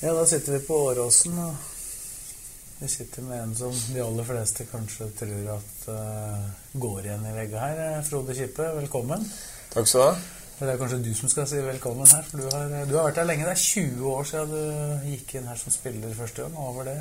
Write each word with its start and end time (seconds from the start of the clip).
Ja, 0.00 0.12
da 0.12 0.26
sitter 0.26 0.52
vi 0.52 0.58
på 0.60 0.76
Åråsen, 0.76 1.38
og 1.40 1.54
vi 2.78 2.88
sitter 2.88 3.24
med 3.24 3.38
en 3.40 3.54
som 3.56 3.72
de 3.72 4.02
aller 4.04 4.26
fleste 4.28 4.66
kanskje 4.68 5.06
tror 5.16 5.46
at 5.54 5.86
uh, 5.88 6.42
går 6.76 7.06
igjen 7.06 7.22
i 7.24 7.32
veggene 7.32 7.62
her. 7.62 7.78
Eh, 7.86 8.02
Frode 8.04 8.34
Kippe, 8.36 8.66
velkommen. 8.76 9.22
Takk 9.72 9.88
skal 9.88 10.02
du 10.02 10.04
ha. 10.04 10.18
Det 10.58 10.68
er 10.68 10.80
kanskje 10.82 10.98
du 11.00 11.08
som 11.16 11.30
skal 11.32 11.46
si 11.48 11.62
velkommen 11.64 12.10
her, 12.12 12.26
for 12.28 12.44
du 12.44 12.48
har, 12.52 12.74
du 12.84 12.92
har 12.92 13.06
vært 13.08 13.22
her 13.22 13.28
lenge. 13.30 13.46
Det 13.48 13.54
er 13.54 13.62
20 13.62 14.10
år 14.10 14.28
siden 14.28 14.52
du 14.52 15.06
gikk 15.14 15.32
inn 15.38 15.48
her 15.48 15.62
som 15.62 15.72
spiller 15.72 16.12
første 16.18 16.44
gang. 16.44 16.58
Over 16.60 16.90
det? 16.90 16.96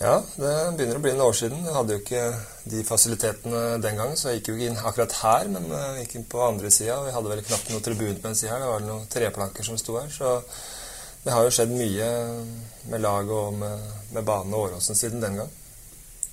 Ja, 0.00 0.16
det 0.38 0.54
begynner 0.74 0.98
å 0.98 1.04
bli 1.04 1.12
noen 1.14 1.28
år 1.28 1.38
siden. 1.38 1.62
Jeg 1.68 1.76
hadde 1.76 1.94
jo 1.94 2.00
ikke 2.02 2.24
de 2.74 2.82
fasilitetene 2.86 3.62
den 3.84 4.02
gangen, 4.02 4.18
så 4.18 4.32
jeg 4.32 4.40
gikk 4.40 4.50
jo 4.50 4.56
ikke 4.58 4.72
inn 4.72 4.82
akkurat 4.90 5.14
her, 5.20 5.52
men 5.54 5.70
jeg 5.70 6.02
gikk 6.02 6.18
inn 6.18 6.26
på 6.34 6.42
andre 6.48 6.74
sida. 6.74 6.98
Vi 7.06 7.14
hadde 7.14 7.30
vel 7.30 7.46
knapt 7.46 7.70
noe 7.70 7.86
tribun 7.86 8.18
på 8.18 8.26
den 8.26 8.42
sida 8.42 8.56
her. 8.56 8.66
Det 8.66 8.72
var 8.74 8.84
noen 8.88 9.06
treplanker 9.14 9.70
som 9.70 9.78
sto 9.78 10.00
her. 10.00 10.10
Så 10.10 10.34
det 11.28 11.34
har 11.36 11.44
jo 11.44 11.52
skjedd 11.52 11.72
mye 11.76 12.06
med 12.88 13.02
laget 13.04 13.34
og 13.36 13.56
med, 13.60 13.88
med 14.16 14.24
banen 14.24 14.54
og 14.56 14.70
Åråsen 14.70 14.96
siden 14.96 15.20
den 15.20 15.42
gang. 15.42 15.50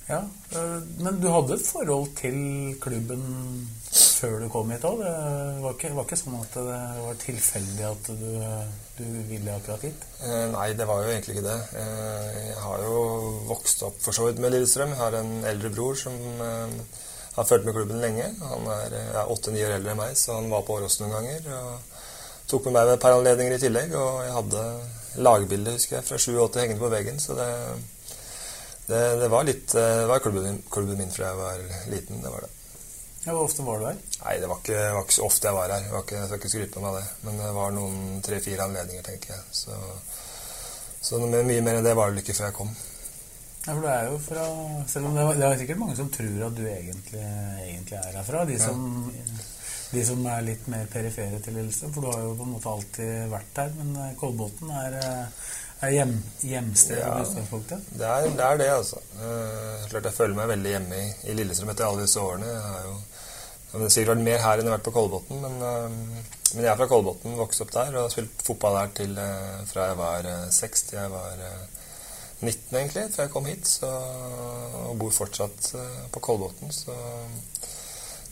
Ja, 0.06 0.22
eh, 0.56 0.78
Men 1.02 1.18
du 1.20 1.26
hadde 1.28 1.58
et 1.58 1.66
forhold 1.66 2.14
til 2.16 2.38
klubben 2.80 3.26
før 3.92 4.38
du 4.40 4.46
kom 4.48 4.70
hit 4.72 4.86
òg? 4.88 5.02
Det 5.02 5.64
var 5.64 5.76
ikke, 5.76 5.90
var 5.98 6.06
ikke 6.06 6.18
sånn 6.20 6.38
at 6.38 6.56
det 6.56 6.78
var 7.02 7.18
tilfeldig 7.20 7.84
at 7.90 8.08
du, 8.22 8.30
du 8.96 9.04
ville 9.28 9.58
akkurat 9.58 9.84
hit? 9.84 10.06
Eh, 10.24 10.46
nei, 10.54 10.70
det 10.78 10.88
var 10.88 11.02
jo 11.04 11.12
egentlig 11.12 11.36
ikke 11.36 11.48
det. 11.50 11.58
Eh, 11.82 12.40
jeg 12.46 12.60
har 12.62 12.86
jo 12.86 13.02
vokst 13.50 13.84
opp 13.90 14.00
for 14.00 14.16
så 14.16 14.30
vidt 14.30 14.40
med 14.40 14.56
Lillestrøm. 14.56 14.94
Jeg 14.96 15.02
har 15.02 15.18
en 15.20 15.36
eldre 15.52 15.74
bror 15.76 16.00
som 16.06 16.16
har 17.36 17.50
fulgt 17.50 17.68
med 17.68 17.76
klubben 17.76 18.00
lenge. 18.00 18.30
Han 18.48 18.72
er 18.72 19.28
åtte-ni 19.28 19.60
år 19.66 19.76
eldre 19.76 19.92
enn 19.92 20.00
meg, 20.06 20.16
så 20.16 20.38
han 20.38 20.48
var 20.54 20.64
på 20.64 20.80
Åråsen 20.80 21.04
noen 21.04 21.18
ganger. 21.18 21.52
og 21.60 21.96
tok 22.50 22.68
med 22.68 22.76
meg 22.78 22.88
ved 22.88 22.96
et 22.96 23.04
par 23.04 23.16
anledninger 23.16 23.56
i 23.56 23.62
tillegg. 23.62 23.94
Og 23.98 24.24
jeg 24.26 24.34
hadde 24.38 24.64
lagbilde 25.26 25.76
husker 25.76 25.98
jeg, 25.98 26.08
fra 26.08 26.18
87 26.20 26.60
hengende 26.60 26.82
på 26.82 26.92
veggen. 26.92 27.20
Så 27.22 27.36
det, 27.38 27.48
det, 28.90 29.00
det 29.22 29.30
var 29.32 29.48
litt 29.48 29.72
det 29.72 30.06
var 30.10 30.22
klubben, 30.24 30.62
klubben 30.70 31.00
min 31.00 31.14
fra 31.14 31.32
jeg 31.32 31.40
var 31.40 31.66
liten. 31.92 32.22
det 32.22 32.32
var 32.32 32.46
det. 32.46 32.52
Ja, 33.26 33.32
Hvor 33.32 33.48
ofte 33.48 33.64
var 33.66 33.80
du 33.80 33.86
her? 33.88 33.96
Nei, 34.22 34.36
det 34.38 34.48
var 34.48 34.60
ikke, 34.62 34.82
var 34.94 35.02
ikke 35.02 35.16
så 35.16 35.24
ofte 35.26 35.48
jeg 35.48 35.56
var 35.56 35.72
her. 35.74 35.80
Jeg, 35.82 35.92
var 35.92 36.04
ikke, 36.04 36.18
jeg 36.20 36.28
skal 36.28 36.38
ikke 36.40 36.50
skryte 36.52 36.82
meg 36.82 36.92
av 36.92 36.98
det. 37.00 37.06
Men 37.26 37.40
det 37.42 37.54
var 37.56 37.72
noen 37.74 38.20
tre-fire 38.22 38.68
anledninger, 38.68 39.06
tenker 39.08 39.32
jeg. 39.34 39.56
Så, 39.62 39.78
så 41.08 41.18
mye 41.24 41.64
mer 41.64 41.80
enn 41.80 41.88
det 41.88 41.96
var 41.98 42.14
det 42.14 42.22
ikke 42.22 42.36
før 42.38 42.52
jeg 42.52 42.56
kom. 42.60 42.70
Ja, 43.66 43.72
for 43.72 43.82
du 43.82 43.88
er 43.90 44.04
jo 44.06 44.18
fra 44.22 44.44
Selv 44.86 45.08
om 45.08 45.16
det, 45.18 45.24
var, 45.26 45.34
det 45.34 45.46
er 45.48 45.58
sikkert 45.58 45.80
mange 45.80 45.96
som 45.98 46.10
tror 46.14 46.44
at 46.46 46.54
du 46.54 46.62
egentlig, 46.70 47.24
egentlig 47.64 47.98
er 47.98 48.18
herfra. 48.20 48.44
De 48.46 48.60
som, 48.62 48.84
de 49.90 50.02
som 50.06 50.24
er 50.30 50.46
litt 50.46 50.66
mer 50.70 50.88
perifere 50.90 51.38
til 51.42 51.56
Lillestrøm. 51.58 51.92
For 51.94 52.04
du 52.04 52.10
har 52.10 52.24
jo 52.24 52.34
på 52.38 52.46
en 52.46 52.54
måte 52.56 52.72
alltid 52.72 53.30
vært 53.32 53.52
der, 53.58 53.74
Men 53.78 53.92
eh, 54.02 54.14
Kolbotn 54.20 54.72
er, 54.82 54.96
eh, 55.00 55.50
er 55.86 55.94
hjem, 55.94 56.16
hjemstedet 56.42 57.04
Ja. 57.04 57.18
Det 57.92 58.08
er 58.08 58.30
det, 58.30 58.46
er 58.48 58.62
det 58.62 58.70
altså. 58.72 59.02
Uh, 59.20 59.86
klart 59.90 60.08
jeg 60.10 60.16
føler 60.16 60.38
meg 60.38 60.50
veldig 60.54 60.72
hjemme 60.72 61.02
i, 61.02 61.12
i 61.30 61.36
Lillestrøm 61.38 61.70
etter 61.74 61.88
alle 61.88 62.06
disse 62.06 62.22
årene. 62.22 62.48
Jeg 62.50 62.64
har 62.72 62.88
jo 62.88 62.96
jeg 63.66 63.82
har 63.82 63.90
sikkert 63.92 64.14
vært 64.14 64.24
mer 64.24 64.38
her 64.40 64.60
enn 64.60 64.68
jeg 64.68 64.70
har 64.70 64.78
vært 64.78 64.86
på 64.86 64.92
Kolbotn, 64.94 65.40
men, 65.42 65.56
uh, 65.60 66.36
men 66.54 66.64
jeg 66.64 66.70
er 66.70 66.78
fra 66.80 66.86
Kolbotn, 66.90 67.34
vokste 67.36 67.66
opp 67.66 67.72
der 67.74 67.96
og 67.96 68.06
har 68.06 68.12
spilt 68.14 68.44
fotball 68.46 68.78
der 68.78 68.92
til, 69.00 69.16
uh, 69.18 69.64
fra 69.68 69.90
jeg 69.90 69.98
var 70.00 70.28
seks 70.54 70.86
til 70.88 71.00
jeg 71.00 71.12
var 71.12 71.42
eh, 71.44 71.64
19, 72.40 72.78
egentlig, 72.78 73.04
før 73.12 73.26
jeg 73.26 73.32
kom 73.32 73.48
hit. 73.48 73.68
Så, 73.68 73.90
og 74.86 74.96
bor 75.00 75.12
fortsatt 75.12 75.70
på 76.12 76.22
Kolbotn, 76.24 76.72
så, 76.72 76.96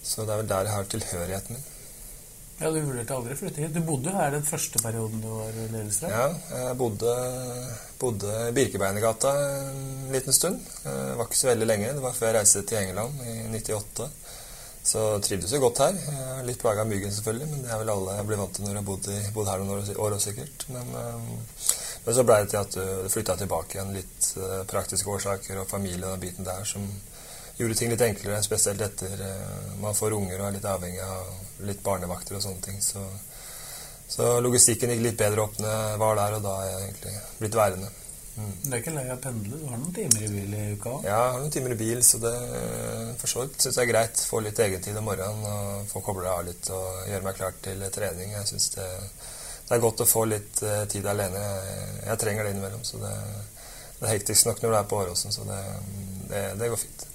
så 0.04 0.25
det 0.25 0.34
er 0.34 0.42
vel 0.42 0.50
der 0.50 0.69
jeg 0.69 0.76
har 0.76 0.91
tilhørigheten 0.92 1.56
min. 1.56 1.70
Ja, 2.60 2.70
Du 2.70 2.78
vurderte 2.84 3.15
aldri 3.16 3.34
å 3.34 3.38
flytte 3.38 3.65
hit. 3.65 3.75
Du 3.75 3.82
bodde 3.82 4.12
jo 4.12 4.15
her 4.15 4.31
den 4.31 4.44
første 4.47 4.78
perioden 4.82 5.22
du 5.25 5.26
var 5.26 5.56
Lillestrøm. 5.72 6.12
Ja, 6.12 6.26
jeg 6.54 6.76
bodde, 6.78 7.15
bodde 7.98 8.34
i 8.47 8.53
Birkebeinergata 8.54 9.32
en 9.56 10.12
liten 10.14 10.37
stund. 10.37 10.60
Det 10.84 11.16
var 11.19 11.26
ikke 11.26 11.41
så 11.41 11.50
veldig 11.50 11.66
lenge. 11.66 11.91
Det 11.97 12.04
var 12.04 12.14
før 12.14 12.31
jeg 12.31 12.38
reiste 12.38 12.62
til 12.69 12.78
England 12.84 13.25
i 13.26 13.34
98. 13.50 14.06
Så 14.84 15.03
trivdes 15.25 15.53
jo 15.56 15.62
godt 15.64 15.81
her. 15.82 15.98
Er 16.14 16.47
litt 16.47 16.60
plaga 16.60 16.84
av 16.84 16.91
myggen, 16.93 17.12
selvfølgelig, 17.16 17.50
men 17.50 17.64
det 17.64 17.72
er 17.72 17.81
vel 17.82 17.93
alle 17.97 18.19
jeg 18.20 18.28
blir 18.28 18.41
vant 18.44 18.54
til 18.54 18.66
når 18.66 18.75
jeg 18.75 18.81
har 18.81 18.88
bodd, 18.91 19.10
bodd 19.34 19.50
her 19.50 19.64
noen 19.64 19.75
år, 19.81 19.93
år 20.06 20.16
sikkert. 20.22 20.66
Men, 20.76 20.94
men 22.04 22.19
så 22.19 22.26
blei 22.28 22.38
det 22.44 22.53
til 22.53 22.60
at 22.60 22.76
du 22.76 23.10
flytta 23.16 23.38
tilbake 23.41 23.81
igjen. 23.81 23.94
Litt 23.97 24.31
praktiske 24.70 25.10
årsaker 25.10 25.64
og 25.64 25.70
familie 25.72 26.06
og 26.06 26.14
den 26.14 26.25
biten 26.28 26.47
der 26.47 26.62
som 26.69 26.87
gjorde 27.59 27.78
ting 27.78 27.92
litt 27.92 28.04
enklere, 28.06 28.42
spesielt 28.42 28.82
etter 28.82 29.20
øh, 29.28 29.75
man 29.82 29.94
får 29.94 30.16
unger 30.16 30.41
og 30.41 30.47
er 30.48 30.56
litt 30.56 30.70
avhengig 30.70 31.03
av 31.06 31.66
litt 31.69 31.82
barnevakter 31.84 32.38
og 32.38 32.42
sånne 32.44 32.65
ting. 32.65 32.81
Så, 32.82 33.03
så 34.10 34.38
logistikken 34.44 34.94
gikk 34.94 35.04
litt 35.04 35.20
bedre 35.20 35.47
opp 35.47 35.60
når 35.60 35.76
jeg 35.76 36.00
var 36.03 36.19
der, 36.22 36.38
og 36.38 36.48
da 36.48 36.56
er 36.62 36.72
jeg 36.72 36.88
egentlig 36.88 37.14
blitt 37.43 37.60
værende. 37.60 37.93
Mm. 38.34 38.54
Du 38.64 38.72
er 38.72 38.81
ikke 38.81 38.93
lei 38.97 39.04
av 39.06 39.14
å 39.14 39.22
pendle? 39.22 39.59
Du 39.60 39.69
har 39.70 39.78
noen 39.78 39.94
timer 39.94 40.25
i 40.26 40.32
bil 40.32 40.56
i 40.59 40.64
uka 40.75 40.97
òg? 40.97 41.04
Ja, 41.06 41.19
jeg 41.20 41.34
har 41.37 41.44
noen 41.44 41.54
timer 41.54 41.75
i 41.76 41.78
bil, 41.78 42.03
så 42.03 42.19
det 42.19 42.34
for 43.20 43.31
så 43.31 43.44
vidt 43.44 43.62
syns 43.62 43.78
jeg 43.78 43.87
er 43.87 43.93
greit. 43.93 44.25
Få 44.26 44.43
litt 44.43 44.62
egentid 44.64 44.98
om 44.98 45.06
morgenen 45.06 45.47
og 45.47 45.87
få 45.93 46.03
kobla 46.03 46.34
av 46.41 46.48
litt 46.48 46.70
og 46.75 47.06
gjøre 47.12 47.28
meg 47.28 47.38
klar 47.38 47.54
til 47.62 47.87
trening. 47.94 48.34
Jeg 48.34 48.50
syns 48.50 48.69
det, 48.75 48.91
det 49.69 49.76
er 49.76 49.87
godt 49.87 50.03
å 50.03 50.10
få 50.10 50.26
litt 50.26 50.64
eh, 50.66 50.82
tid 50.91 51.06
alene. 51.06 51.47
Jeg, 51.47 51.88
jeg 52.09 52.22
trenger 52.25 52.48
det 52.48 52.56
innimellom. 52.56 52.82
Så 52.87 52.98
det, 53.04 53.14
det 54.00 54.09
er 54.09 54.16
hektisk 54.16 54.50
nok 54.50 54.64
når 54.64 54.75
du 54.75 54.78
er 54.81 54.91
på 54.91 55.03
Åråsen, 55.04 55.38
så 55.38 55.47
det, 55.47 55.64
det, 56.32 56.47
det 56.59 56.75
går 56.75 56.82
fint. 56.82 57.10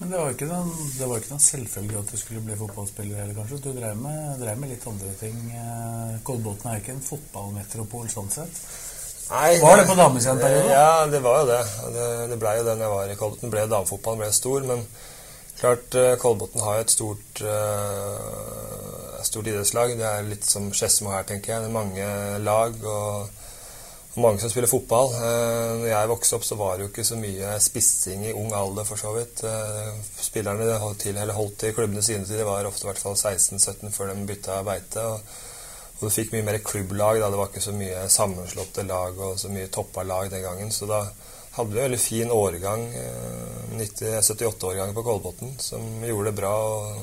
Men 0.00 0.08
det 0.08 0.16
var 0.16 0.30
ikke 0.32 0.46
noen, 0.48 0.70
det 0.96 1.06
var 1.08 1.18
ikke 1.20 1.34
noen 1.34 1.42
selvfølge 1.44 1.98
at 2.00 2.08
du 2.08 2.16
skulle 2.16 2.40
bli 2.44 2.54
fotballspiller 2.56 3.18
heller, 3.20 3.36
kanskje? 3.36 3.58
Du 3.60 3.74
drev 3.76 3.98
med, 4.00 4.30
drev 4.40 4.62
med 4.62 4.70
litt 4.72 4.86
andre 4.88 5.10
ting. 5.20 5.42
Eh, 5.52 6.14
Kolbotn 6.24 6.70
er 6.70 6.80
ikke 6.80 6.94
en 6.94 7.02
fotballmetropol 7.04 8.06
sånn 8.08 8.32
sett. 8.32 8.62
Nei, 9.30 9.58
Var 9.60 9.76
det 9.76 9.84
på 9.90 9.96
damesida 9.98 10.32
en 10.32 10.40
periode? 10.40 10.70
Ja, 10.72 11.06
det 11.06 11.20
var 11.22 11.42
jo 11.42 11.50
det. 11.50 11.60
Det, 11.94 12.06
det 12.32 12.38
blei 12.40 12.54
jo 12.56 12.64
det 12.66 12.78
når 12.78 12.86
jeg 12.86 12.94
var 12.94 13.12
i 13.12 13.18
Kolbotn. 13.20 13.52
ble 13.52 13.66
damefotballen 13.74 14.24
ble 14.24 14.30
stor, 14.34 14.64
men 14.72 14.86
klart 15.60 15.98
eh, 16.00 16.14
Kolbotn 16.24 16.64
har 16.64 16.78
jo 16.78 16.86
et 16.86 16.94
stort, 16.96 17.44
uh, 17.44 19.20
stort 19.28 19.52
idrettslag. 19.52 19.92
Det 20.00 20.08
er 20.08 20.32
litt 20.32 20.48
som 20.48 20.72
Skedsmo 20.72 21.12
her, 21.12 21.28
tenker 21.28 21.52
jeg. 21.52 21.66
Det 21.66 21.68
er 21.68 21.76
mange 21.76 22.08
lag 22.48 22.80
og 22.88 23.39
mange 24.18 24.40
som 24.42 24.50
spiller 24.50 24.70
fotball. 24.70 25.12
Uh, 25.14 25.76
når 25.82 25.86
jeg 25.92 26.10
vokste 26.10 26.38
opp, 26.38 26.46
så 26.48 26.58
var 26.58 26.76
det 26.76 26.86
jo 26.86 26.90
ikke 26.90 27.06
så 27.06 27.20
mye 27.20 27.52
spissing 27.62 28.26
i 28.26 28.34
ung 28.34 28.50
alder, 28.56 28.88
for 28.88 28.98
så 28.98 29.12
vidt. 29.14 29.44
Uh, 29.46 29.94
spillerne 30.18 30.80
holdt 30.82 31.04
til, 31.06 31.20
holdt 31.20 31.60
til 31.62 31.76
klubbene 31.76 32.02
sine 32.02 32.26
til 32.26 32.42
de 32.42 32.48
var 32.48 32.66
ofte 32.66 32.88
i 32.88 32.90
hvert 32.90 33.04
fall 33.04 33.14
16-17 33.14 33.94
før 33.94 34.10
de 34.10 34.26
bytta 34.26 34.62
beite. 34.66 35.06
og 35.06 35.46
du 36.00 36.08
fikk 36.08 36.32
mye 36.32 36.46
mer 36.46 36.58
klubblag. 36.64 37.20
da 37.20 37.30
Det 37.30 37.38
var 37.38 37.50
ikke 37.50 37.64
så 37.68 37.76
mye 37.76 38.06
sammenslåtte 38.08 38.86
lag 38.88 39.18
og 39.20 39.38
så 39.38 39.50
mye 39.52 39.68
toppa 39.68 40.02
lag 40.02 40.30
den 40.32 40.42
gangen. 40.42 40.72
Så 40.72 40.88
da 40.88 41.04
hadde 41.56 41.74
vi 41.74 41.78
en 41.78 41.84
veldig 41.84 42.00
fin 42.00 42.30
årgang, 42.30 42.86
eh, 42.94 43.80
78-årgang 43.80 44.94
på 44.94 45.02
Kolbotn, 45.02 45.58
som 45.58 46.04
gjorde 46.04 46.30
det 46.30 46.38
bra. 46.40 46.54
og 46.54 46.96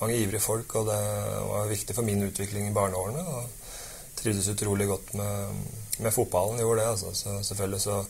Mange 0.00 0.16
ivrige 0.16 0.40
folk, 0.40 0.74
og 0.74 0.86
det 0.86 1.00
var 1.48 1.68
viktig 1.70 1.94
for 1.94 2.02
min 2.02 2.22
utvikling 2.22 2.68
i 2.68 2.74
barneårene. 2.74 3.22
Og 3.22 3.44
trivdes 4.16 4.48
utrolig 4.48 4.88
godt 4.88 5.14
med, 5.14 5.54
med 6.02 6.14
fotballen, 6.14 6.58
gjorde 6.60 6.80
det. 6.80 6.88
altså. 6.88 7.14
Så 7.14 7.38
selvfølgelig 7.50 7.80
så 7.80 8.00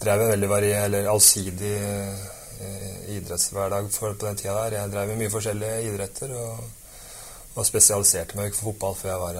drev 0.00 0.20
jeg 0.20 0.28
en 0.28 0.34
veldig 0.36 0.50
varier, 0.50 0.84
eller 0.84 1.08
allsidig 1.10 1.74
eh, 1.82 3.14
idrettshverdag 3.16 3.90
for, 3.92 4.14
på 4.14 4.26
den 4.26 4.36
tida 4.36 4.54
der. 4.64 4.80
Jeg 4.80 4.92
drev 4.92 5.08
med 5.08 5.22
mye 5.24 5.32
forskjellige 5.34 5.86
idretter. 5.90 6.34
og 6.36 6.66
og 7.56 7.64
spesialiserte 7.64 8.36
meg 8.36 8.50
ikke 8.50 8.58
for 8.58 8.72
fotball 8.72 8.96
før 8.98 9.08
jeg 9.08 9.20
var 9.22 9.36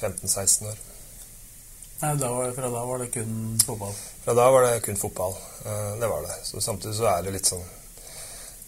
15-16 0.00 0.70
år. 0.70 0.78
Nei, 2.00 2.14
da 2.18 2.30
var, 2.32 2.54
Fra 2.56 2.70
da 2.72 2.80
var 2.88 3.02
det 3.02 3.10
kun 3.14 3.34
fotball? 3.66 3.92
Fra 4.24 4.34
da 4.34 4.46
var 4.50 4.64
det 4.66 4.80
kun 4.82 4.96
fotball. 4.98 5.36
Eh, 5.64 5.92
Det 6.00 6.08
var 6.10 6.24
det. 6.26 6.38
Så 6.48 6.60
samtidig 6.64 6.96
så 6.96 7.06
er 7.12 7.22
det 7.22 7.36
litt 7.36 7.46
sånn 7.50 7.62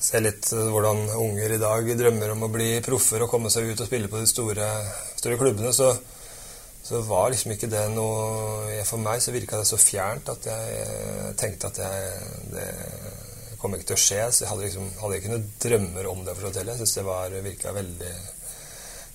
Se 0.02 0.20
litt 0.20 0.52
eh, 0.52 0.68
hvordan 0.74 1.08
unger 1.16 1.54
i 1.56 1.58
dag 1.62 1.90
drømmer 1.98 2.34
om 2.36 2.46
å 2.46 2.52
bli 2.52 2.68
proffer 2.86 3.22
og 3.24 3.30
komme 3.30 3.50
seg 3.50 3.70
ut 3.70 3.80
og 3.80 3.86
spille 3.86 4.10
på 4.10 4.20
de 4.20 4.26
store, 4.30 4.68
store 5.16 5.38
klubbene. 5.40 5.72
Så, 5.72 5.90
så 6.82 7.00
var 7.06 7.30
liksom 7.30 7.52
ikke 7.54 7.70
det 7.70 7.82
noe 7.94 8.80
For 8.88 8.98
meg 8.98 9.20
så 9.22 9.30
virka 9.30 9.60
det 9.60 9.68
så 9.68 9.78
fjernt 9.78 10.26
at 10.32 10.48
jeg 10.50 11.34
tenkte 11.38 11.70
at 11.70 11.78
jeg 11.78 12.40
det 12.50 12.66
kom 13.62 13.76
ikke 13.76 13.92
til 13.92 13.98
å 13.98 14.02
skje. 14.02 14.22
Så 14.34 14.44
jeg 14.44 14.50
hadde 14.50 14.66
liksom 14.66 14.88
hadde 14.98 15.18
ikke 15.20 15.32
noen 15.32 15.50
drømmer 15.62 16.08
om 16.10 16.24
det. 16.26 16.34
for 16.34 16.48
så 16.48 16.50
vidt. 16.50 16.72
Jeg 16.72 16.80
syns 16.80 16.96
det 16.98 17.04
var, 17.06 17.36
virka 17.46 17.74
veldig 17.76 18.14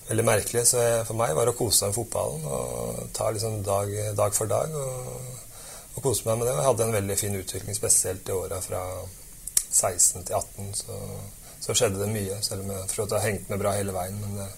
veldig 0.08 0.24
merkelig. 0.24 0.64
Så 0.68 0.82
jeg, 0.82 1.02
for 1.08 1.20
meg 1.20 1.34
var 1.36 1.48
det 1.48 1.54
å 1.54 1.58
kose 1.58 1.82
seg 1.82 1.90
med 1.90 1.98
fotballen 1.98 2.46
og 2.48 3.02
ta 3.16 3.28
liksom 3.34 3.60
dag, 3.66 3.92
dag 4.16 4.36
for 4.36 4.50
dag. 4.50 4.72
Og, 4.72 5.58
og 5.94 6.04
kose 6.04 6.28
meg 6.28 6.40
med 6.40 6.48
det. 6.48 6.54
Og 6.54 6.62
jeg 6.62 6.70
hadde 6.70 6.86
en 6.86 6.98
veldig 6.98 7.18
fin 7.20 7.36
utvikling, 7.42 7.76
spesielt 7.76 8.30
i 8.30 8.36
åra 8.36 8.62
fra 8.64 8.84
16 9.68 10.24
til 10.24 10.38
18. 10.38 10.72
Så, 10.80 10.98
så, 11.58 11.74
skjedde 11.74 12.00
det 12.00 12.10
mye, 12.14 12.40
selv 12.44 12.64
om 12.64 12.72
jeg 12.72 12.88
jeg 12.96 13.12
har 13.12 13.26
hengt 13.26 13.52
med 13.52 13.60
bra 13.60 13.76
hele 13.76 13.96
veien. 13.96 14.16
Men 14.24 14.40
det, 14.40 14.48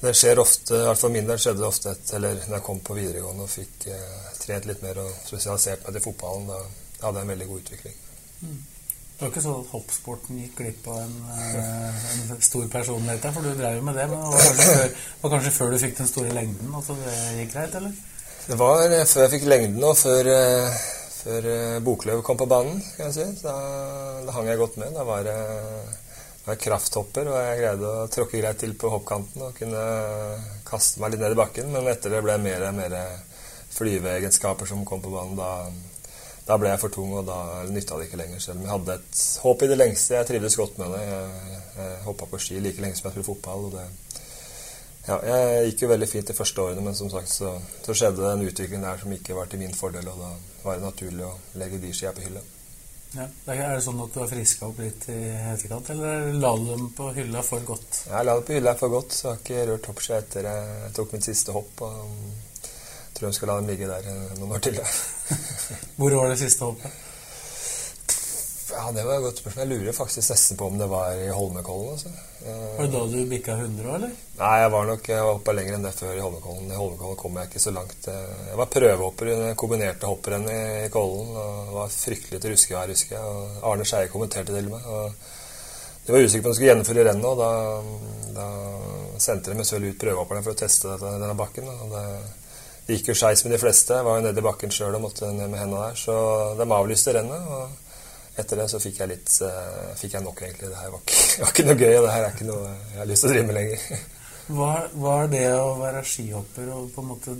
det 0.00 0.14
skjer 0.14 0.38
ofte, 0.38 0.76
i 0.78 0.86
hvert 0.86 1.00
fall 1.00 1.14
min 1.14 1.26
del 1.26 1.40
skjedde 1.42 1.62
det 1.62 1.68
ofte 1.68 1.90
et, 1.90 2.10
eller 2.14 2.40
når 2.44 2.58
jeg 2.58 2.66
kom 2.68 2.80
på 2.86 2.96
videregående 2.98 3.46
og 3.46 3.50
fikk 3.50 3.88
eh, 3.90 4.18
trent 4.38 4.68
litt 4.70 4.82
mer 4.84 5.00
og 5.02 5.14
spesialisert 5.26 5.86
meg 5.86 5.96
til 5.96 6.04
fotballen, 6.04 6.50
da 6.50 7.06
hadde 7.06 7.18
jeg 7.18 7.26
en 7.26 7.32
veldig 7.34 7.48
god 7.48 7.64
utvikling. 7.64 7.96
Mm. 8.42 8.58
Det 9.18 9.24
var 9.24 9.30
ikke 9.32 9.40
sånn 9.42 9.62
at 9.64 9.70
hoppsporten 9.74 10.36
gikk 10.38 10.60
glipp 10.60 10.84
av 10.92 10.98
en, 11.02 11.14
eh, 11.34 12.02
en 12.30 12.42
stor 12.46 12.68
personlighet 12.70 13.24
der, 13.24 13.32
for 13.34 13.42
du 13.42 13.50
drev 13.58 13.80
jo 13.80 13.86
med 13.88 13.96
det. 13.98 14.04
Men 14.12 14.20
det 14.22 14.28
var 14.28 14.44
kanskje, 14.44 14.66
før, 14.68 14.92
var 15.22 15.32
kanskje 15.32 15.52
før 15.56 15.72
du 15.72 15.78
fikk 15.82 15.96
den 15.98 16.10
store 16.12 16.34
lengden 16.36 16.76
at 16.78 16.90
det 17.00 17.14
gikk 17.40 17.50
greit, 17.56 17.74
eller? 17.80 17.96
Det 18.44 18.58
var 18.60 18.84
eh, 18.86 19.02
før 19.10 19.24
jeg 19.24 19.32
fikk 19.32 19.48
lengden 19.50 19.88
og 19.88 19.96
før, 19.98 20.30
eh, 20.36 20.78
før 21.16 21.48
Bokløv 21.88 22.22
kom 22.28 22.38
på 22.38 22.46
banen, 22.46 22.78
kan 22.94 23.10
jeg 23.10 23.16
si. 23.16 23.26
Da, 23.42 23.56
da, 24.22 24.36
hang 24.38 24.52
jeg 24.52 24.62
godt 24.62 24.78
med. 24.78 24.94
Da 24.94 25.08
var 25.10 25.32
jeg, 26.48 26.56
var 26.56 26.62
krafthopper, 26.64 27.28
og 27.28 27.36
jeg 27.36 27.60
greide 27.60 27.90
å 27.92 28.08
tråkke 28.12 28.40
greit 28.40 28.60
til 28.62 28.72
på 28.80 28.92
hoppkanten 28.92 29.44
og 29.44 29.56
kunne 29.58 29.82
kaste 30.68 31.02
meg 31.02 31.12
litt 31.12 31.24
ned 31.24 31.36
i 31.36 31.40
bakken. 31.42 31.68
Men 31.74 31.90
etter 31.92 32.16
det 32.16 32.24
ble 32.24 32.38
mer 32.40 32.64
mer 32.72 32.96
flyveegenskaper 33.76 34.66
som 34.66 34.86
kom 34.88 35.04
på 35.04 35.12
banen, 35.12 35.36
da 35.38 35.52
da 36.48 36.56
ble 36.56 36.70
jeg 36.70 36.80
for 36.80 36.88
tung, 36.88 37.10
og 37.12 37.26
da 37.28 37.66
nytta 37.68 37.98
det 38.00 38.06
ikke 38.08 38.22
lenger. 38.22 38.40
Selv 38.40 38.56
om 38.56 38.64
jeg 38.64 38.72
hadde 38.72 38.94
et 38.96 39.18
håp 39.44 39.62
i 39.62 39.66
det 39.68 39.76
lengste. 39.76 40.14
Jeg 40.16 40.28
trivdes 40.30 40.56
godt 40.56 40.78
med 40.80 40.94
det. 40.96 41.02
Jeg, 41.04 41.58
jeg 41.76 41.98
hoppa 42.06 42.28
på 42.30 42.40
ski 42.40 42.62
like 42.64 42.80
lenge 42.80 42.96
som 42.96 43.10
jeg 43.10 43.18
spilte 43.18 43.26
fotball. 43.26 43.68
det 43.74 43.84
ja, 45.08 45.16
jeg 45.24 45.68
gikk 45.70 45.82
jo 45.84 45.88
veldig 45.92 46.08
fint 46.08 46.28
de 46.28 46.36
første 46.36 46.60
årene, 46.64 46.84
men 46.84 46.96
som 46.96 47.08
sagt 47.12 47.32
så, 47.32 47.54
så, 47.80 47.94
skjedde 47.96 48.20
det 48.20 48.32
en 48.32 48.44
utvikling 48.44 48.82
der 48.84 49.00
som 49.00 49.12
ikke 49.12 49.36
var 49.38 49.48
til 49.48 49.62
min 49.62 49.76
fordel, 49.76 50.08
og 50.08 50.20
da 50.20 50.32
var 50.66 50.76
det 50.76 50.84
naturlig 50.84 51.24
å 51.24 51.34
legge 51.60 51.80
de 51.80 51.92
skia 51.96 52.12
på 52.12 52.26
hylla. 52.26 52.42
Ja, 53.16 53.24
Er 53.54 53.76
det 53.78 53.84
sånn 53.86 54.00
at 54.04 54.12
du 54.12 54.20
har 54.20 54.28
friska 54.28 54.68
opp 54.68 54.82
litt 54.82 55.06
i 55.08 55.16
etterkant, 55.32 55.88
eller 55.94 56.28
la 56.36 56.50
du 56.58 56.66
dem 56.68 56.90
på 56.96 57.08
hylla 57.16 57.42
for 57.46 57.64
godt? 57.64 58.02
Jeg 58.10 58.28
la 58.28 58.34
dem 58.36 58.44
på 58.44 58.58
hylla 58.58 58.74
for 58.76 58.92
godt, 58.92 59.16
så 59.16 59.30
jeg 59.30 59.32
har 59.32 59.40
ikke 59.44 59.66
rørt 59.70 59.88
hoppski 59.92 60.14
etter 60.18 60.50
jeg 60.50 60.92
tok 60.98 61.14
mitt 61.16 61.28
siste 61.28 61.56
hopp. 61.56 61.82
Og 61.86 62.68
tror 63.18 63.28
jeg 63.28 63.38
skal 63.38 63.50
la 63.50 63.58
dem 63.58 63.70
ligge 63.72 63.88
der 63.90 64.08
noen 64.38 64.54
år 64.54 64.62
til. 64.62 64.78
Hvor 65.98 66.14
var 66.20 66.30
det 66.30 66.40
siste 66.44 66.68
hoppet? 66.68 67.04
Ja, 68.70 68.90
Det 68.92 69.04
var 69.04 69.14
et 69.16 69.22
godt 69.22 69.40
spørsmål. 69.40 69.64
Jeg 69.64 69.80
lurer 69.80 69.96
faktisk 69.96 70.30
nesten 70.32 70.56
på 70.60 70.66
om 70.66 70.78
det 70.78 70.88
var 70.90 71.12
i 71.16 71.28
Holmenkollen. 71.32 71.92
Altså. 71.94 72.10
Var 72.44 72.84
det 72.86 72.92
da 72.92 73.02
du 73.12 73.18
bikka 73.30 73.56
100 73.56 73.94
eller? 73.94 74.12
Nei, 74.38 74.54
jeg 74.62 74.72
var 74.74 74.86
nok 74.86 75.08
jeg 75.08 75.24
var 75.26 75.38
oppe 75.38 75.54
lenger 75.56 75.76
enn 75.76 75.86
det 75.86 75.94
før 75.96 76.14
i 76.14 76.22
Holmenkollen. 76.24 76.70
I 76.72 76.80
Holmenkollen 76.80 77.20
kom 77.22 77.38
jeg 77.40 77.50
ikke 77.50 77.62
så 77.64 77.72
langt. 77.74 78.08
Jeg 78.08 78.60
var 78.60 78.70
prøvehopper 78.74 79.32
under 79.34 79.54
kombinerte 79.62 80.10
hopprennet 80.10 80.86
i 80.86 80.90
Kollen. 80.92 81.34
og 81.36 81.74
var 81.78 81.94
fryktelig 81.94 82.40
til 82.42 82.54
ruskevær, 82.54 82.94
husker 82.94 83.16
jeg. 83.16 83.24
Og 83.24 83.70
Arne 83.72 83.88
Skeie 83.88 84.12
kommenterte 84.12 84.54
til 84.56 84.70
meg. 84.72 84.86
og 84.86 85.12
De 86.06 86.12
var 86.12 86.24
usikre 86.24 86.42
på 86.42 86.48
om 86.48 86.52
de 86.52 86.58
skulle 86.58 86.72
gjennomføre 86.72 87.08
rennet, 87.08 87.24
og 87.24 87.38
da, 87.38 87.50
da 88.36 88.50
sendte 89.20 89.50
de 89.50 89.56
meg 89.58 89.66
selv 89.68 89.88
ut 89.88 89.98
prøvehopperne 90.00 90.44
for 90.44 90.56
å 90.56 90.60
teste 90.60 90.92
dette, 90.92 91.16
denne 91.18 91.36
bakken. 91.36 91.68
og 91.68 91.90
det 91.96 92.04
det 92.88 92.96
gikk 92.96 93.10
jo 93.10 93.14
skeis 93.20 93.42
med 93.44 93.52
de 93.52 93.58
fleste. 93.60 93.98
Jeg 93.98 94.04
var 94.06 94.16
jo 94.16 94.22
nede 94.24 94.40
i 94.40 94.44
bakken 94.46 94.70
sjøl 94.72 94.94
og 94.96 95.02
måtte 95.02 95.28
ned 95.28 95.50
med 95.52 95.60
hendene 95.60 95.90
der. 95.90 95.98
Så 96.00 96.14
de 96.56 96.64
avlyste 96.72 97.12
rennet. 97.12 97.50
Og 97.52 97.87
etter 98.42 98.62
det 98.62 98.68
så 98.70 98.80
fikk 98.82 99.00
jeg 99.02 99.10
litt 99.12 99.32
uh, 99.44 99.94
fikk 99.98 100.16
jeg 100.16 100.24
nok, 100.24 100.42
egentlig. 100.46 100.70
Det 100.72 100.80
her 100.80 100.92
var 100.94 101.02
ikke, 101.02 101.22
var 101.42 101.52
ikke, 101.54 101.66
noe 101.68 101.78
gøy, 101.82 101.94
og 101.94 102.06
det 102.06 102.14
her 102.14 102.26
er 102.26 102.36
ikke 102.36 102.50
noe 102.50 102.72
jeg 102.72 103.00
har 103.02 103.10
lyst 103.10 103.24
til 103.24 103.30
å 103.30 103.34
drive 103.34 103.48
med 103.50 103.58
lenger. 103.60 104.04
Hva, 104.48 104.68
hva 104.96 105.14
er 105.26 105.26
det 105.28 105.46
å 105.52 105.72
være 105.76 106.00
skihopper 106.08 106.70
og 106.72 106.86
på 106.94 107.02
en 107.02 107.08
måte 107.10 107.34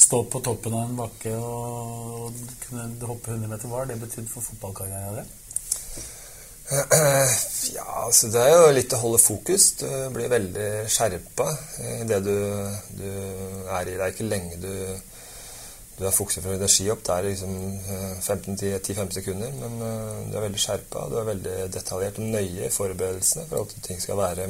stå 0.00 0.22
på 0.32 0.40
toppen 0.46 0.72
av 0.72 0.86
en 0.86 0.94
bakke 0.96 1.32
og 1.36 2.38
kunne 2.62 3.08
hoppe 3.10 3.34
100 3.34 3.50
meter? 3.50 3.68
Hva 3.68 3.82
har 3.82 3.90
det 3.90 3.98
betydd 4.00 4.30
for 4.32 4.46
fotballkarrieren 4.46 5.18
din? 5.20 5.32
Ja, 7.74 7.84
altså 8.06 8.28
det 8.32 8.40
er 8.40 8.54
jo 8.54 8.72
litt 8.76 8.92
å 8.96 9.00
holde 9.00 9.20
fokus. 9.20 9.70
Du 9.80 9.88
blir 10.14 10.30
veldig 10.32 10.68
skjerpa 10.92 11.46
i 11.80 12.04
det 12.08 12.20
du, 12.24 12.36
du, 12.96 13.08
er 13.68 13.88
i. 13.88 13.96
Det 13.96 14.04
er 14.04 14.12
ikke 14.12 14.28
lenge 14.28 14.58
du, 14.62 14.72
du 15.98 16.04
er 16.06 16.14
fokuset 16.14 16.42
for 16.42 16.56
energiopp. 16.56 17.02
Det 17.06 17.16
er 17.16 17.28
liksom 17.28 17.52
10-15 18.20 18.64
eh, 18.68 19.10
sekunder, 19.18 19.52
men 19.60 19.76
eh, 19.88 20.22
du 20.30 20.38
er 20.38 20.46
veldig 20.48 20.62
skjerpa. 20.62 21.08
Du 21.10 21.18
er 21.20 21.28
veldig 21.28 21.58
detaljert 21.74 22.18
og 22.22 22.32
nøye 22.34 22.68
i 22.68 22.72
forberedelsene 22.74 23.46
for 23.50 23.62
at 23.62 23.76
ting 23.86 24.02
skal 24.02 24.18
være, 24.18 24.48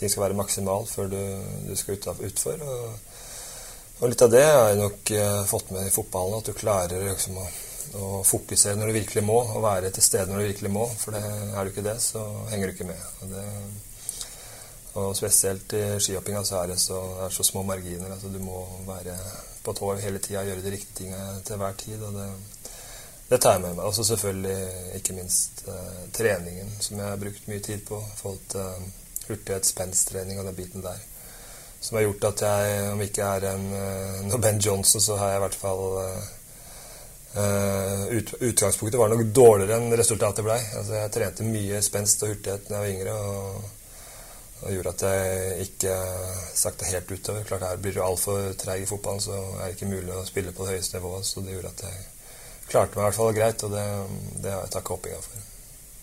ting 0.00 0.12
skal 0.12 0.26
være 0.26 0.38
maksimalt 0.38 0.92
før 0.92 1.12
du, 1.12 1.20
du 1.68 1.74
skal 1.76 1.98
ut, 1.98 2.08
utfor. 2.30 2.64
Og, 2.64 2.86
og, 3.98 4.06
litt 4.08 4.24
av 4.24 4.32
det 4.32 4.46
har 4.46 4.70
jeg 4.70 4.80
nok 4.80 5.12
uh, 5.14 5.44
fått 5.46 5.76
med 5.76 5.86
i 5.86 5.94
fotballen, 5.94 6.40
at 6.40 6.48
du 6.48 6.56
klarer 6.56 7.04
liksom 7.10 7.36
å 7.38 7.50
å 7.98 8.22
fokusere 8.24 8.78
når 8.78 8.88
du 8.88 8.96
virkelig 8.96 9.22
må, 9.26 9.38
og 9.42 9.64
være 9.64 9.90
til 9.92 10.04
stede 10.04 10.30
når 10.30 10.40
du 10.40 10.46
virkelig 10.46 10.70
må. 10.72 10.86
For 11.00 11.16
det, 11.16 11.22
er 11.52 11.64
du 11.64 11.72
ikke 11.72 11.84
det, 11.84 11.96
så 12.00 12.22
henger 12.52 12.70
du 12.70 12.74
ikke 12.76 12.88
med. 12.88 13.02
Og, 13.20 13.32
det, 13.32 13.44
og 15.02 15.16
spesielt 15.18 15.74
i 15.76 15.82
skihoppinga 16.00 16.44
så 16.46 16.62
er 16.62 16.72
det 16.72 16.78
så, 16.80 17.00
er 17.26 17.34
så 17.34 17.44
små 17.46 17.64
marginer. 17.68 18.12
Altså 18.14 18.32
du 18.32 18.38
må 18.44 18.62
være 18.88 19.16
på 19.62 19.74
tå 19.78 19.92
hele 20.02 20.20
tida, 20.22 20.44
gjøre 20.46 20.64
de 20.64 20.74
riktige 20.74 20.96
tingene 21.04 21.42
til 21.46 21.60
hver 21.60 21.78
tid. 21.78 22.02
og 22.02 22.16
det, 22.18 22.28
det 23.30 23.40
tar 23.40 23.56
jeg 23.56 23.64
med 23.64 23.76
meg. 23.76 23.84
Og 23.86 23.94
så 23.94 24.04
selvfølgelig 24.04 24.98
ikke 24.98 25.16
minst 25.16 25.64
eh, 25.68 26.02
treningen, 26.12 26.74
som 26.80 26.98
jeg 26.98 27.08
har 27.08 27.22
brukt 27.22 27.48
mye 27.48 27.64
tid 27.64 27.86
på. 27.88 28.00
I 28.02 28.18
forhold 28.18 28.44
til 28.52 28.60
eh, 28.66 28.92
hurtighetsspenstrening 29.28 30.40
og 30.40 30.50
den 30.50 30.58
biten 30.58 30.84
der. 30.84 31.00
Som 31.80 31.96
har 31.98 32.06
gjort 32.06 32.28
at 32.30 32.44
jeg, 32.46 32.92
om 32.92 33.02
ikke 33.02 33.32
er 33.34 33.48
en 33.54 33.66
eh, 33.78 34.38
Ben 34.40 34.60
Johnson, 34.60 35.00
så 35.00 35.16
har 35.16 35.34
jeg 35.34 35.42
i 35.42 35.44
hvert 35.46 35.60
fall 35.64 35.82
Uh, 37.32 38.06
ut, 38.12 38.34
utgangspunktet 38.44 39.00
var 39.00 39.08
nok 39.08 39.22
dårligere 39.32 39.78
enn 39.80 39.94
resultatet 39.96 40.44
blei. 40.44 40.58
Altså, 40.76 40.98
jeg 40.98 41.12
trente 41.14 41.46
mye 41.48 41.78
spenst 41.80 42.20
og 42.26 42.34
hurtighet 42.34 42.66
da 42.68 42.74
jeg 42.74 42.82
var 42.82 42.90
yngre. 42.90 43.14
Og, 43.16 43.70
og 44.62 44.74
gjorde 44.74 44.94
at 44.94 45.04
jeg 45.08 45.66
ikke 45.66 45.94
sakta 46.54 46.88
helt 46.90 47.10
utover. 47.10 47.46
Klart 47.48 47.66
her 47.66 47.80
Blir 47.82 47.96
du 47.96 48.02
altfor 48.04 48.52
treig 48.58 48.84
i 48.84 48.88
fotballen, 48.88 49.22
så 49.24 49.38
er 49.58 49.64
det 49.64 49.76
ikke 49.76 49.92
mulig 49.92 50.14
å 50.14 50.26
spille 50.28 50.54
på 50.54 50.66
det 50.66 50.76
høyeste 50.76 50.98
nivået. 50.98 51.26
Så 51.26 51.42
det 51.42 51.56
gjorde 51.56 51.72
at 51.74 51.86
jeg 51.88 52.04
klarte 52.68 52.96
meg 52.96 53.02
i 53.02 53.06
hvert 53.08 53.18
fall 53.18 53.34
greit, 53.36 53.64
og 53.66 53.74
det, 53.74 53.86
det 54.44 54.54
har 54.54 54.62
jeg 54.66 54.76
takka 54.76 54.96
hoppinga 54.96 55.24
for. 55.24 55.48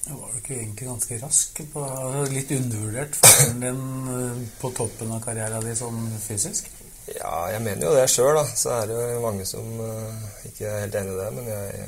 Var 0.09 0.33
du 0.33 0.37
ikke 0.39 0.55
egentlig 0.57 0.87
ganske 0.87 1.17
rask? 1.21 1.61
På, 1.73 1.85
altså 1.85 2.33
litt 2.33 2.51
undervurdert 2.55 3.17
faren 3.19 3.63
din 3.63 3.81
eh, 4.15 4.43
på 4.61 4.71
toppen 4.77 5.11
av 5.13 5.23
karrieren 5.23 5.65
din 5.65 5.77
sånn 5.77 6.05
fysisk? 6.23 6.69
Ja, 7.15 7.49
jeg 7.53 7.63
mener 7.65 7.87
jo 7.87 7.95
det 7.95 8.05
sjøl, 8.11 8.35
da. 8.37 8.45
Så 8.45 8.73
er 8.75 8.89
det 8.89 8.99
jo 8.99 9.23
mange 9.23 9.45
som 9.49 9.65
uh, 9.81 10.29
ikke 10.49 10.69
er 10.69 10.83
helt 10.85 10.97
enig 10.99 11.15
i 11.15 11.19
det. 11.19 11.29
Men 11.37 11.49
jeg, 11.49 11.87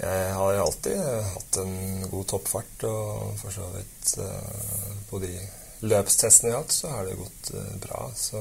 jeg 0.00 0.32
har 0.34 0.60
alltid 0.64 1.02
hatt 1.34 1.58
en 1.62 1.74
god 2.10 2.28
toppfart, 2.32 2.86
og 2.90 3.38
for 3.42 3.54
så 3.54 3.68
vidt 3.76 4.14
uh, 4.18 4.94
på 5.10 5.22
de 5.22 5.34
løpstestene 5.80 6.50
jeg 6.50 6.56
har 6.56 6.64
hatt, 6.64 6.74
så 6.76 6.92
har 6.92 7.08
det 7.08 7.18
gått 7.18 7.50
uh, 7.56 7.66
bra. 7.82 8.06
Så 8.16 8.40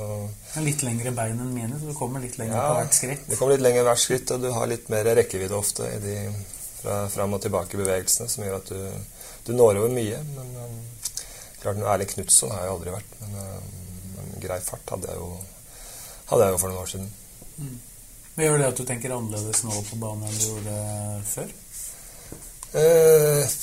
Litt 0.65 0.83
lengre 0.85 1.13
bein 1.15 1.39
enn 1.39 1.53
mine, 1.55 1.79
så 1.79 1.91
du 1.91 1.97
kommer 1.97 2.23
litt 2.23 2.39
lenger 2.41 2.57
ja, 2.57 2.67
på 2.67 2.79
hvert 2.81 2.97
skritt? 2.97 3.27
Du 3.29 3.35
kommer 3.35 3.55
litt 3.55 3.65
lenger 3.65 3.87
hvert 3.87 4.03
skritt, 4.03 4.33
og 4.35 4.43
du 4.43 4.49
har 4.55 4.71
litt 4.71 4.89
mer 4.93 5.11
rekkevidde 5.19 5.57
ofte 5.57 5.87
i 5.95 5.99
de 6.03 6.17
fra 6.79 7.01
fram 7.11 7.35
og 7.35 7.43
tilbake-bevegelsene, 7.43 8.29
som 8.31 8.45
gjør 8.45 8.59
at 8.59 8.71
du, 8.71 9.15
du 9.47 9.53
når 9.55 9.81
over 9.81 9.93
mye. 9.93 10.19
Men 10.35 10.51
um, 10.63 10.77
klart, 11.61 11.81
Erling 11.83 12.11
Knutson 12.13 12.53
har 12.55 12.65
jeg 12.65 12.75
aldri 12.75 12.93
vært, 12.95 13.15
men, 13.23 13.39
um, 13.39 14.35
grei 14.39 14.59
fart 14.63 14.95
hadde 14.95 15.11
jeg 15.11 15.19
jo 15.19 15.31
hadde 16.29 16.45
jeg 16.45 16.53
jo 16.53 16.59
for 16.61 16.71
noen 16.71 16.83
år 16.83 16.91
siden. 16.91 17.09
Mm. 17.57 17.77
Men 18.35 18.45
Gjør 18.45 18.61
det 18.61 18.67
at 18.69 18.79
du 18.79 18.85
tenker 18.87 19.15
annerledes 19.15 19.63
nå 19.65 19.81
på 19.89 19.97
banen 19.99 20.27
enn 20.29 20.37
du 20.37 20.45
gjorde 20.45 20.75
før? 21.27 21.49
Uh, 22.69 23.57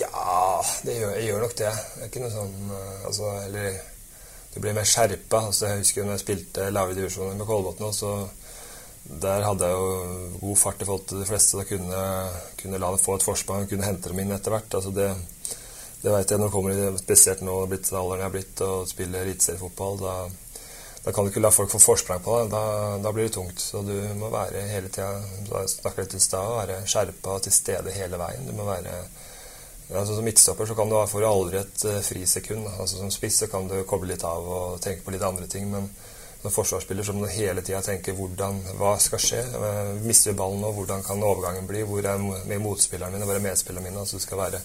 ja, 0.00 0.62
det 0.86 0.98
gjør, 0.98 1.16
jeg 1.16 1.26
gjør 1.28 1.42
nok 1.42 1.56
det. 1.58 1.72
Det 1.72 2.04
er 2.04 2.10
ikke 2.10 2.22
noe 2.22 2.34
sånn 2.34 2.52
uh, 2.70 3.06
altså, 3.08 3.32
Eller 3.46 3.80
du 4.52 4.60
blir 4.60 4.76
mer 4.76 4.86
skjerpa. 4.88 5.46
Altså, 5.48 5.68
jeg 5.70 5.82
husker 5.82 6.06
når 6.06 6.18
jeg 6.18 6.24
spilte 6.26 6.70
lavere 6.70 6.98
divisjoner 6.98 7.38
med 7.38 7.48
Kolbotn. 7.48 8.30
Der 9.22 9.42
hadde 9.42 9.66
jeg 9.66 9.74
jo 9.74 10.28
god 10.38 10.58
fart 10.60 10.82
i 10.82 10.86
forhold 10.86 11.08
til 11.10 11.22
de 11.22 11.26
fleste. 11.26 11.58
Da 11.58 11.66
kunne, 11.66 12.02
kunne 12.60 12.78
la 12.78 12.92
dem 12.92 13.02
få 13.02 13.16
et 13.18 13.26
forsprang 13.26 13.66
kunne 13.70 13.88
hente 13.88 14.12
dem 14.12 14.22
inn 14.22 14.34
etter 14.36 14.54
hvert. 14.54 14.78
Altså 14.78 14.92
det, 14.94 15.08
det 16.04 16.12
vet 16.12 16.30
jeg 16.30 16.38
når 16.38 16.50
det 16.50 16.54
kommer 16.54 17.00
spesielt 17.00 17.42
nå 17.46 17.56
blitt 17.70 17.90
alderen 17.90 18.22
jeg 18.22 18.28
har 18.28 18.36
blitt 18.36 18.64
og 18.68 18.86
spiller 18.90 19.26
eliteseriefotball. 19.26 19.98
Da, 20.04 20.14
da 21.02 21.16
kan 21.16 21.26
du 21.26 21.32
ikke 21.32 21.42
la 21.42 21.50
folk 21.50 21.72
få 21.72 21.82
forsprang 21.82 22.22
på 22.22 22.38
deg. 22.38 22.54
Da, 22.54 22.62
da, 23.02 23.14
blir 23.16 23.26
det 23.26 23.34
tungt. 23.34 23.58
Så 23.58 23.82
du 23.82 23.96
må 24.20 24.30
være 24.30 24.62
hele 24.70 24.92
tida 24.92 25.66
snakka 25.66 26.04
litt 26.04 26.16
i 26.20 26.22
stad, 26.22 26.54
være 26.60 26.80
skjerpa 26.86 27.38
og 27.40 27.44
til 27.48 27.56
stede 27.56 27.98
hele 27.98 28.20
veien. 28.20 28.46
Du 28.46 28.54
må 28.54 28.68
være 28.68 29.00
altså 29.98 30.14
Som 30.16 30.24
midtstopper 30.24 30.66
så 30.66 30.74
kan 30.74 30.90
du 30.90 30.96
få 31.06 31.22
aldri 31.26 31.58
et 31.60 31.84
uh, 31.84 32.00
frisekund. 32.04 32.66
Altså 32.78 32.96
Som 32.96 33.10
spiss 33.10 33.42
kan 33.50 33.68
du 33.68 33.82
koble 33.88 34.12
litt 34.12 34.24
av 34.24 34.48
og 34.48 34.80
tenke 34.80 35.04
på 35.04 35.14
litt 35.14 35.24
andre 35.26 35.46
ting. 35.46 35.70
Men 35.70 35.88
som 36.42 36.50
forsvarsspiller 36.50 37.06
så 37.06 37.14
må 37.14 37.26
du 37.26 37.34
hele 37.36 37.62
tida 37.62 37.82
tenke 37.86 38.14
hvordan, 38.18 38.60
hva 38.78 38.96
skal 39.00 39.22
skje. 39.22 39.42
Uh, 39.56 39.92
mister 40.06 40.32
vi 40.32 40.38
ballen 40.38 40.62
nå? 40.64 40.72
Hvordan 40.76 41.04
kan 41.06 41.22
overgangen 41.22 41.68
bli? 41.68 41.84
Hvor 41.88 42.06
er 42.06 42.22
motspillerne 42.62 43.16
mine? 43.16 43.28
Hvor 43.28 43.40
er 43.40 43.44
medspillerne 43.48 43.88
mine? 43.88 44.04
Altså 44.04 44.20
Du 44.20 44.26
skal 44.26 44.42
være 44.44 44.62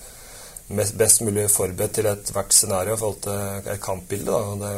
best 0.99 1.21
mulig 1.23 1.49
forberedt 1.51 1.93
til 1.95 2.09
ethvert 2.09 2.53
scenario 2.53 2.95
i 2.95 2.99
forhold 2.99 3.21
til 3.23 3.73
et 3.73 3.83
kampbilde. 3.83 4.31
da, 4.61 4.71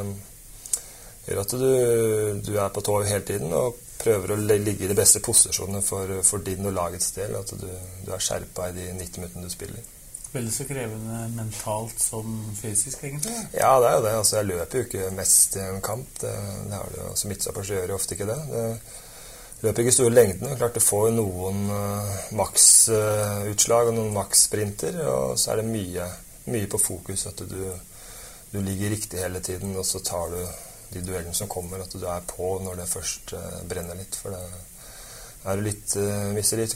det 1.26 1.36
gjør 1.36 1.42
at 1.42 1.52
du, 1.52 2.42
du, 2.46 2.58
er 2.58 2.74
på 2.74 2.82
tå 2.82 3.02
hele 3.04 3.26
tiden 3.26 3.54
og 3.54 3.78
prøver 4.00 4.34
å 4.34 4.40
ligge 4.40 4.86
i 4.86 4.90
de 4.90 4.98
beste 4.98 5.22
posisjonene 5.22 5.82
for, 5.86 6.22
for 6.24 6.46
din 6.46 6.66
og 6.66 6.74
lagets 6.78 7.12
del. 7.18 7.36
At 7.38 7.54
du, 7.54 7.70
du 8.06 8.12
er 8.14 8.24
skjerpa 8.24 8.70
i 8.70 8.78
de 8.78 8.92
90 8.98 9.24
minuttene 9.24 9.46
du 9.46 9.54
spiller. 9.54 9.99
Veldig 10.30 10.52
så 10.54 10.66
krevende 10.70 11.20
mentalt 11.34 12.02
som 12.02 12.34
fysisk, 12.54 13.04
egentlig? 13.04 13.34
Ja, 13.58 13.72
det 13.82 13.90
er 13.90 13.96
jo 13.98 14.04
det. 14.06 14.16
Altså, 14.22 14.36
jeg 14.38 14.50
løper 14.52 14.78
jo 14.78 14.86
ikke 14.86 15.12
mest 15.18 15.56
i 15.58 15.64
en 15.66 15.82
kamp. 15.82 16.10
Det, 16.22 16.34
det 16.70 16.76
har 16.78 16.92
det 16.94 17.00
jo. 17.02 17.14
Som 17.18 17.34
midtstoppers 17.34 17.72
gjør 17.74 17.94
jo 17.94 17.98
ofte 17.98 18.14
ikke 18.14 18.28
det. 18.30 18.40
det 18.52 18.68
løper 19.66 19.84
ikke 19.84 19.96
store 19.96 20.14
lengdene. 20.14 20.56
Klart 20.60 20.78
du 20.78 20.84
får 20.84 21.10
noen 21.18 21.66
uh, 21.74 22.16
maksutslag 22.38 23.90
uh, 23.90 23.92
og 23.92 23.98
noen 23.98 24.16
makssprinter, 24.16 25.02
og 25.10 25.34
så 25.40 25.54
er 25.54 25.64
det 25.64 25.70
mye, 25.72 26.08
mye 26.54 26.70
på 26.72 26.82
fokus. 26.82 27.26
At 27.32 27.42
du, 27.50 27.62
du, 28.54 28.60
ligger 28.62 28.94
riktig 28.94 29.24
hele 29.24 29.42
tiden, 29.44 29.74
og 29.78 29.88
så 29.88 30.04
tar 30.06 30.30
du 30.36 30.42
de 30.94 31.04
duellene 31.06 31.36
som 31.38 31.50
kommer. 31.52 31.82
At 31.84 31.96
du 31.98 32.06
er 32.06 32.26
på 32.30 32.54
når 32.64 32.84
det 32.84 32.92
først 32.94 33.34
uh, 33.34 33.64
brenner 33.70 33.98
litt. 33.98 34.22
For 34.22 34.38
det 34.38 34.46
er 35.46 35.56
du 35.56 35.64
litt, 35.64 35.94
uh, 35.96 36.32
mister 36.36 36.60
litt, 36.60 36.76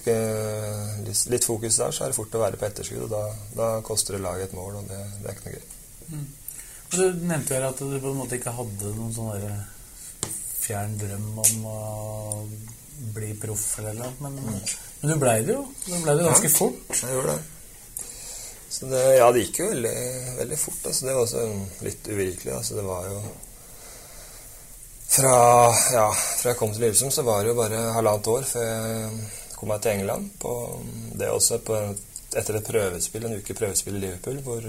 litt, 1.04 1.26
litt, 1.34 1.48
fokus 1.48 1.82
der, 1.82 1.92
så 1.92 2.06
er 2.06 2.14
det 2.14 2.18
fort 2.18 2.38
å 2.38 2.44
være 2.46 2.60
på 2.60 2.68
etterskudd. 2.70 3.06
Og 3.08 3.12
da, 3.12 3.24
da 3.58 3.70
koster 3.86 4.18
det 4.18 4.24
laget 4.24 4.50
et 4.52 4.58
mål, 4.58 4.80
og 4.80 4.90
det, 4.92 5.02
det 5.20 5.30
er 5.30 5.38
ikke 5.38 5.50
noe 5.50 5.58
gøy. 5.58 5.68
Mm. 6.14 6.26
Du 6.94 7.26
nevnte 7.26 7.58
jo 7.58 7.70
at 7.72 7.80
du 7.82 7.96
på 7.98 8.12
en 8.12 8.20
måte 8.20 8.38
ikke 8.38 8.54
hadde 8.54 8.94
noen 8.96 9.14
sånn 9.16 9.32
fjern 10.64 10.94
drøm 11.00 11.40
om 11.44 11.66
å 11.68 11.80
bli 13.14 13.34
proff 13.40 13.80
eller 13.82 13.98
noe, 13.98 14.14
men, 14.24 14.38
mm. 14.38 14.76
men 15.02 15.12
du 15.12 15.18
blei 15.20 15.40
det 15.44 15.58
jo. 15.58 15.66
Du 15.88 15.96
blei 16.06 16.16
det 16.20 16.28
ganske 16.30 16.52
ja, 16.52 16.56
fort. 16.56 16.94
Jeg 17.02 17.18
gjorde 17.18 17.34
det. 17.34 17.50
Så 18.74 18.88
det, 18.90 19.02
ja, 19.20 19.26
det 19.34 19.44
gikk 19.44 19.60
jo 19.62 19.70
veldig, 19.70 19.98
veldig 20.40 20.58
fort. 20.58 20.86
Altså. 20.90 21.06
Det 21.06 21.14
var 21.14 21.26
også 21.28 21.42
litt 21.86 22.08
uvirkelig. 22.10 22.54
Altså. 22.56 22.78
Det 22.80 22.86
var 22.88 23.10
jo 23.10 23.20
fra, 25.14 25.38
ja, 25.94 26.08
fra 26.14 26.52
jeg 26.52 26.58
kom 26.60 26.74
til 26.74 26.86
Lillesund, 26.88 27.14
så 27.14 27.26
var 27.26 27.44
det 27.44 27.54
jo 27.54 27.60
bare 27.60 27.86
halvannet 27.98 28.30
år 28.34 28.50
før 28.50 28.68
jeg 28.68 29.56
kom 29.56 29.72
meg 29.72 29.84
til 29.84 30.00
England. 30.00 30.30
På, 30.42 30.54
det 31.20 31.30
også 31.30 31.60
på, 31.66 31.80
etter 32.34 32.60
et 32.60 32.68
prøvespill, 32.68 33.28
en 33.30 33.38
uke 33.38 33.56
prøvespill 33.58 34.00
i 34.00 34.04
Liverpool, 34.08 34.42
hvor, 34.46 34.68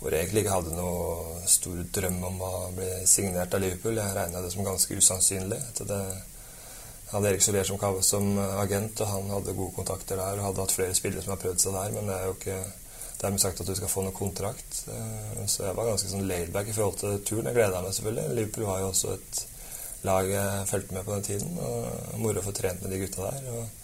hvor 0.00 0.14
jeg 0.14 0.24
egentlig 0.24 0.44
ikke 0.44 0.56
hadde 0.56 0.76
noe 0.78 1.46
stor 1.50 1.80
drøm 1.98 2.20
om 2.30 2.44
å 2.48 2.52
bli 2.76 2.90
signert 3.08 3.54
av 3.54 3.64
Liverpool. 3.64 4.00
Jeg 4.00 4.16
regna 4.16 4.44
det 4.44 4.52
som 4.54 4.66
ganske 4.66 4.98
usannsynlig. 4.98 5.60
Etter 5.72 5.90
det 5.92 6.02
jeg 6.02 7.18
hadde 7.18 7.28
Erik 7.28 7.44
Soler 7.44 7.66
som, 7.68 7.82
som 8.00 8.28
agent, 8.62 9.02
og 9.04 9.10
han 9.10 9.34
hadde 9.34 9.56
gode 9.58 9.76
kontakter 9.76 10.16
der 10.16 10.38
og 10.38 10.46
hadde 10.46 10.64
hatt 10.64 10.72
flere 10.72 10.96
spillere 10.96 11.20
som 11.24 11.34
har 11.34 11.42
prøvd 11.42 11.60
seg 11.60 11.76
der, 11.76 11.92
men 11.92 12.08
det 12.08 12.16
er 12.16 12.30
jo 12.30 12.38
ikke 12.38 12.60
dermed 13.22 13.40
sagt 13.40 13.60
at 13.62 13.68
du 13.68 13.74
skal 13.78 13.90
få 13.90 14.02
noen 14.02 14.16
kontrakt. 14.16 14.82
Eh, 14.90 15.42
så 15.46 15.68
jeg 15.68 15.76
var 15.78 15.92
ganske 15.92 16.10
sånn 16.10 16.26
laidback 16.28 16.70
i 16.70 16.74
forhold 16.76 16.98
til 17.00 17.20
turen. 17.26 17.48
Jeg 17.50 17.58
gleda 17.58 17.82
meg 17.82 17.94
selvfølgelig. 17.96 18.36
Liverpool 18.38 18.68
var 18.68 18.80
jo 18.82 18.88
også 18.90 19.12
et 19.14 19.42
lag 20.02 20.30
jeg 20.30 20.66
fulgte 20.70 20.96
med 20.96 21.06
på 21.06 21.14
den 21.14 21.28
tiden. 21.28 21.60
og 21.62 22.18
Moro 22.22 22.42
å 22.42 22.46
få 22.48 22.54
trent 22.56 22.82
med 22.82 22.94
de 22.94 23.04
gutta 23.04 23.28
der. 23.30 23.52
og 23.52 23.78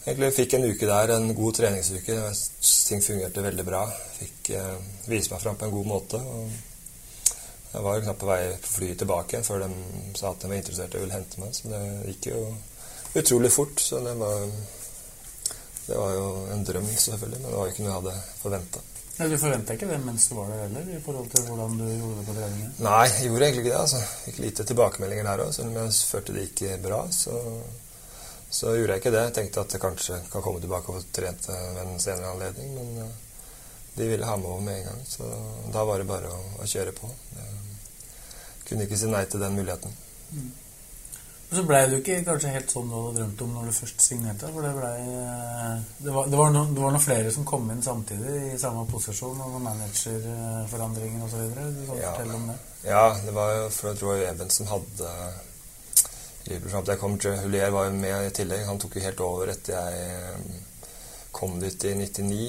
Egentlig 0.00 0.32
fikk 0.32 0.56
en 0.56 0.64
uke 0.64 0.88
der, 0.88 1.12
en 1.14 1.34
god 1.36 1.60
treningsuke. 1.60 2.16
Ting 2.88 3.04
fungerte 3.04 3.44
veldig 3.44 3.66
bra. 3.68 3.84
Fikk 4.16 4.50
eh, 4.56 4.74
vise 5.06 5.34
meg 5.34 5.44
fram 5.44 5.60
på 5.60 5.68
en 5.68 5.76
god 5.76 5.90
måte. 5.92 6.18
og 6.18 6.50
Jeg 7.70 7.86
var 7.86 8.02
knapt 8.02 8.22
på 8.24 8.30
vei 8.32 8.40
på 8.64 8.74
flyet 8.74 9.02
tilbake 9.04 9.36
igjen 9.36 9.46
før 9.46 9.62
de 9.66 9.70
sa 10.18 10.32
at 10.32 10.42
de 10.42 10.50
var 10.50 10.58
interessert 10.58 10.98
og 10.98 11.04
ville 11.04 11.18
hente 11.18 11.44
meg. 11.44 11.54
Så 11.54 11.70
det 11.70 11.82
gikk 12.10 12.32
jo 12.32 12.44
utrolig 13.20 13.52
fort. 13.54 13.78
Så 13.78 14.02
det 14.02 14.16
var 14.18 14.48
det 15.90 15.98
var 15.98 16.14
jo 16.14 16.30
en 16.54 16.64
drøm, 16.64 16.86
selvfølgelig, 16.86 17.42
men 17.42 17.50
det 17.50 17.58
var 17.58 17.66
jo 17.66 17.74
ikke 17.74 17.84
noe 17.84 17.90
jeg 17.90 18.00
hadde 18.00 18.16
forventa. 18.38 18.82
Du 19.20 19.34
forventa 19.36 19.74
ikke 19.76 19.88
det 19.90 19.98
mens 20.00 20.28
du 20.30 20.36
var 20.38 20.48
der 20.48 20.62
heller, 20.62 20.86
i 20.96 21.00
forhold 21.04 21.26
til 21.28 21.42
hvordan 21.44 21.74
du 21.76 21.84
gjorde 21.84 22.20
det 22.20 22.26
på 22.28 22.34
treningen? 22.36 22.70
Nei, 22.86 23.02
jeg 23.10 23.26
gjorde 23.26 23.46
egentlig 23.48 23.64
ikke 23.64 23.72
det. 23.72 23.80
altså. 23.80 23.98
Fikk 24.24 24.38
lite 24.40 24.66
tilbakemeldinger 24.70 25.26
der 25.28 25.42
òg. 25.44 25.50
Selv 25.56 25.68
om 25.68 25.76
jeg 25.76 25.96
følte 26.12 26.36
det 26.36 26.44
gikk 26.46 26.62
bra, 26.86 27.00
så, 27.12 27.34
så, 28.48 28.72
gjorde 28.78 28.94
jeg 28.94 29.02
ikke 29.02 29.12
det. 29.16 29.24
Jeg 29.26 29.34
tenkte 29.40 29.66
at 29.66 29.76
jeg 29.76 29.82
kanskje 29.82 30.20
kan 30.32 30.46
komme 30.46 30.62
tilbake 30.62 30.94
og 30.94 31.10
trene 31.18 31.58
ved 31.74 31.82
en 31.82 32.00
senere 32.00 32.32
anledning, 32.32 32.72
men 32.78 33.10
uh, 33.10 33.12
de 33.98 34.08
ville 34.14 34.30
ha 34.30 34.38
meg 34.40 34.50
over 34.54 34.64
med 34.70 34.78
en 34.78 34.88
gang. 34.88 35.04
Så 35.10 35.28
da 35.74 35.84
var 35.90 36.00
det 36.00 36.08
bare 36.08 36.32
å, 36.32 36.40
å 36.62 36.70
kjøre 36.70 36.96
på. 36.96 37.12
Jeg 37.36 38.70
kunne 38.70 38.88
ikke 38.88 39.02
si 39.02 39.10
nei 39.10 39.26
til 39.28 39.44
den 39.44 39.58
muligheten. 39.58 40.00
Mm. 40.30 40.50
Og 41.50 41.56
så 41.56 41.62
blei 41.66 41.80
det 41.82 41.96
jo 41.96 41.98
ikke 41.98 42.16
kanskje 42.28 42.52
helt 42.54 42.70
sånn 42.70 42.86
du 42.86 42.94
hadde 42.94 43.16
drømt 43.16 43.40
om 43.42 43.54
når 43.56 43.64
du 43.66 43.74
først 43.74 44.04
signerte. 44.04 44.50
For 44.54 44.62
det 44.62 44.70
blei 44.76 44.98
eh, 45.02 45.80
det, 45.98 46.12
var, 46.14 46.28
det, 46.30 46.38
var 46.38 46.52
no, 46.54 46.62
noen 46.76 46.98
flere 47.02 47.32
som 47.34 47.46
kom 47.48 47.66
inn 47.74 47.82
samtidig 47.82 48.34
i 48.52 48.58
samme 48.60 48.84
posisjon, 48.86 49.34
og 49.34 49.56
noen 49.56 49.66
managerforandringer 49.66 51.24
osv. 51.26 51.48
Du 51.50 51.80
kan 51.88 51.98
ja. 51.98 52.12
fortelle 52.12 52.36
om 52.38 52.46
det. 52.52 52.58
Ja, 52.84 53.04
det 53.24 53.34
var 53.34 53.54
jo 53.56 53.64
for 53.74 53.90
jeg 53.90 54.02
Roy 54.04 54.22
Eben 54.28 54.54
som 54.54 54.70
hadde 54.70 55.14
Liverpool 56.46 56.70
fram 56.70 56.86
til 56.86 56.94
jeg 56.94 57.02
kom. 57.02 57.18
Hulier 57.42 57.74
var 57.74 57.88
jo 57.88 57.98
med 57.98 58.28
i 58.28 58.36
tillegg. 58.38 58.62
Han 58.70 58.78
tok 58.84 58.94
jo 58.96 59.04
helt 59.08 59.24
over 59.26 59.50
etter 59.50 59.74
jeg 59.74 60.06
eh, 60.06 60.62
kom 61.34 61.58
dit 61.58 61.88
i 61.90 61.96
99. 61.98 62.46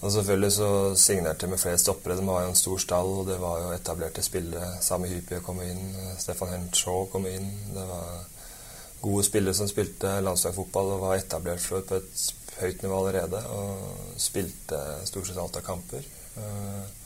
Og 0.00 0.12
selvfølgelig 0.12 0.52
så 0.52 0.68
signerte 0.96 1.44
jeg 1.44 1.52
med 1.52 1.60
flere 1.60 1.78
stoppere. 1.78 2.16
De 2.16 2.26
var 2.26 2.44
jo 2.44 2.52
en 2.54 2.56
stor 2.56 2.78
stall, 2.80 3.10
og 3.20 3.26
det 3.28 3.36
var 3.40 3.58
jo 3.60 3.72
etablerte 3.74 4.22
spillere. 4.24 4.78
Sami 4.80 5.10
Hypie 5.12 5.42
kom 5.44 5.60
inn, 5.60 5.90
Stefan 6.18 6.54
Henshaw 6.54 7.04
kom 7.12 7.26
inn. 7.28 7.50
Det 7.74 7.84
var 7.88 8.22
gode 9.02 9.24
spillere 9.28 9.56
som 9.56 9.68
spilte 9.68 10.14
landslagsfotball 10.24 10.94
og 10.94 11.02
var 11.04 11.18
etablert 11.18 11.66
på 11.68 11.98
et 11.98 12.24
høyt 12.62 12.80
nivå 12.84 13.02
allerede. 13.02 13.42
Og 13.52 14.16
spilte 14.20 14.80
stort 15.10 15.28
sett 15.28 15.42
alt 15.42 15.60
av 15.60 15.66
kamper. 15.68 16.08
Uh, 16.40 16.96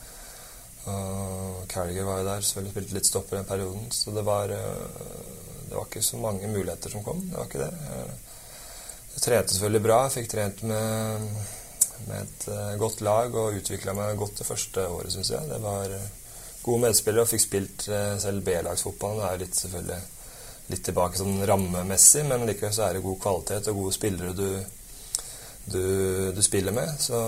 og 0.85 1.65
Carriger 1.67 2.07
var 2.07 2.21
jo 2.21 2.29
der, 2.29 2.45
selvfølgelig 2.45 2.75
spilte 2.75 2.97
litt 2.99 3.09
stopper 3.09 3.35
i 3.35 3.41
den 3.41 3.49
perioden. 3.49 3.91
Så 3.91 4.15
det 4.15 4.23
var, 4.23 4.55
uh, 4.55 5.67
det 5.67 5.75
var 5.75 5.89
ikke 5.89 6.05
så 6.05 6.21
mange 6.23 6.47
muligheter 6.47 6.95
som 6.95 7.03
kom. 7.03 7.19
Det 7.27 7.35
var 7.41 7.51
ikke 7.51 7.65
det. 7.65 7.71
Uh, 7.91 8.39
jeg 9.17 9.27
trente 9.27 9.51
selvfølgelig 9.51 9.83
bra. 9.83 10.01
Jeg 10.07 10.17
fikk 10.21 10.31
trent 10.31 10.65
med 10.71 11.29
med 12.07 12.21
et 12.21 12.45
uh, 12.51 12.75
godt 12.81 13.01
lag 13.05 13.35
og 13.35 13.57
utvikla 13.59 13.95
meg 13.97 14.17
godt 14.19 14.41
det 14.41 14.47
første 14.47 14.87
året, 14.87 15.13
syns 15.13 15.31
jeg. 15.33 15.49
Det 15.49 15.59
var 15.63 15.91
uh, 15.91 16.07
gode 16.65 16.83
medspillere 16.87 17.25
og 17.25 17.31
fikk 17.31 17.45
spilt 17.45 17.87
uh, 17.91 18.15
selv 18.21 18.45
B-lagsfotballen. 18.45 19.21
Det 19.23 19.31
er 19.31 19.43
litt 19.43 19.59
selvfølgelig 19.61 20.01
litt 20.65 20.81
tilbake 20.87 21.19
sånn 21.19 21.43
rammemessig, 21.45 22.23
men 22.25 22.47
likevel 22.49 22.73
så 22.73 22.87
er 22.87 22.97
det 22.97 23.05
god 23.05 23.19
kvalitet 23.21 23.67
og 23.69 23.83
gode 23.83 23.93
spillere 23.93 24.31
du, 24.33 24.47
du, 25.69 25.83
du 26.33 26.41
spiller 26.41 26.73
med. 26.73 26.89
Så 26.97 27.19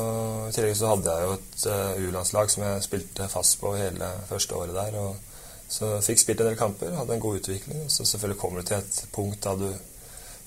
I 0.47 0.55
tillegg 0.55 0.74
så 0.79 0.89
hadde 0.95 1.13
jeg 1.13 1.27
jo 1.27 1.36
et 1.38 2.07
U-landslag 2.07 2.50
som 2.50 2.65
jeg 2.65 2.88
spilte 2.88 3.29
fast 3.29 3.59
på 3.62 3.75
hele 3.77 4.09
første 4.31 4.57
året 4.57 4.74
der. 4.79 4.97
og 5.03 5.27
så 5.67 5.97
fikk 6.03 6.21
spilt 6.21 6.41
en 6.41 6.50
del 6.50 6.59
kamper, 6.59 6.95
hadde 6.95 7.17
en 7.17 7.24
god 7.24 7.41
utvikling. 7.41 7.86
Så 7.91 8.05
selvfølgelig 8.05 8.39
kommer 8.39 8.62
du 8.62 8.69
til 8.69 8.77
et 8.77 9.00
punkt 9.12 9.43
da 9.43 9.55
du, 9.59 9.67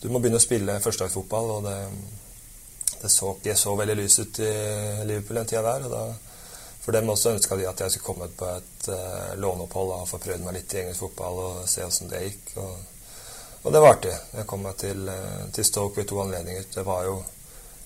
du 0.03 0.09
må 0.09 0.19
begynne 0.19 0.41
å 0.41 0.45
spille 0.45 0.81
førstedagsfotball, 0.81 1.50
og 1.57 1.67
det 1.69 1.77
det 3.02 3.11
så 3.12 3.35
ikke 3.37 3.57
så 3.57 3.75
veldig 3.78 3.97
lys 3.99 4.19
ut 4.21 4.42
i 4.45 4.52
Liverpool 5.09 5.40
den 5.40 5.49
tida 5.50 5.62
der. 5.66 5.87
og 5.87 5.95
da 5.95 6.04
for 6.80 6.97
dem 6.97 7.11
også 7.12 7.35
ønska 7.37 7.57
de 7.57 7.66
at 7.69 7.80
jeg 7.85 7.92
skulle 7.92 8.07
komme 8.07 8.28
på 8.37 8.47
et 8.49 8.88
uh, 8.88 9.35
låneopphold 9.38 9.92
og 9.95 10.09
få 10.09 10.19
prøvd 10.23 10.47
meg 10.47 10.57
litt 10.57 10.75
i 10.75 10.80
engelsk 10.80 11.04
fotball 11.04 11.40
og 11.42 11.59
se 11.69 11.85
åssen 11.85 12.09
det 12.09 12.23
gikk. 12.25 12.54
Og, 12.62 12.78
og 13.62 13.75
det 13.75 13.83
var 13.85 13.97
artig. 13.97 14.14
Jeg 14.38 14.49
kom 14.49 14.64
meg 14.64 14.78
til, 14.80 15.02
uh, 15.07 15.45
til 15.52 15.69
Stoke 15.69 16.00
ved 16.00 16.09
to 16.09 16.23
anledninger. 16.23 16.64
Det 16.73 16.85
var 16.87 17.04
jo 17.07 17.19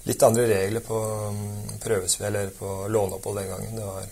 litt 0.07 0.23
andre 0.23 0.47
regler 0.47 0.85
på 0.87 1.01
um, 1.27 1.43
prøvespill 1.83 2.29
eller 2.31 2.55
på 2.55 2.77
låneopphold 2.95 3.43
den 3.43 3.51
gangen. 3.51 3.77
Det 3.81 3.89
var 3.89 4.07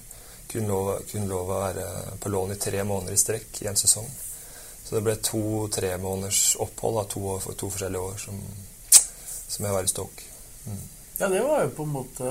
kun 0.52 0.68
lov, 0.68 0.90
kun 1.12 1.30
lov 1.30 1.54
å 1.54 1.60
være 1.62 1.86
på 2.20 2.32
lån 2.34 2.56
i 2.56 2.60
tre 2.60 2.82
måneder 2.84 3.14
i 3.14 3.22
strekk 3.22 3.62
i 3.62 3.70
en 3.70 3.78
sesong. 3.78 4.10
Så 4.82 4.98
det 4.98 5.04
ble 5.06 5.14
to-tre 5.24 5.94
måneders 6.02 6.56
opphold 6.60 6.98
av 7.00 7.06
to, 7.12 7.22
to, 7.54 7.70
forskjellige 7.70 8.10
år 8.10 8.18
som, 8.20 8.42
som 9.46 9.64
jeg 9.64 9.78
var 9.78 9.86
i 9.86 9.92
Stoke. 9.94 10.26
Mm. 10.66 10.82
Ja, 11.22 11.28
det 11.28 11.40
var 11.46 11.60
jo 11.62 11.68
på 11.70 11.84
en 11.86 11.92
måte 11.94 12.28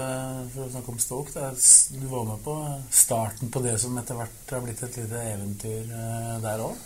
For 0.52 0.66
å 0.66 0.72
snakke 0.74 0.92
om 0.92 0.98
Stoke 1.00 1.32
der, 1.32 1.54
Du 1.96 2.08
var 2.12 2.26
med 2.28 2.42
på 2.44 2.56
starten 2.92 3.52
på 3.54 3.62
det 3.64 3.78
som 3.80 3.96
etter 4.02 4.18
hvert 4.20 4.52
har 4.52 4.66
blitt 4.66 4.82
et 4.84 4.98
lite 5.00 5.22
eventyr 5.32 5.94
eh, 5.96 6.34
der 6.44 6.64
òg? 6.66 6.82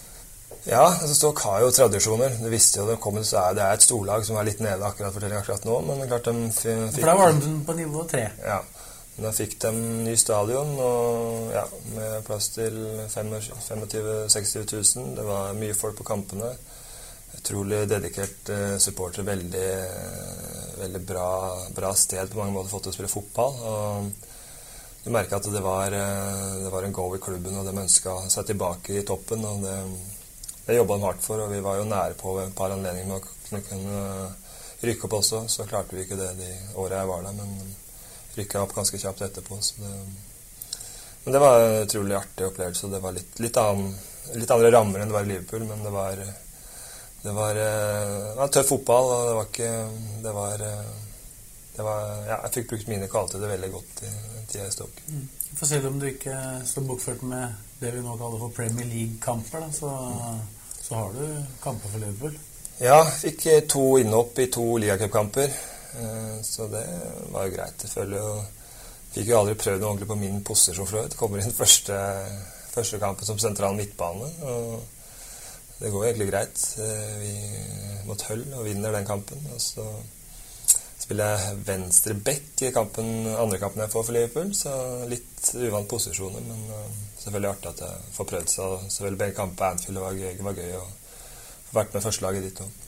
Ja, 0.69 0.83
altså 0.85 1.15
Stoke 1.17 1.47
har 1.49 1.63
jo 1.63 1.71
tradisjoner. 1.73 2.37
Du 2.37 2.45
visste 2.53 2.83
jo 2.83 2.85
det 2.91 2.99
kom, 3.01 3.17
så 3.25 3.47
det 3.57 3.63
er 3.65 3.73
et 3.73 3.85
storlag 3.85 4.25
som 4.25 4.37
er 4.37 4.45
litt 4.45 4.61
nede 4.61 4.85
akkurat 4.85 5.13
for 5.15 5.37
akkurat 5.39 5.65
nå. 5.65 5.79
Men 5.87 6.05
klart 6.09 6.29
de 6.29 6.35
fikk, 6.53 6.99
For 6.99 7.09
da 7.09 7.17
var 7.17 7.33
de 7.41 7.51
på 7.65 7.77
nivå 7.79 8.05
tre? 8.09 8.23
Ja. 8.41 8.61
Men 9.15 9.27
da 9.27 9.33
fikk 9.33 9.57
de 9.65 9.73
ny 10.05 10.15
stadion 10.19 10.73
og 10.77 11.53
ja, 11.57 11.65
med 11.95 12.17
plass 12.29 12.51
til 12.53 12.77
25 13.09 13.85
000-60 13.89 14.73
000. 14.77 15.11
Det 15.17 15.25
var 15.25 15.57
mye 15.57 15.77
folk 15.77 15.97
på 16.01 16.05
kampene 16.13 16.53
utrolig 17.33 17.87
dedikert 17.89 18.49
uh, 18.49 18.77
supporter. 18.77 19.23
Veldig, 19.23 19.67
uh, 19.77 20.79
veldig 20.79 21.01
bra, 21.01 21.29
bra, 21.75 21.93
sted 21.95 22.31
på 22.31 22.39
mange 22.39 22.55
måter 22.55 22.71
fått 22.71 22.87
til 22.87 22.93
å 22.93 22.97
spille 22.97 23.11
fotball. 23.11 23.59
Og 23.71 24.09
du 25.05 25.11
merka 25.13 25.37
at 25.37 25.49
det 25.53 25.63
var, 25.63 25.93
uh, 25.93 26.63
det 26.63 26.73
var, 26.73 26.87
en 26.87 26.95
go 26.95 27.07
i 27.15 27.21
klubben, 27.21 27.57
og 27.59 27.67
de 27.67 27.75
ønska 27.85 28.17
seg 28.33 28.51
tilbake 28.51 28.99
i 28.99 29.05
toppen. 29.07 29.45
og 29.45 29.65
Det, 29.65 29.77
det 30.65 30.79
jobba 30.79 30.97
de 30.97 31.07
hardt 31.09 31.25
for, 31.25 31.43
og 31.43 31.53
vi 31.53 31.63
var 31.65 31.79
jo 31.79 31.89
nære 31.89 32.17
på 32.19 32.39
et 32.41 32.55
par 32.57 32.73
anledninger 32.73 33.11
med 33.11 33.61
å 33.61 33.65
kunne 33.69 34.05
rykke 34.85 35.07
opp 35.07 35.19
også. 35.19 35.45
Så 35.51 35.67
klarte 35.69 35.95
vi 35.97 36.05
ikke 36.05 36.19
det 36.19 36.31
de 36.39 36.53
åra 36.81 37.03
jeg 37.03 37.11
var 37.11 37.27
der, 37.27 37.37
men 37.37 37.75
rykka 38.35 38.63
opp 38.65 38.73
ganske 38.75 38.99
kjapt 38.99 39.21
etterpå. 39.27 39.59
det 39.79 39.93
Men 41.23 41.33
det 41.33 41.39
var 41.39 41.59
en 41.61 41.83
utrolig 41.83 42.15
artig 42.15 42.47
opplevelse. 42.47 42.87
Det 42.87 42.99
var 42.99 43.15
litt, 43.15 43.39
litt, 43.39 43.57
annen, 43.57 43.93
litt 44.35 44.51
andre 44.51 44.71
rammer 44.71 44.99
enn 44.99 45.09
det 45.09 45.17
var 45.17 45.25
i 45.25 45.31
Liverpool, 45.31 45.63
men 45.69 45.83
det 45.83 45.93
var 45.93 46.19
det 47.25 47.33
var, 47.33 47.57
det 47.57 48.37
var 48.37 48.53
tøff 48.53 48.69
fotball, 48.69 49.11
og 49.11 49.27
det 49.27 49.35
var 49.35 49.49
ikke 49.49 49.71
Det 50.23 50.33
var, 50.35 50.63
det 51.75 51.85
var 51.87 52.01
Ja, 52.27 52.39
jeg 52.45 52.53
fikk 52.59 52.71
brukt 52.73 52.91
mine 52.91 53.09
kvaliteter 53.11 53.53
veldig 53.53 53.71
godt 53.73 54.03
i 54.05 54.11
tida 54.51 54.67
i 54.67 54.73
Stoke. 54.73 55.05
Mm. 55.09 55.27
For 55.55 55.65
selv 55.65 55.87
om 55.89 55.99
du 55.99 56.09
ikke 56.09 56.35
står 56.65 56.85
bokført 56.89 57.23
med 57.25 57.55
det 57.79 57.93
vi 57.95 58.03
nå 58.03 58.17
kaller 58.19 58.39
for 58.39 58.53
Premier 58.55 58.87
League-kamper, 58.87 59.65
så, 59.71 59.91
så, 60.81 60.95
har 60.95 61.15
du 61.15 61.23
kamper 61.63 61.89
for 61.91 62.03
Liverpool? 62.03 62.37
Ja, 62.79 62.99
fikk 63.03 63.45
to 63.71 63.83
innhopp 63.99 64.39
i 64.39 64.49
to 64.51 64.65
ligacupkamper. 64.83 65.55
Så 66.43 66.67
det 66.67 66.83
var 67.31 67.47
jo 67.47 67.55
greit. 67.55 67.85
Jo 67.95 68.29
Fikk 69.15 69.29
jo 69.31 69.37
aldri 69.39 69.55
prøvd 69.55 69.79
noe 69.79 69.89
ordentlig 69.93 70.09
på 70.09 70.17
min 70.19 70.41
posisjon 70.43 70.87
for 70.89 71.13
Kommer 71.15 71.39
inn 71.39 71.55
første, 71.55 71.95
første 72.73 72.99
kampen 72.99 73.27
som 73.27 73.39
sentral 73.39 73.77
midtbane. 73.77 74.27
og 74.43 74.94
det 75.79 75.91
går 75.91 76.05
egentlig 76.05 76.29
greit. 76.29 76.61
Vi 77.21 77.33
mot 78.05 78.21
Høll 78.29 78.45
og 78.53 78.65
vinner 78.67 78.95
den 78.95 79.07
kampen. 79.07 79.41
Og 79.53 79.61
så 79.61 79.85
spiller 80.99 81.35
jeg 81.35 81.59
venstre 81.67 82.15
back 82.25 82.63
i 82.65 82.71
kampen, 82.73 83.27
andre 83.27 83.59
kampen 83.61 83.83
jeg 83.83 83.93
får 83.93 84.07
for 84.07 84.15
Liverpool. 84.15 84.53
Så 84.57 84.71
litt 85.11 85.51
uvant 85.59 85.89
posisjoner, 85.89 86.45
men 86.47 86.63
selvfølgelig 87.19 87.51
artig 87.51 87.73
at 87.73 87.83
jeg 87.85 88.15
får 88.15 88.31
prøvd 88.31 88.55
seg. 88.55 88.87
Selvfølgelig 88.87 89.21
begge 89.25 89.37
kamper 89.41 89.61
på 89.61 89.69
Anfield 89.73 90.01
var 90.05 90.17
gøy, 90.23 90.41
var 90.49 90.57
gøy 90.63 90.79
å 90.79 90.87
få 91.69 91.79
vært 91.81 91.95
med 91.95 92.05
førstelaget 92.07 92.49
ditt 92.49 92.65
òg. 92.65 92.81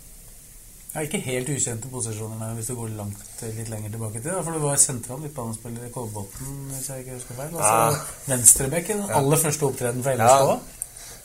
Ja, 0.94 1.03
ikke 1.03 1.20
helt 1.22 1.50
ukjente 1.53 1.89
posisjoner 1.91 2.39
men 2.39 2.56
hvis 2.58 2.72
du 2.72 2.74
går 2.77 2.94
langt, 2.98 3.20
litt 3.44 3.67
lenger 3.70 3.91
tilbake 3.94 4.22
til. 4.22 4.32
Da, 4.32 4.39
for 4.41 4.56
du 4.56 4.63
var 4.63 4.79
sentral 4.82 5.20
midtbanespiller 5.22 5.86
i 5.86 5.91
Kolbotn, 5.94 6.56
hvis 6.72 6.88
jeg 6.89 7.03
ikke 7.03 7.20
husker 7.20 7.38
feil. 7.38 7.51
Altså 7.51 7.75
ja. 7.75 8.00
venstrebekken. 8.32 9.03
Aller 9.20 9.44
første 9.44 9.67
opptreden 9.67 10.01
for 10.06 10.17
LSK. 10.17 10.50
Ja. 10.56 10.76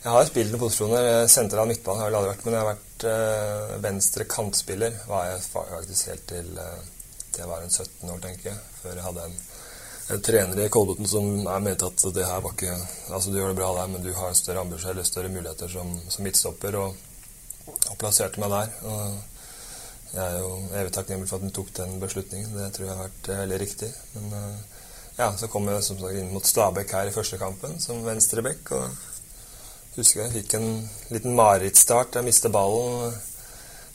Jeg 0.03 0.11
har 0.11 0.25
spilt 0.27 0.51
noen 0.51 0.59
posisjoner. 0.59 1.05
Sentral 1.31 1.69
midtbane 1.69 2.01
har 2.01 2.09
jeg 2.11 2.17
aldri 2.19 2.31
vært, 2.33 2.41
men 2.43 2.55
jeg 2.55 2.59
har 2.59 2.73
vært 2.73 3.03
øh, 3.07 3.69
venstre 3.85 4.25
kantspiller. 4.27 4.97
var 5.07 5.29
jeg 5.29 5.45
faktisk 5.47 6.09
helt 6.11 6.25
til, 6.27 6.49
øh, 6.59 6.81
til 7.29 7.39
jeg 7.39 7.47
var 7.47 7.63
en 7.63 7.71
17 7.71 8.09
år, 8.11 8.17
tenker 8.25 8.49
jeg. 8.49 8.57
Før 8.81 8.97
jeg 8.97 9.05
hadde 9.05 9.27
en, 9.29 9.37
en 10.11 10.25
trener 10.27 10.59
i 10.59 10.65
Kolbotn 10.75 11.07
som 11.07 11.29
mente 11.63 11.87
at 11.87 12.03
det 12.17 12.25
her 12.27 12.43
var 12.43 12.51
ikke 12.51 12.73
Altså, 13.13 13.31
du 13.31 13.37
gjør 13.37 13.53
det 13.53 13.59
bra 13.61 13.69
der, 13.77 13.93
men 13.93 14.03
du 14.03 14.09
har 14.17 14.35
større 14.35 14.65
ambisjoner 14.67 15.07
større 15.07 15.31
muligheter 15.31 15.71
som, 15.71 15.95
som 16.09 16.27
midtstopper, 16.27 16.79
og, 16.81 16.99
og, 17.69 17.95
plasserte 18.03 18.43
meg 18.43 18.51
der. 18.57 18.75
Og 18.83 20.11
jeg 20.17 20.25
er 20.25 20.37
jo 20.41 20.51
evig 20.81 20.93
takknemlig 20.99 21.31
for 21.31 21.39
at 21.39 21.47
du 21.47 21.55
tok 21.61 21.71
den 21.79 21.95
beslutningen. 22.03 22.51
Det 22.59 22.73
tror 22.75 22.89
jeg 22.89 22.97
har 22.97 23.07
vært 23.07 23.31
veldig 23.45 23.63
riktig. 23.63 23.93
Men 24.17 24.35
ja, 25.15 25.31
så 25.39 25.47
kom 25.47 25.71
jeg 25.71 25.87
som 25.87 26.03
sagt 26.03 26.19
inn 26.19 26.35
mot 26.35 26.43
Stabæk 26.43 26.91
her 26.91 27.07
i 27.07 27.15
første 27.15 27.39
kampen 27.39 27.79
som 27.79 28.03
venstreback. 28.03 28.75
og 28.75 29.12
Husker 29.93 30.23
jeg 30.23 30.33
fikk 30.39 30.55
en 30.57 30.69
liten 31.13 31.35
marerittstart. 31.37 32.17
Jeg 32.17 32.25
mistet 32.25 32.53
ballen 32.53 33.13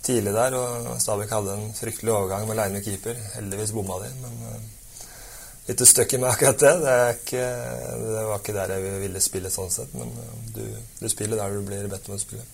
tidlig 0.07 0.35
der, 0.35 0.55
og 0.55 1.01
Stabæk 1.03 1.33
hadde 1.35 1.55
en 1.59 1.73
fryktelig 1.75 2.13
overgang 2.15 2.47
med 2.49 2.59
leine 2.61 2.83
keeper. 2.85 3.17
Heldigvis 3.35 3.73
bomma 3.75 3.99
de, 4.05 4.11
men 4.23 4.37
uh, 4.47 5.09
litt 5.69 5.83
støkk 5.91 6.15
i 6.15 6.21
meg 6.23 6.37
akkurat 6.37 6.63
det. 6.63 6.75
Det, 6.85 7.01
ikke, 7.17 7.49
det, 8.05 8.23
var 8.29 8.39
ikke 8.39 8.55
der 8.61 8.77
jeg 8.77 9.01
ville 9.03 9.25
spille 9.25 9.51
sånn 9.53 9.75
sett, 9.75 9.97
men 9.99 10.15
uh, 10.15 10.31
du, 10.55 10.63
du, 11.01 11.09
spiller 11.11 11.41
der 11.41 11.59
du 11.59 11.67
blir 11.67 11.91
bedt 11.91 12.09
om 12.09 12.17
å 12.17 12.23
spille. 12.23 12.47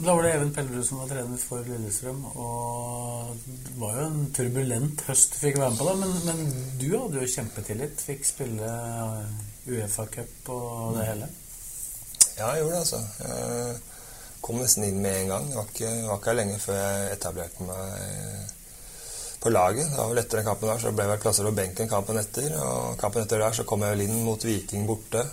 Da 0.00 0.14
var 0.16 0.24
det 0.24 0.30
Even 0.32 0.54
Pellerud 0.56 0.86
som 0.88 1.02
var 1.02 1.10
trener 1.10 1.42
for 1.42 1.66
Lillestrøm, 1.68 2.22
og 2.32 3.34
det 3.44 3.74
var 3.82 3.98
jo 3.98 4.06
en 4.06 4.22
turbulent 4.32 5.04
høst 5.10 5.36
du 5.36 5.42
fikk 5.42 5.60
være 5.60 5.74
med 5.74 5.82
på, 5.82 5.90
da, 5.90 5.98
men, 6.00 6.16
men 6.24 6.40
du 6.80 6.88
hadde 6.94 7.20
jo 7.20 7.28
kjempetillit. 7.34 8.00
Fikk 8.08 8.24
spille 8.24 8.72
Uefa-cup 9.68 10.48
og 10.56 10.96
det 10.96 11.04
hele. 11.10 11.28
Ja, 12.38 12.52
jeg 12.54 12.62
gjorde 12.62 12.74
det, 12.74 12.80
altså. 12.80 13.00
Jeg 13.24 14.40
kom 14.44 14.60
nesten 14.60 14.86
inn 14.86 15.02
med 15.02 15.18
en 15.22 15.34
gang. 15.34 15.50
Det 15.50 15.58
var 15.58 15.70
ikke, 15.74 15.92
var 16.08 16.20
ikke 16.22 16.36
lenge 16.38 16.58
før 16.62 16.80
jeg 16.80 17.12
etablerte 17.16 17.68
meg 17.68 18.56
på 19.40 19.52
laget. 19.52 19.88
Det 19.90 19.98
var 19.98 20.12
vel 20.12 20.22
etter 20.22 20.40
den 20.40 20.48
kampen 20.50 20.70
der 20.70 20.82
så 20.82 20.92
ble 20.92 21.06
jeg 21.06 21.14
vel 21.14 21.22
plassert 21.24 21.48
på 21.48 21.56
benken 21.56 21.90
kampen 21.90 22.20
etter. 22.20 22.54
Og 22.60 23.00
kampen 23.00 23.24
etter 23.24 23.42
der 23.42 23.56
så 23.56 23.66
kom 23.68 23.84
jeg 23.84 23.96
vel 23.96 24.06
inn 24.06 24.22
mot 24.26 24.44
Viking 24.44 24.86
borte. 24.88 25.24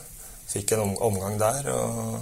Fikk 0.47 0.73
en 0.75 0.95
omgang 0.95 1.39
der. 1.41 1.71
og 1.75 2.17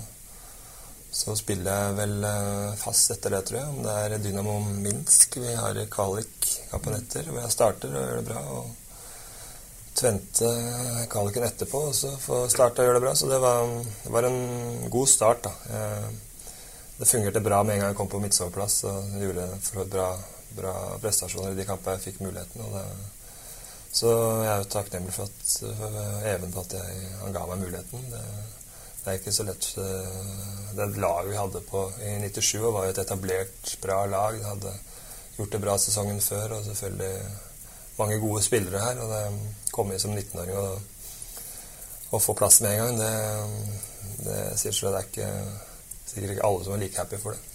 så 1.15 1.31
spiller 1.39 1.71
jeg 1.71 1.95
vel 1.95 2.25
eh, 2.27 2.71
fast 2.75 3.13
etter 3.13 3.31
det, 3.31 3.45
tror 3.47 3.61
jeg. 3.61 3.67
Om 3.71 3.85
det 3.85 3.93
er 3.95 4.17
Dynamo 4.19 4.57
Minsk 4.67 5.37
vi 5.39 5.53
har 5.55 5.77
kvalik 5.91 6.49
kampen 6.71 6.97
etter, 6.97 7.29
hvor 7.29 7.39
jeg 7.39 7.53
starter 7.53 7.93
og 7.93 8.01
gjør 8.03 8.19
det 8.19 8.25
bra. 8.27 8.41
og 8.57 8.84
Tvente 9.95 10.49
kvaliken 11.07 11.45
etterpå 11.47 11.79
og 11.89 11.95
så 11.95 12.09
for 12.19 12.49
starte 12.51 12.83
og 12.83 12.89
gjøre 12.89 12.99
det 12.99 13.05
bra. 13.05 13.15
Så 13.15 13.29
det 13.31 13.39
var, 13.39 13.67
det 14.03 14.11
var 14.11 14.27
en 14.27 14.89
god 14.91 15.07
start. 15.07 15.47
da. 15.47 15.53
Det 16.97 17.07
fungerte 17.07 17.39
bra 17.43 17.63
med 17.63 17.75
en 17.75 17.81
gang 17.81 17.91
jeg 17.91 17.97
kom 17.99 18.09
på 18.11 18.19
midtsoverplass. 18.23 18.83
Og 18.87 19.15
gjorde 19.19 19.47
for 19.63 19.87
bra, 19.91 20.09
bra 20.55 20.73
prestasjoner 21.03 21.55
i 21.55 21.59
de 21.59 21.67
kampene 21.67 21.97
jeg 21.97 22.09
fikk 22.09 22.21
muligheten. 22.23 22.67
Det, 22.75 22.83
så 23.95 24.11
jeg 24.43 24.51
er 24.51 24.61
jo 24.61 24.69
takknemlig 24.71 25.13
for, 25.15 25.31
at, 25.31 25.51
for 25.79 25.97
Even 26.27 26.51
for 26.51 26.67
at 26.67 26.75
jeg, 26.75 27.09
han 27.21 27.35
ga 27.35 27.45
meg 27.47 27.63
muligheten. 27.63 28.07
Det, 28.11 28.23
det, 28.99 29.05
er 29.07 29.19
ikke 29.19 29.35
så 29.35 29.45
lett 29.47 29.67
Det 30.75 30.87
laget 30.99 31.29
vi 31.31 31.39
hadde 31.39 31.61
på 31.69 31.83
i 32.03 32.15
97 32.25 32.63
var 32.65 32.87
jo 32.87 32.91
et 32.95 33.03
etablert, 33.05 33.75
bra 33.83 34.01
lag. 34.11 34.39
Det 34.39 34.49
hadde 34.49 34.77
gjort 35.37 35.55
det 35.55 35.61
bra 35.67 35.77
sesongen 35.79 36.19
før. 36.23 36.57
og 36.57 36.65
selvfølgelig 36.67 37.13
mange 37.97 38.19
gode 38.19 38.43
spillere 38.43 38.83
her. 38.83 39.03
Og 39.03 39.11
det 39.11 39.23
komme 39.75 39.95
inn 39.95 40.01
som 40.01 40.15
19-åring 40.15 40.55
og, 40.59 40.79
og, 42.11 42.21
få 42.23 42.35
plass 42.37 42.61
med 42.63 42.75
en 42.75 42.81
gang, 42.81 43.01
det, 43.01 44.23
det 44.25 44.39
sier 44.61 44.75
seg 44.75 44.93
det 44.93 45.01
er 45.01 45.11
ikke 45.11 45.29
sikkert 46.05 46.35
ikke 46.35 46.47
alle 46.47 46.65
som 46.65 46.75
er 46.75 46.83
like 46.85 47.01
happy 47.01 47.19
for 47.21 47.35
det. 47.35 47.51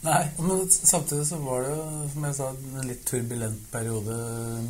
Nei, 0.00 0.22
men 0.40 0.62
samtidig 0.72 1.26
så 1.28 1.36
var 1.44 1.66
det 1.66 1.72
jo, 1.74 1.86
som 2.14 2.24
jeg 2.24 2.36
sa, 2.38 2.50
en 2.56 2.88
litt 2.88 3.02
turbulent 3.08 3.66
periode. 3.72 4.14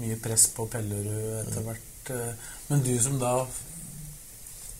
Mye 0.01 0.17
press 0.19 0.49
på 0.57 0.67
Pellerud 0.73 1.37
etter 1.45 1.67
hvert. 1.69 2.11
Men 2.67 2.83
du 2.83 2.97
som 2.99 3.21
da 3.21 3.37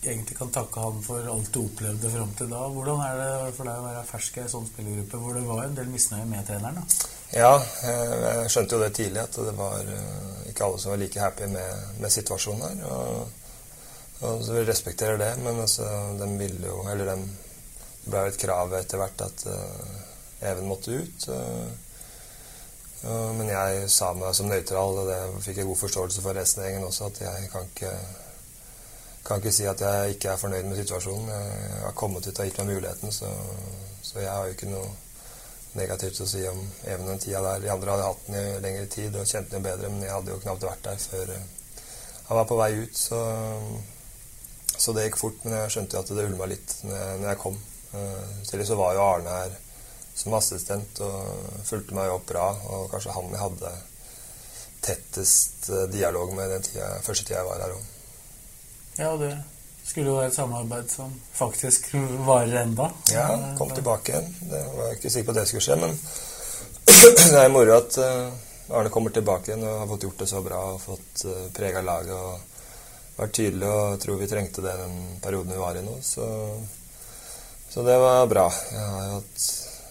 egentlig 0.01 0.35
kan 0.37 0.51
takke 0.51 0.83
han 0.83 0.99
for 1.05 1.29
alt 1.29 1.53
du 1.53 1.61
opplevde 1.61 2.11
fram 2.11 2.35
til 2.35 2.51
da. 2.51 2.65
Hvordan 2.73 3.03
er 3.05 3.19
det 3.21 3.55
for 3.55 3.69
deg 3.69 3.79
å 3.79 3.87
være 3.87 4.05
fersk 4.09 4.39
i 4.39 4.43
en 4.43 4.53
sånn 4.55 4.69
spillergruppe 4.69 5.23
hvor 5.23 5.37
det 5.37 5.47
var 5.47 5.63
en 5.65 5.77
del 5.77 5.91
misnøye 5.93 6.27
med 6.27 6.47
treneren? 6.49 6.81
da? 6.81 7.20
Ja, 7.31 7.51
jeg 7.87 8.49
skjønte 8.51 8.75
jo 8.75 8.81
det 8.83 8.95
tidlig, 8.97 9.21
at 9.23 9.37
det 9.39 9.53
var 9.55 9.85
eh, 9.87 10.31
ikke 10.51 10.65
alle 10.65 10.79
som 10.83 10.91
var 10.91 10.99
like 10.99 11.19
happy 11.21 11.47
med, 11.47 11.85
med 12.03 12.11
situasjonen 12.11 12.63
her. 12.65 12.81
Og, 12.91 13.29
og 14.27 14.41
så 14.43 14.57
vi 14.57 14.63
respekterer 14.67 15.19
det, 15.21 15.29
men 15.39 15.61
altså, 15.63 15.85
de 16.19 16.27
ville 16.37 16.67
jo 16.67 16.83
Eller 16.91 17.13
de, 17.13 17.15
det 18.03 18.11
ble 18.11 18.25
jo 18.25 18.33
et 18.33 18.41
krav 18.41 18.75
etter 18.75 18.99
hvert 18.99 19.23
at 19.23 19.45
uh, 19.47 20.49
Even 20.51 20.67
måtte 20.67 20.91
ut. 20.91 21.27
Uh, 21.29 21.69
uh, 23.05 23.31
men 23.37 23.49
jeg 23.49 23.87
sa 23.93 24.11
meg 24.17 24.35
som 24.35 24.49
nøytral, 24.51 24.99
og 24.99 25.07
det 25.09 25.45
fikk 25.45 25.61
jeg 25.61 25.69
god 25.69 25.79
forståelse 25.85 26.25
for 26.25 26.37
resten 26.37 26.63
av 26.63 26.67
gjengen 26.67 26.87
også, 26.89 27.11
at 27.13 27.21
jeg 27.21 27.47
kan 27.53 27.69
ikke, 27.69 27.93
kan 29.29 29.39
ikke 29.39 29.55
si 29.55 29.69
at 29.71 29.85
jeg 29.85 30.17
ikke 30.17 30.33
er 30.33 30.41
fornøyd 30.41 30.67
med 30.67 30.81
situasjonen. 30.81 31.31
Jeg 31.31 31.79
har 31.85 31.95
kommet 31.95 32.27
ut 32.27 32.43
og 32.43 32.51
gitt 32.51 32.59
meg 32.59 32.73
muligheten, 32.73 33.15
så, 33.15 33.31
så 34.01 34.19
jeg 34.19 34.33
har 34.33 34.49
jo 34.49 34.57
ikke 34.57 34.73
noe 34.73 34.91
negativt 35.77 36.19
å 36.23 36.27
si 36.27 36.43
om 36.49 36.59
Even 36.83 37.07
den 37.07 37.21
tida 37.21 37.41
der. 37.45 37.63
De 37.63 37.71
andre 37.71 37.95
hadde 37.95 38.09
hatt 38.09 38.27
den 38.27 38.37
i 38.39 38.59
lengre 38.63 38.85
tid 38.91 39.15
og 39.15 39.27
kjente 39.29 39.55
den 39.55 39.65
bedre, 39.65 39.89
men 39.89 40.05
jeg 40.05 40.13
hadde 40.15 40.33
jo 40.33 40.41
knapt 40.43 40.67
vært 40.67 40.85
der 40.89 41.01
før 41.01 41.33
eh, 41.35 41.49
han 42.27 42.39
var 42.39 42.47
på 42.47 42.59
vei 42.59 42.71
ut. 42.83 42.95
Så, 42.95 43.19
så 44.77 44.93
det 44.95 45.09
gikk 45.09 45.19
fort, 45.19 45.43
men 45.43 45.57
jeg 45.57 45.73
skjønte 45.75 45.97
jo 45.97 46.03
at 46.03 46.13
det 46.15 46.27
ulma 46.29 46.47
litt 46.47 46.77
når 46.87 47.27
jeg 47.27 47.39
kom. 47.41 47.57
Selv 48.47 48.63
så 48.69 48.77
var 48.79 48.95
jo 48.95 49.03
Arne 49.03 49.33
her 49.35 49.57
som 50.15 50.35
assistent 50.37 51.01
og 51.03 51.63
fulgte 51.67 51.95
meg 51.97 52.11
opp 52.13 52.27
bra. 52.29 52.45
Og 52.71 52.87
kanskje 52.91 53.15
han 53.15 53.31
jeg 53.33 53.41
hadde 53.41 53.73
tettest 54.81 55.69
eh, 55.69 55.87
dialog 55.93 56.33
med 56.35 56.49
den 56.55 56.63
tida, 56.65 56.93
første 57.05 57.25
tida 57.25 57.41
jeg 57.41 57.49
var 57.49 57.65
her 57.65 57.75
òg. 57.75 57.89
Ja, 58.97 59.11
det 59.19 59.33
skulle 59.91 60.11
jo 60.11 60.19
være 60.19 60.31
et 60.31 60.37
samarbeid 60.37 60.91
som 60.91 61.11
faktisk 61.35 61.89
varer 62.25 62.61
enda. 62.63 62.87
Ja, 63.11 63.27
kom 63.57 63.73
tilbake 63.75 64.13
igjen. 64.13 64.29
Det 64.51 64.61
var 64.77 64.93
ikke 64.95 65.11
sikker 65.11 65.27
på 65.27 65.33
at 65.35 65.41
det 65.41 65.49
skulle 65.49 65.65
skje, 65.65 65.77
men 65.81 65.97
det 67.33 67.41
er 67.41 67.51
moro 67.51 67.75
at 67.75 67.97
uh, 67.99 68.77
Arne 68.77 68.91
kommer 68.93 69.11
tilbake 69.11 69.51
igjen 69.51 69.65
og 69.67 69.81
har 69.81 69.89
fått 69.89 70.05
gjort 70.07 70.23
det 70.23 70.29
så 70.31 70.39
bra 70.45 70.61
og 70.71 70.79
fått 70.79 71.25
eh, 71.27 71.47
prega 71.51 71.81
laget 71.83 72.13
og 72.15 73.17
vært 73.17 73.33
tydelig. 73.35 73.67
Og 73.67 73.97
tror 73.99 74.21
vi 74.21 74.29
trengte 74.31 74.63
det 74.63 74.77
den 74.79 74.95
perioden 75.23 75.51
vi 75.51 75.59
var 75.59 75.75
i 75.75 75.83
nå. 75.83 75.97
Så, 76.07 76.27
så 77.73 77.83
det 77.83 77.97
var 77.99 78.29
bra. 78.31 78.45
Jeg 78.71 78.85
har 78.93 79.09
hatt, 79.17 79.47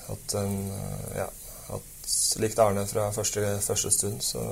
hatt 0.06 0.36
en 0.40 0.56
uh, 0.72 1.10
ja, 1.18 1.28
hatt, 1.68 2.14
likt 2.40 2.64
Arne 2.64 2.86
fra 2.88 3.10
første, 3.12 3.58
første 3.66 3.92
stund, 3.98 4.24
så 4.24 4.46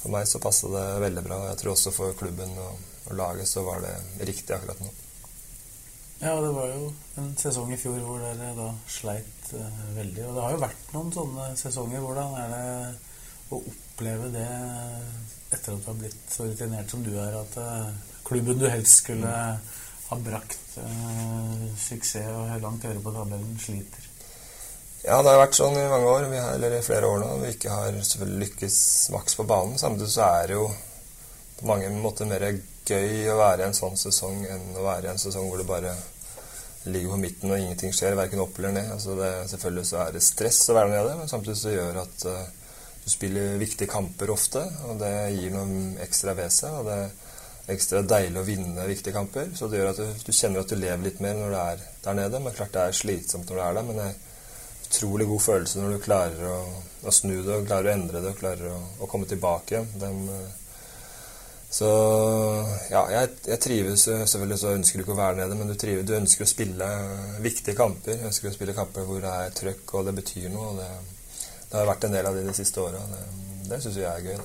for 0.00 0.14
meg 0.14 0.24
så 0.24 0.40
passet 0.40 0.72
det 0.72 0.86
veldig 1.04 1.26
bra. 1.28 1.42
Jeg 1.50 1.60
tror 1.60 1.76
også 1.76 1.92
for 1.92 2.16
klubben. 2.16 2.56
og 2.56 2.89
og 3.10 3.20
laget, 3.20 3.48
så 3.48 3.64
var 3.66 3.82
det 3.84 3.94
riktig 4.28 4.54
akkurat 4.56 4.80
nå. 4.82 4.90
Ja, 6.20 6.34
det 6.36 6.50
var 6.52 6.68
jo 6.68 6.90
en 7.16 7.30
sesong 7.40 7.70
i 7.72 7.78
fjor 7.80 8.00
hvor 8.04 8.20
dere 8.20 8.50
da 8.56 8.68
sleit 8.92 9.52
uh, 9.56 9.84
veldig. 9.96 10.26
Og 10.28 10.34
det 10.36 10.42
har 10.44 10.52
jo 10.52 10.64
vært 10.66 10.90
noen 10.92 11.14
sånne 11.14 11.46
sesonger. 11.56 12.02
Hvordan 12.04 12.34
er 12.42 12.50
det 12.52 12.66
å 13.50 13.60
oppleve 13.72 14.28
det 14.34 14.48
etter 15.50 15.72
at 15.72 15.80
du 15.80 15.88
har 15.88 15.96
blitt 16.02 16.28
så 16.30 16.44
rutinert 16.46 16.92
som 16.92 17.02
du 17.06 17.14
er, 17.16 17.38
at 17.40 17.56
uh, 17.56 17.88
klubben 18.26 18.60
du 18.60 18.68
helst 18.68 19.00
skulle 19.00 19.32
ha 20.10 20.18
brakt 20.26 20.76
uh, 20.76 21.64
suksess 21.80 22.28
og 22.34 22.52
langt 22.62 22.84
øre 22.84 23.00
på 23.00 23.14
tabellen, 23.16 23.56
sliter? 23.62 24.10
Ja, 25.00 25.22
det 25.24 25.32
har 25.32 25.40
vært 25.40 25.56
sånn 25.56 25.78
i 25.80 25.88
mange 25.88 26.12
år, 26.12 26.28
har, 26.34 26.52
eller 26.58 26.76
i 26.76 26.84
flere 26.84 27.08
år 27.08 27.22
nå. 27.22 27.32
Vi 27.40 27.54
ikke 27.54 27.72
har 27.72 27.96
selvfølgelig 27.96 28.44
lykkes 28.44 28.78
maks 29.14 29.38
på 29.38 29.46
banen. 29.48 29.80
Samtidig 29.80 30.12
så 30.12 30.28
er 30.28 30.50
det 30.50 30.58
jo 30.58 30.66
på 31.56 31.68
mange 31.70 31.88
måter 31.96 32.28
mer 32.28 32.44
gøy 32.88 33.28
å 33.30 33.36
være 33.38 33.64
i 33.64 33.68
en 33.68 33.76
sånn 33.76 33.98
sesong 34.00 34.44
enn 34.48 34.72
å 34.78 34.86
være 34.86 35.08
i 35.08 35.12
en 35.12 35.20
sesong 35.20 35.48
hvor 35.50 35.60
det 35.60 35.68
bare 35.68 35.94
ligger 36.90 37.12
på 37.12 37.20
midten 37.20 37.52
og 37.52 37.60
ingenting 37.60 37.92
skjer, 37.92 38.16
verken 38.16 38.40
opp 38.40 38.56
eller 38.58 38.72
ned. 38.78 38.92
Altså 38.94 39.16
det, 39.18 39.30
selvfølgelig 39.52 39.88
så 39.90 39.98
er 40.04 40.14
det 40.16 40.24
stress 40.24 40.62
å 40.72 40.76
være 40.78 40.94
nede, 40.94 41.16
men 41.18 41.28
samtidig 41.28 41.58
så 41.60 41.74
gjør 41.74 42.00
at 42.04 42.24
uh, 42.30 42.38
du 43.04 43.10
spiller 43.12 43.60
viktige 43.60 43.90
kamper 43.90 44.32
ofte, 44.32 44.62
og 44.88 44.96
det 45.00 45.12
gir 45.36 45.52
noe 45.54 45.98
ekstra 46.04 46.34
ved 46.38 46.54
seg. 46.54 46.78
og 46.80 46.88
det 46.88 46.96
er 47.02 47.74
ekstra 47.74 48.02
deilig 48.02 48.40
å 48.40 48.46
vinne 48.46 48.88
viktige 48.88 49.14
kamper. 49.14 49.52
Så 49.56 49.68
det 49.70 49.80
gjør 49.80 49.92
at 49.92 50.00
du, 50.00 50.08
du 50.26 50.32
kjenner 50.32 50.64
at 50.64 50.72
du 50.72 50.78
lever 50.78 51.04
litt 51.04 51.20
mer 51.22 51.36
når 51.38 51.52
du 51.52 51.58
er 51.60 51.84
der 52.04 52.18
nede. 52.18 52.42
Men 52.42 52.56
klart 52.56 52.74
det 52.74 52.86
er 52.86 52.96
slitsomt 52.96 53.50
når 53.50 53.60
du 53.60 53.64
er 53.64 53.76
der. 53.78 53.88
Men 53.88 54.00
det 54.00 54.06
er 54.08 54.88
utrolig 54.90 55.28
god 55.30 55.44
følelse 55.44 55.82
når 55.82 55.94
du 55.94 56.04
klarer 56.04 56.46
å, 56.50 56.56
å, 57.04 57.14
snu 57.14 57.36
det 57.36 57.58
og 57.58 57.68
klarer 57.68 57.90
å 57.90 57.94
endre 57.94 58.24
det 58.24 58.32
og 58.32 58.40
klarer 58.40 58.72
å, 58.72 58.80
å 59.04 59.10
komme 59.10 59.28
tilbake 59.30 59.76
igjen. 59.76 59.92
Den, 60.02 60.24
eh, 60.34 60.56
så 61.70 61.88
ja, 62.90 63.04
jeg, 63.12 63.28
jeg, 63.46 63.58
trives 63.62 64.02
Selvfølgelig 64.08 64.58
så 64.58 64.72
ønsker 64.74 64.98
du 64.98 65.04
ikke 65.04 65.14
å 65.14 65.20
være 65.20 65.38
nede, 65.38 65.58
men 65.58 65.68
du, 65.70 65.76
trives, 65.78 66.02
du 66.08 66.16
ønsker 66.16 66.42
å 66.42 66.50
spille 66.50 66.88
viktige 67.44 67.78
kamper. 67.78 68.18
Du 68.18 68.26
ønsker 68.26 68.50
å 68.50 68.54
spille 68.56 68.74
kamper 68.74 69.06
hvor 69.06 69.22
det 69.22 69.34
er 69.44 69.52
trøkk 69.54 69.94
og 69.94 70.08
det 70.08 70.16
betyr 70.18 70.48
noe. 70.50 70.72
og 70.72 70.80
Det, 70.80 70.88
det 71.70 71.78
har 71.78 71.92
vært 71.92 72.08
en 72.08 72.16
del 72.16 72.30
av 72.30 72.38
det 72.38 72.48
de 72.48 72.56
siste 72.58 72.82
åra. 72.82 73.04
Det, 73.12 73.20
det 73.70 73.78
syns 73.84 74.00
jeg 74.00 74.10
er 74.10 74.32
gøy. 74.32 74.40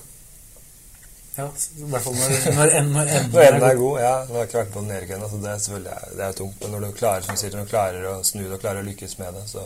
Ja, 1.36 1.50
i 1.50 1.88
hvert 1.92 2.06
fall 2.06 2.16
når, 2.16 2.30
når, 2.30 2.54
når 2.56 2.74
enden 2.80 3.42
er, 3.42 3.58
er 3.72 3.80
god. 3.82 3.98
Ja, 4.00 4.14
nå 4.28 4.38
har 4.38 4.46
jeg 4.46 4.52
ikke 4.52 4.62
vært 4.62 4.76
på 4.78 4.86
nedrykk 4.86 5.16
ennå, 5.18 5.32
så 5.32 5.42
det 5.42 5.50
er 5.52 5.66
selvfølgelig 5.66 6.14
det 6.22 6.28
er 6.28 6.38
tungt. 6.38 6.62
Men 6.62 6.76
når 6.76 6.86
du 6.86 7.00
klarer, 7.02 7.26
som 7.26 7.42
sier, 7.42 7.58
når 7.58 7.66
du 7.66 7.74
klarer 7.74 8.08
å 8.12 8.16
snu 8.28 8.44
det 8.46 8.54
og 8.54 8.62
klarer 8.62 8.86
å 8.86 8.88
lykkes 8.92 9.18
med 9.20 9.42
det, 9.42 9.44
så 9.50 9.66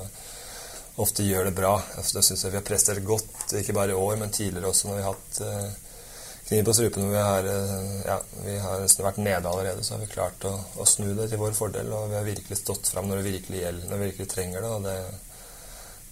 ofte 1.03 1.27
gjør 1.27 1.51
det 1.51 1.53
bra. 1.59 1.75
Altså, 1.99 2.15
det 2.17 2.25
syns 2.29 2.47
jeg 2.47 2.55
vi 2.55 2.59
har 2.61 2.65
prestert 2.71 3.05
godt, 3.05 3.53
ikke 3.59 3.75
bare 3.77 3.93
i 3.93 3.99
år, 3.99 4.17
men 4.23 4.33
tidligere 4.33 4.71
også 4.71 4.89
når 4.89 4.97
vi 4.97 5.05
har 5.05 5.13
hatt 5.19 5.43
kniv 6.49 6.65
på 6.65 6.73
strupen. 6.73 7.05
Hvor 7.05 7.13
vi 7.13 7.23
har, 7.23 7.49
ja, 8.05 8.17
vi 8.45 8.57
har 8.63 8.85
vært 9.05 9.21
nede 9.21 9.49
allerede, 9.49 9.83
så 9.85 9.95
har 9.95 10.03
vi 10.03 10.11
klart 10.11 10.45
å, 10.49 10.53
å, 10.81 10.87
snu 10.89 11.11
det 11.17 11.29
til 11.29 11.41
vår 11.41 11.55
fordel. 11.57 11.91
Og 11.93 12.09
vi 12.11 12.17
har 12.17 12.27
virkelig 12.27 12.59
stått 12.59 12.89
fram 12.91 13.09
når 13.09 13.21
det 13.21 13.31
virkelig 13.31 13.63
gjelder, 13.63 13.89
når 13.89 14.01
vi 14.01 14.09
virkelig 14.11 14.29
trenger 14.33 14.65
det. 14.65 14.71
og 14.75 14.87
det, 14.87 14.97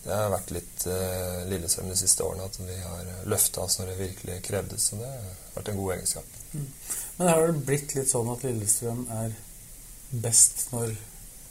det 0.07 0.15
har 0.15 0.31
vært 0.31 0.53
litt 0.55 0.85
uh, 0.87 1.41
Lillestrøm 1.49 1.89
de 1.91 1.97
siste 1.99 2.23
årene 2.23 2.45
at 2.47 2.61
vi 2.61 2.77
har 2.79 3.09
løfta 3.27 3.65
oss 3.65 3.79
når 3.81 3.91
det 3.91 3.99
virkelig 4.05 4.37
krevdes. 4.45 4.89
Så 4.91 5.01
det 5.01 5.09
har 5.09 5.33
vært 5.57 5.73
en 5.73 5.81
god 5.81 5.95
egenskap. 5.97 6.37
Mm. 6.53 6.69
Men 7.17 7.31
har 7.33 7.43
det 7.47 7.65
blitt 7.67 7.97
litt 7.97 8.11
sånn 8.11 8.31
at 8.31 8.45
Lillestrøm 8.47 9.03
er 9.17 9.35
best 10.23 10.69
når 10.71 10.93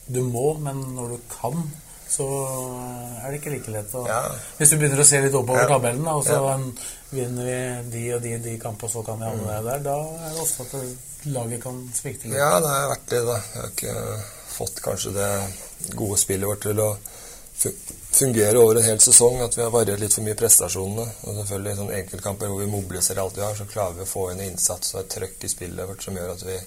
du 0.07 0.22
må, 0.25 0.46
men 0.62 0.81
når 0.96 1.16
du 1.16 1.18
kan? 1.35 1.66
Så 2.09 2.27
er 3.23 3.33
det 3.33 3.40
ikke 3.40 3.55
like 3.57 3.73
lett 3.75 3.95
å 3.99 4.05
ja. 4.07 4.21
Hvis 4.59 4.73
du 4.73 4.77
begynner 4.79 5.03
å 5.03 5.09
se 5.09 5.21
litt 5.25 5.35
oppover 5.35 5.64
ja. 5.64 5.71
tabellen, 5.75 6.07
og 6.12 6.23
så 6.27 6.38
ja. 6.38 6.55
vinner 7.11 7.51
vi 7.51 7.59
de 7.97 8.07
og 8.14 8.23
de 8.25 8.37
de 8.45 8.55
kampene, 8.62 8.88
og 8.88 8.95
så 8.95 9.05
kan 9.07 9.21
vi 9.21 9.29
havne 9.29 9.45
mm. 9.51 9.69
der, 9.71 9.85
da 9.88 9.99
er 10.29 10.33
det 10.37 10.47
ofte 10.47 10.69
at 10.69 11.27
laget 11.35 11.62
kan 11.62 11.83
svikte 11.95 12.31
litt. 12.31 12.38
Ja, 12.38 12.57
det 12.62 12.73
har 12.73 12.90
vært 12.95 13.07
det, 13.11 13.23
da. 13.27 13.37
Jeg 13.42 13.62
har 13.62 13.71
ikke 13.75 13.97
fått 14.57 14.83
kanskje 14.85 15.12
det 15.16 15.31
gode 15.99 16.19
spillet 16.21 16.49
vårt 16.49 16.64
til 16.64 16.83
å 16.83 16.90
fungere 18.16 18.59
over 18.59 18.77
en 18.77 18.87
hel 18.87 19.01
sesong. 19.01 19.40
At 19.45 19.59
vi 19.59 19.64
har 19.64 19.75
variert 19.75 20.01
litt 20.01 20.14
for 20.14 20.27
mye 20.27 20.38
prestasjonene. 20.38 21.07
Og 21.27 21.38
selvfølgelig 21.40 21.73
i 21.73 21.79
sånne 21.81 22.01
enkeltkamper 22.01 22.53
hvor 22.53 22.62
vi 22.62 22.73
mobiliserer 22.73 23.23
alt 23.25 23.38
vi 23.38 23.45
har, 23.45 23.55
så 23.59 23.69
klarer 23.71 23.99
vi 23.99 24.07
å 24.07 24.11
få 24.11 24.31
inn 24.33 24.45
innsats 24.47 24.95
og 24.95 25.03
et 25.03 25.14
trøkk 25.16 25.47
i 25.47 25.53
spillet 25.53 25.90
vårt 25.90 26.07
som 26.07 26.19
gjør 26.19 26.35
at 26.37 26.45
vi 26.47 26.59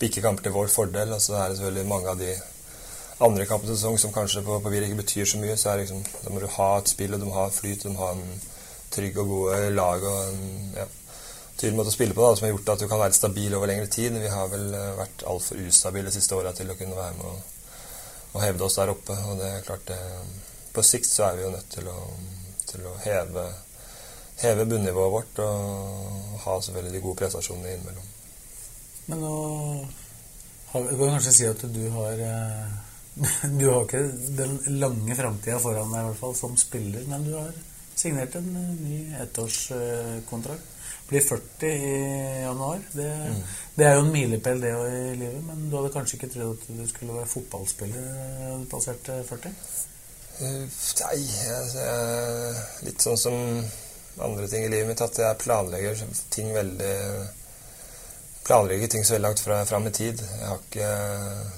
bikker 0.00 0.24
kamper 0.24 0.48
til 0.48 0.56
vår 0.56 0.72
fordel. 0.72 1.16
Og 1.16 1.22
så 1.22 1.38
er 1.38 1.48
det 1.48 1.60
selvfølgelig 1.60 1.92
mange 1.92 2.12
av 2.14 2.20
de 2.22 2.34
andre 3.22 3.46
kamp 3.46 3.64
i 3.64 3.70
sesong 3.70 3.98
som 3.98 4.12
kanskje 4.12 4.42
på 4.42 4.58
papiret 4.62 4.88
ikke 4.88 5.02
betyr 5.02 5.28
så 5.28 5.38
mye, 5.38 5.56
så 5.58 5.70
er 5.70 5.84
liksom, 5.84 6.02
da 6.24 6.32
må 6.34 6.42
du 6.42 6.48
ha 6.56 6.68
et 6.80 6.90
spill, 6.90 7.14
og 7.14 7.22
du 7.22 7.28
må 7.28 7.36
ha 7.36 7.46
flyt, 7.52 7.84
du 7.84 7.94
må 7.94 8.02
ha 8.02 8.12
en 8.16 8.42
trygg 8.94 9.18
og 9.22 9.30
gode 9.30 9.58
lag 9.74 10.06
og 10.06 10.20
en 10.32 10.72
ja, 10.74 10.86
tydelig 11.54 11.78
måte 11.78 11.92
å 11.92 11.96
spille 11.96 12.16
på 12.16 12.24
da, 12.24 12.34
som 12.34 12.46
har 12.46 12.54
gjort 12.54 12.72
at 12.74 12.84
du 12.84 12.88
kan 12.90 13.02
være 13.02 13.18
stabil 13.18 13.54
over 13.54 13.70
lengre 13.70 13.90
tid. 13.90 14.18
Vi 14.18 14.30
har 14.30 14.50
vel 14.50 14.66
eh, 14.74 14.94
vært 14.98 15.26
altfor 15.30 15.62
ustabile 15.62 16.10
de 16.10 16.14
siste 16.16 16.38
åra 16.38 16.54
til 16.56 16.70
å 16.70 16.78
kunne 16.78 16.98
være 16.98 17.18
med 17.18 17.28
og, 17.30 17.76
og, 18.32 18.40
hevde 18.42 18.66
oss 18.66 18.78
der 18.80 18.94
oppe. 18.94 19.18
Og 19.30 19.38
det 19.42 19.50
er 19.50 19.66
klart 19.66 19.86
det, 19.90 20.00
På 20.74 20.82
sikt 20.82 21.06
så 21.06 21.28
er 21.28 21.36
vi 21.38 21.44
jo 21.46 21.52
nødt 21.54 21.70
til 21.70 21.90
å, 21.90 21.98
til 22.66 22.86
å 22.90 22.96
heve, 23.04 23.44
heve 24.42 24.66
bunnivået 24.66 25.12
vårt 25.12 25.44
og 25.44 26.40
ha 26.46 26.56
selvfølgelig 26.66 26.96
de 26.96 27.04
gode 27.04 27.20
prestasjonene 27.22 27.76
innimellom. 27.76 28.10
Men 29.06 29.22
nå 29.22 29.36
kan 30.72 30.88
kan 30.90 31.12
kanskje 31.14 31.36
si 31.36 31.46
at 31.46 31.62
du 31.70 31.84
har 31.94 32.18
eh 32.26 32.93
Du 33.58 33.68
har 33.68 33.84
ikke 33.84 34.02
den 34.38 34.58
lange 34.80 35.16
framtida 35.16 35.58
foran 35.62 35.92
deg 35.92 36.02
i 36.02 36.10
hvert 36.10 36.20
fall 36.20 36.36
som 36.38 36.56
spiller, 36.58 37.04
men 37.10 37.26
du 37.26 37.34
har 37.36 37.52
signert 37.94 38.34
en 38.38 38.48
eh, 38.58 38.70
ny 38.80 38.98
ettårskontrakt. 39.22 40.70
Blir 41.04 41.20
40 41.20 41.68
i 41.68 41.96
januar. 42.42 42.80
Det, 42.92 43.06
mm. 43.06 43.40
det 43.76 43.86
er 43.86 43.98
jo 43.98 44.04
en 44.06 44.12
milepæl, 44.12 44.62
det 44.62 44.70
i 44.72 45.16
livet. 45.20 45.42
Men 45.44 45.66
du 45.68 45.76
hadde 45.76 45.92
kanskje 45.92 46.16
ikke 46.16 46.30
trodd 46.32 46.54
at 46.56 46.78
du 46.78 46.84
skulle 46.88 47.18
være 47.18 47.28
fotballspiller 47.28 48.06
da 48.08 48.54
du 48.62 48.64
passerte 48.72 49.18
40? 49.28 49.52
Uh, 50.40 50.64
nei, 51.04 51.18
jeg, 51.20 51.84
litt 52.88 53.04
sånn 53.04 53.20
som 53.20 53.36
andre 54.24 54.48
ting 54.48 54.64
i 54.64 54.72
livet 54.72 54.88
mitt, 54.90 55.04
at 55.04 55.20
jeg 55.20 55.40
planlegger 55.44 56.00
ting 56.34 56.50
veldig 56.56 56.94
planlegger 58.44 58.88
ting 58.88 59.04
så 59.04 59.14
veldig 59.14 59.28
langt 59.28 59.40
fra, 59.40 59.64
fram 59.64 59.86
i 59.88 59.92
tid. 59.94 60.20
Jeg 60.20 60.48
har 60.48 60.58
ikke 60.60 60.88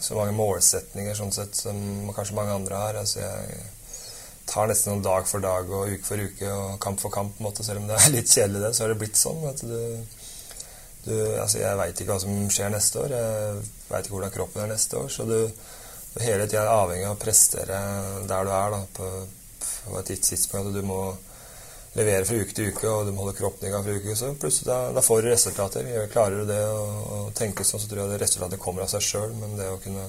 så 0.01 0.19
mange 0.19 0.37
målsetninger 0.37 1.17
sånn 1.19 1.35
sett 1.35 1.59
som 1.59 1.79
kanskje 2.15 2.37
mange 2.39 2.55
andre 2.55 2.83
har. 2.83 2.99
Altså 3.01 3.23
jeg 3.25 3.57
tar 4.47 4.71
nesten 4.71 4.95
noen 4.95 5.07
dag 5.07 5.27
for 5.27 5.43
dag 5.43 5.73
og 5.73 5.91
uke 5.91 6.07
for 6.07 6.23
uke 6.23 6.53
og 6.53 6.77
kamp 6.83 7.03
for 7.03 7.15
kamp. 7.15 7.35
på 7.37 7.43
en 7.43 7.49
måte. 7.49 7.67
Selv 7.67 7.83
om 7.83 7.89
det 7.91 7.99
er 7.99 8.13
litt 8.17 8.31
kjedelig, 8.31 8.63
det, 8.63 8.75
så 8.75 8.85
har 8.85 8.95
det 8.95 9.01
blitt 9.03 9.19
sånn. 9.19 9.43
at 9.51 9.65
du, 9.67 9.81
du 11.09 11.17
altså 11.43 11.63
Jeg 11.65 11.81
veit 11.83 12.05
ikke 12.05 12.13
hva 12.13 12.21
som 12.23 12.47
skjer 12.55 12.71
neste 12.77 13.03
år. 13.03 13.17
Jeg 13.19 13.65
veit 13.91 14.07
ikke 14.07 14.19
hvordan 14.19 14.37
kroppen 14.39 14.65
er 14.67 14.75
neste 14.77 15.03
år. 15.03 15.11
Så 15.11 15.27
du, 15.27 15.39
du 16.15 16.21
hele 16.23 16.47
tida 16.47 16.63
er 16.63 16.75
avhengig 16.77 17.11
av 17.11 17.19
å 17.19 17.23
prestere 17.27 17.81
der 18.31 18.47
du 18.47 18.55
er 18.63 18.77
da, 18.77 18.83
på, 19.01 19.11
på 19.67 19.99
et 20.03 20.15
gitt 20.15 20.31
tidspunkt. 20.31 20.71
Du 20.77 20.87
må 20.87 21.01
levere 21.97 22.27
fra 22.29 22.37
uke 22.37 22.55
til 22.57 22.73
uke, 22.73 22.89
og 22.91 23.07
du 23.07 23.13
må 23.15 23.25
holde 23.25 23.39
kroppen 23.39 23.69
i 23.69 23.73
gang 23.73 23.85
fra 23.87 23.97
uke 23.97 24.17
så 24.19 24.33
plutselig 24.37 24.69
da, 24.69 24.79
da 24.97 25.05
får 25.05 25.23
du 25.23 25.31
resultater. 25.31 25.91
Klarer 26.13 26.43
du 26.43 26.51
det 26.51 26.63
å 26.69 27.21
tenke 27.37 27.65
sånn, 27.65 27.83
så 27.83 27.91
tror 27.91 28.05
jeg 28.05 28.15
det 28.15 28.23
resultatet 28.25 28.63
kommer 28.63 28.85
av 28.85 28.93
seg 28.93 29.07
sjøl. 29.07 29.33
Men 29.41 29.57
det 29.59 29.71
å 29.73 29.81
kunne 29.83 30.09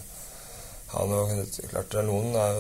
ha 0.94 1.06
noe 1.08 1.46
Klart 1.68 1.92
det 1.92 2.02
er 2.02 2.08
noen 2.08 2.36
er, 2.40 2.60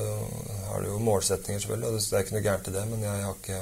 har 0.71 0.87
jo 0.87 1.01
målsetninger, 1.03 1.61
selvfølgelig, 1.63 1.91
og 1.91 1.99
det 1.99 2.17
er 2.17 2.25
ikke 2.25 2.37
noe 2.37 2.47
gærent 2.47 2.71
i 2.71 2.73
det, 2.75 2.87
men 2.91 3.05
jeg 3.07 3.27
har 3.27 3.37
ikke 3.37 3.61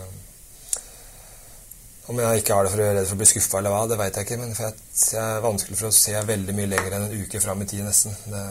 om 2.06 2.20
jeg 2.22 2.42
ikke 2.44 2.54
har 2.54 2.66
det 2.66 2.70
for 2.70 2.82
å 2.82 2.86
være 2.86 2.98
redd 3.00 3.08
for 3.10 3.18
å 3.18 3.22
bli 3.24 3.28
skuffa 3.32 3.60
eller 3.60 3.74
hva, 3.74 3.86
det 3.90 3.96
veit 3.98 4.18
jeg 4.20 4.28
ikke. 4.28 4.36
Men 4.38 4.52
jeg, 4.54 4.74
er 5.18 5.40
vanskelig 5.42 5.78
for 5.80 5.90
å 5.90 5.96
se 5.98 6.20
veldig 6.30 6.54
mye 6.54 6.70
lenger 6.70 6.94
enn 6.94 7.06
en 7.08 7.24
uke 7.24 7.42
fram 7.42 7.64
i 7.66 7.70
tid, 7.72 7.82
nesten. 7.82 8.14
Det, 8.30 8.44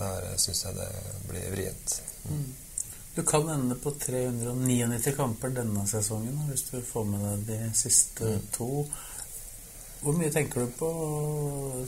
der 0.00 0.26
syns 0.42 0.64
jeg 0.66 0.74
det 0.80 0.88
blir 1.30 1.46
vrient. 1.54 2.00
Du 3.20 3.26
kan 3.26 3.48
ende 3.48 3.74
på 3.74 3.90
399 3.90 5.12
kamper 5.16 5.50
denne 5.52 5.82
sesongen 5.84 6.38
hvis 6.48 6.62
du 6.70 6.78
får 6.80 7.02
med 7.04 7.24
deg 7.24 7.40
de 7.50 7.56
siste 7.76 8.24
mm. 8.24 8.44
to. 8.54 8.68
Hvor 10.00 10.14
mye 10.16 10.30
tenker 10.32 10.62
du 10.64 10.70
på 10.78 10.88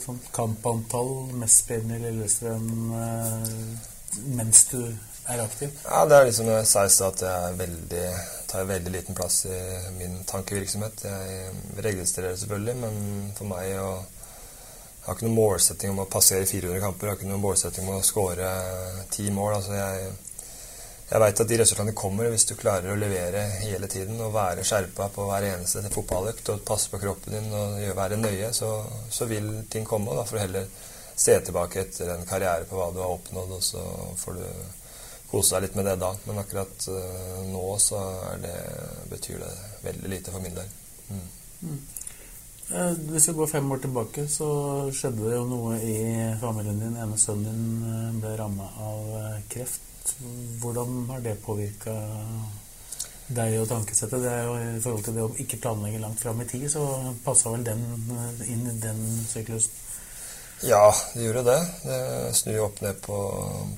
sånt 0.03 0.27
kampantall, 0.35 1.09
mest 1.41 1.63
spillende 1.63 1.97
i 1.97 2.03
Lillestrøm, 2.03 2.67
eh, 2.99 3.47
mens 4.37 4.61
du 4.69 4.77
er 4.83 5.41
aktiv? 5.41 5.71
Ja, 5.87 6.03
Det 6.05 6.19
er 6.19 6.27
liksom 6.27 6.51
jeg 6.51 6.67
sa 6.69 6.83
i 6.85 6.91
stad, 6.93 7.15
at 7.17 7.23
jeg 7.25 7.57
veldig, 7.63 8.03
tar 8.51 8.69
veldig 8.69 8.93
liten 8.93 9.17
plass 9.17 9.39
i 9.49 9.61
min 9.97 10.19
tankevirksomhet. 10.29 11.01
Jeg 11.07 11.55
registrerer 11.87 12.37
selvfølgelig, 12.37 12.75
men 12.83 13.31
for 13.39 13.49
meg 13.55 13.71
å 13.81 13.95
jeg 14.03 15.07
har 15.09 15.17
ikke 15.17 15.25
noen 15.25 15.41
målsetting 15.41 15.95
om 15.95 16.05
å 16.05 16.11
passere 16.13 16.45
400 16.45 16.85
kamper. 16.85 17.09
Jeg 17.09 17.15
har 17.15 17.19
ikke 17.23 17.31
noen 17.33 17.43
målsetting 17.47 17.89
om 17.89 17.97
å 17.97 18.05
skåre 18.05 18.51
ti 19.11 19.25
mål. 19.33 19.55
altså 19.57 19.73
jeg 19.81 20.13
jeg 21.13 21.21
veit 21.21 21.41
at 21.43 21.49
de 21.49 21.57
resultatene 21.59 21.93
kommer 21.93 22.31
hvis 22.33 22.47
du 22.49 22.55
klarer 22.57 22.89
å 22.89 22.97
levere 22.97 23.43
hele 23.61 23.85
tiden 23.91 24.17
og 24.25 24.33
være 24.33 24.63
skjerpa 24.65 25.11
på 25.13 25.27
hver 25.29 25.45
eneste 25.51 25.83
fotballøkt 25.93 26.49
og 26.49 26.63
passe 26.65 26.89
på 26.89 26.97
kroppen 27.03 27.35
din 27.37 27.53
og 27.53 27.83
være 27.99 28.17
nøye, 28.17 28.49
så, 28.57 28.69
så 29.13 29.27
vil 29.29 29.51
ting 29.69 29.85
komme. 29.85 30.09
Og 30.09 30.17
da 30.17 30.23
får 30.25 30.39
du 30.39 30.41
heller 30.41 30.71
se 31.13 31.35
tilbake 31.45 31.83
etter 31.83 32.15
en 32.15 32.25
karriere 32.25 32.65
på 32.65 32.79
hva 32.79 32.89
du 32.89 32.97
har 33.03 33.13
oppnådd, 33.13 33.53
og 33.59 33.61
så 33.61 33.83
får 34.23 34.39
du 34.39 34.47
kose 35.29 35.53
deg 35.53 35.67
litt 35.67 35.77
med 35.77 35.89
det 35.91 35.95
da. 36.01 36.09
Men 36.25 36.41
akkurat 36.41 36.89
uh, 36.89 37.37
nå 37.45 37.63
så 37.77 38.01
det, 38.41 38.57
betyr 39.13 39.45
det 39.45 39.53
veldig 39.85 40.13
lite 40.15 40.33
for 40.33 40.41
min 40.41 40.57
del. 40.57 40.75
Mm. 41.13 41.23
Mm. 41.61 41.79
Eh, 42.73 42.99
hvis 43.13 43.29
vi 43.29 43.37
går 43.37 43.53
fem 43.53 43.71
år 43.75 43.85
tilbake, 43.85 44.25
så 44.33 44.49
skjedde 44.89 45.27
det 45.27 45.37
jo 45.37 45.45
noe 45.45 45.77
i 45.77 45.97
familien 46.41 46.81
din. 46.81 46.97
ene 46.97 47.21
sønnen 47.21 47.51
din 47.53 47.89
eh, 47.93 48.13
ble 48.23 48.37
ramma 48.39 48.73
av 48.81 49.17
kreft. 49.53 49.92
Hvordan 50.61 51.05
har 51.09 51.23
det 51.23 51.37
påvirka 51.43 51.93
deg 53.33 53.55
og 53.61 53.69
tankesettet? 53.69 54.19
Det 54.23 54.31
er 54.31 54.43
jo 54.47 54.57
I 54.59 54.81
forhold 54.83 55.05
til 55.07 55.17
det 55.17 55.23
å 55.23 55.31
ikke 55.45 55.61
planlegge 55.63 56.01
langt 56.03 56.21
fram 56.21 56.41
i 56.43 56.49
tid, 56.49 56.67
så 56.71 56.83
passa 57.25 57.53
vel 57.53 57.63
den 57.67 57.83
inn 58.47 58.67
i 58.67 58.77
den 58.83 59.01
syklusen? 59.29 59.79
Ja, 60.63 60.95
det 61.13 61.23
gjorde 61.23 61.43
det. 61.43 61.65
Det 61.83 62.35
snur 62.35 62.61
opp 62.65 62.81
ned 62.81 63.01
på, 63.01 63.17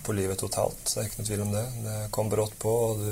på, 0.05 0.13
livet 0.13 0.37
totalt. 0.37 0.83
Det 0.85 0.99
er 1.01 1.07
ikke 1.07 1.21
noe 1.21 1.29
tvil 1.29 1.41
om 1.41 1.55
det. 1.55 1.65
Det 1.81 1.97
kom 2.13 2.29
brått 2.29 2.53
på, 2.61 2.73
og 2.89 2.99
du 3.01 3.09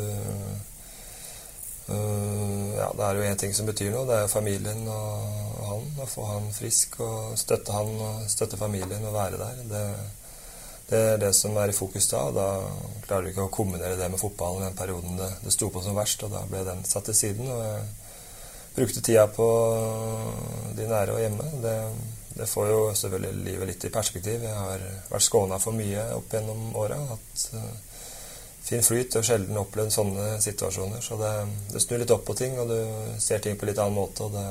øh, 1.89 2.67
Ja, 2.78 2.91
det 2.93 3.06
er 3.08 3.17
jo 3.17 3.26
én 3.32 3.39
ting 3.39 3.54
som 3.58 3.65
betyr 3.65 3.89
noe. 3.95 4.06
Det 4.10 4.19
er 4.19 4.30
familien 4.30 4.86
og, 4.86 5.63
han. 5.71 5.88
Å 6.04 6.10
få 6.10 6.28
han 6.30 6.52
frisk 6.54 6.99
og 7.02 7.34
støtte 7.39 7.73
han 7.73 7.89
og 7.97 8.30
støtte 8.30 8.62
familien 8.62 9.10
og 9.10 9.17
være 9.17 9.41
der. 9.41 9.63
Det, 9.71 9.84
det 10.94 11.04
er 11.10 11.22
det 11.26 11.34
som 11.36 11.58
er 11.58 11.74
i 11.74 11.76
fokus 11.76 12.08
da. 12.14 12.24
Da 12.36 12.48
klarer 13.08 13.28
du 13.28 13.34
ikke 13.34 13.48
å 13.50 13.54
kombinere 13.54 14.00
det 14.00 14.10
med 14.14 14.22
fotballen 14.22 14.64
i 14.64 14.68
den 14.70 14.80
perioden 14.80 15.20
det, 15.20 15.30
det 15.44 15.54
sto 15.56 15.70
på 15.74 15.84
som 15.84 15.98
verst. 15.98 16.24
Og 16.24 16.34
da 16.34 16.46
ble 16.50 16.64
den 16.70 16.86
satt 16.88 17.10
til 17.10 17.18
siden. 17.18 17.50
Og 17.50 17.64
jeg 17.66 17.86
brukte 18.78 19.06
tida 19.06 19.26
på 19.34 19.48
de 20.78 20.90
nære 20.90 21.18
og 21.18 21.24
hjemme. 21.26 21.56
Det 21.66 21.78
det 22.34 22.48
får 22.48 22.68
jo 22.70 22.94
selvfølgelig 22.96 23.46
livet 23.46 23.68
litt 23.68 23.84
i 23.86 23.90
perspektiv. 23.94 24.44
Jeg 24.44 24.58
har 24.58 24.84
vært 25.10 25.26
skåna 25.26 25.60
for 25.62 25.78
mye 25.78 26.06
opp 26.16 26.34
gjennom 26.34 26.72
åra. 26.82 26.98
Hatt 27.12 27.44
uh, 27.54 27.68
fin 28.64 28.82
flyt 28.86 29.20
og 29.20 29.28
sjelden 29.28 29.60
opplevd 29.62 29.94
sånne 29.94 30.30
situasjoner. 30.42 31.04
Så 31.06 31.20
det, 31.22 31.34
det, 31.74 31.82
snur 31.84 32.02
litt 32.02 32.14
opp 32.16 32.26
på 32.26 32.38
ting, 32.40 32.58
og 32.58 32.72
du 32.72 33.20
ser 33.22 33.44
ting 33.44 33.60
på 33.60 33.70
litt 33.70 33.82
annen 33.82 34.00
måte. 34.00 34.26
Og 34.26 34.34
det, 34.34 34.48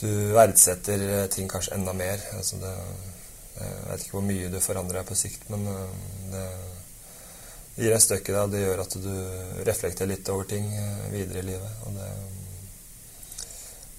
du 0.00 0.08
verdsetter 0.36 1.26
ting 1.34 1.50
kanskje 1.50 1.76
enda 1.76 1.92
mer. 1.96 2.24
Altså 2.38 2.62
det, 2.62 2.72
jeg 3.58 3.88
vet 3.88 4.06
ikke 4.06 4.16
hvor 4.16 4.26
mye 4.26 4.52
du 4.52 4.60
forandrer 4.62 5.00
deg 5.00 5.10
på 5.10 5.18
sikt, 5.18 5.48
men 5.52 5.66
uh, 5.70 5.90
det 6.32 6.46
gir 7.80 7.94
en 7.94 8.02
støkk 8.02 8.30
i 8.30 8.36
deg. 8.36 8.54
Det 8.54 8.62
gjør 8.64 8.84
at 8.84 8.96
du 9.02 9.12
reflekterer 9.68 10.10
litt 10.10 10.30
over 10.34 10.48
ting 10.50 10.70
uh, 10.74 11.10
videre 11.14 11.42
i 11.42 11.48
livet. 11.52 11.84
og 11.86 11.98
det 11.98 12.08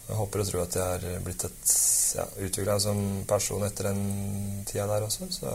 jeg 0.05 0.17
håper 0.19 0.41
og 0.41 0.49
tror 0.49 0.61
at 0.61 0.75
jeg 0.77 0.85
har 0.85 1.21
blitt 1.25 1.43
et 1.47 1.71
ja, 2.15 2.25
utvikla 2.45 2.75
som 2.81 2.99
person 3.27 3.63
etter 3.65 3.89
den 3.89 4.01
tida 4.69 4.85
der 4.91 5.05
også. 5.07 5.25
Så, 5.33 5.53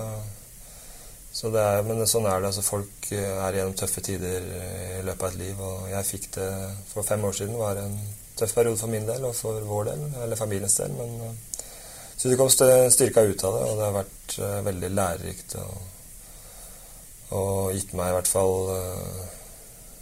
så 1.33 1.53
det 1.55 1.63
er, 1.63 1.85
men 1.87 2.03
sånn 2.11 2.27
er 2.27 2.41
det. 2.41 2.51
altså 2.51 2.65
Folk 2.67 3.13
er 3.15 3.59
gjennom 3.61 3.77
tøffe 3.79 4.03
tider 4.03 4.49
i 4.99 5.05
løpet 5.07 5.23
av 5.23 5.29
et 5.31 5.39
liv. 5.39 5.63
Og 5.63 5.87
jeg 5.93 6.09
fikk 6.09 6.27
det 6.41 6.49
for 6.91 7.07
fem 7.07 7.29
år 7.29 7.39
siden. 7.39 7.61
var 7.61 7.79
en 7.79 7.95
tøff 8.41 8.57
periode 8.57 8.81
for 8.81 8.91
min 8.91 9.07
del 9.07 9.29
og 9.29 9.37
for 9.39 9.63
vår 9.71 9.93
del, 9.93 10.05
eller 10.25 10.41
familiens 10.41 10.81
del. 10.83 10.99
Men 10.99 11.39
så 12.21 12.29
det 12.29 12.37
kom 12.37 12.51
styrka 12.53 13.23
ut 13.25 13.45
av 13.49 13.55
det, 13.57 13.61
og 13.65 13.79
det 13.79 13.85
har 13.87 13.95
vært 13.95 14.33
uh, 14.45 14.57
veldig 14.67 14.89
lærerikt. 14.93 15.55
Og, 15.57 15.77
og, 17.33 17.71
gitt 17.73 17.95
meg 17.97 18.11
i 18.11 18.17
hvert 18.19 18.29
fall 18.29 18.57
uh, 18.69 19.23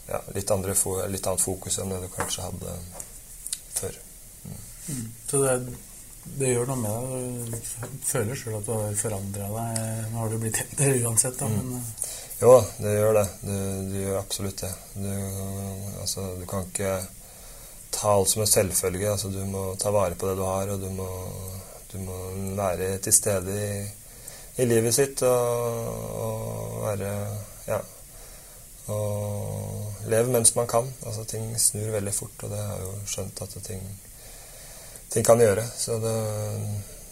ja, 0.09 0.19
litt, 0.35 0.51
andre, 0.51 0.75
litt 1.13 1.29
annet 1.31 1.45
fokus 1.45 1.79
enn 1.79 1.93
det 1.95 2.01
du 2.03 2.09
kanskje 2.11 2.49
hadde 2.49 2.75
før. 3.77 4.01
Mm. 4.89 5.05
Så 5.31 5.45
det, 5.45 5.55
det, 6.41 6.51
gjør 6.57 6.73
noe 6.73 6.81
med 6.83 7.13
deg. 7.13 7.55
Du 7.55 8.09
føler 8.09 8.41
sjøl 8.43 8.59
at 8.59 8.67
du 8.67 8.73
har 8.75 8.99
forandra 8.99 9.53
deg. 9.55 9.79
Nå 10.11 10.19
har 10.25 10.35
du 10.35 10.41
blitt 10.43 10.59
eldre 10.65 10.91
uansett, 11.05 11.39
da, 11.39 11.53
mm. 11.53 11.61
men 11.61 11.79
eh. 11.79 12.11
Jo 12.39 12.53
det 12.83 12.97
gjør 12.97 13.17
det. 13.21 13.25
Du, 13.47 13.55
du 13.93 13.97
gjør 14.01 14.19
absolutt 14.25 14.67
det. 14.67 14.75
Du, 14.99 15.09
altså, 16.03 16.27
du, 16.39 16.45
kan 16.51 16.67
ikke 16.67 16.99
ta 17.95 18.19
alt 18.19 18.35
som 18.35 18.43
en 18.43 18.51
selvfølge. 18.57 19.15
Altså, 19.15 19.31
du 19.31 19.41
må 19.47 19.69
ta 19.79 19.95
vare 19.95 20.19
på 20.19 20.27
det 20.33 20.37
du 20.39 20.45
har, 20.47 20.75
og 20.75 20.83
du 20.83 20.91
må, 20.99 21.09
du 21.93 21.99
må 22.05 22.17
være 22.57 22.99
til 23.05 23.15
stede 23.17 23.55
i, 23.59 23.71
i 24.63 24.67
livet 24.69 24.95
sitt 24.95 25.23
og, 25.27 25.95
og 26.25 26.83
være 26.89 27.15
Ja. 27.69 27.79
Og 28.89 30.05
leve 30.09 30.33
mens 30.33 30.55
man 30.57 30.67
kan. 30.67 30.87
Altså, 31.07 31.25
ting 31.29 31.51
snur 31.61 31.91
veldig 31.93 32.15
fort, 32.15 32.43
og 32.43 32.51
det 32.51 32.59
har 32.59 32.79
jo 32.81 32.93
skjønt 33.07 33.43
at 33.45 33.57
ting 33.65 33.83
ting 35.11 35.25
kan 35.25 35.41
gjøre. 35.41 35.65
Så, 35.77 35.99
det, 35.99 36.15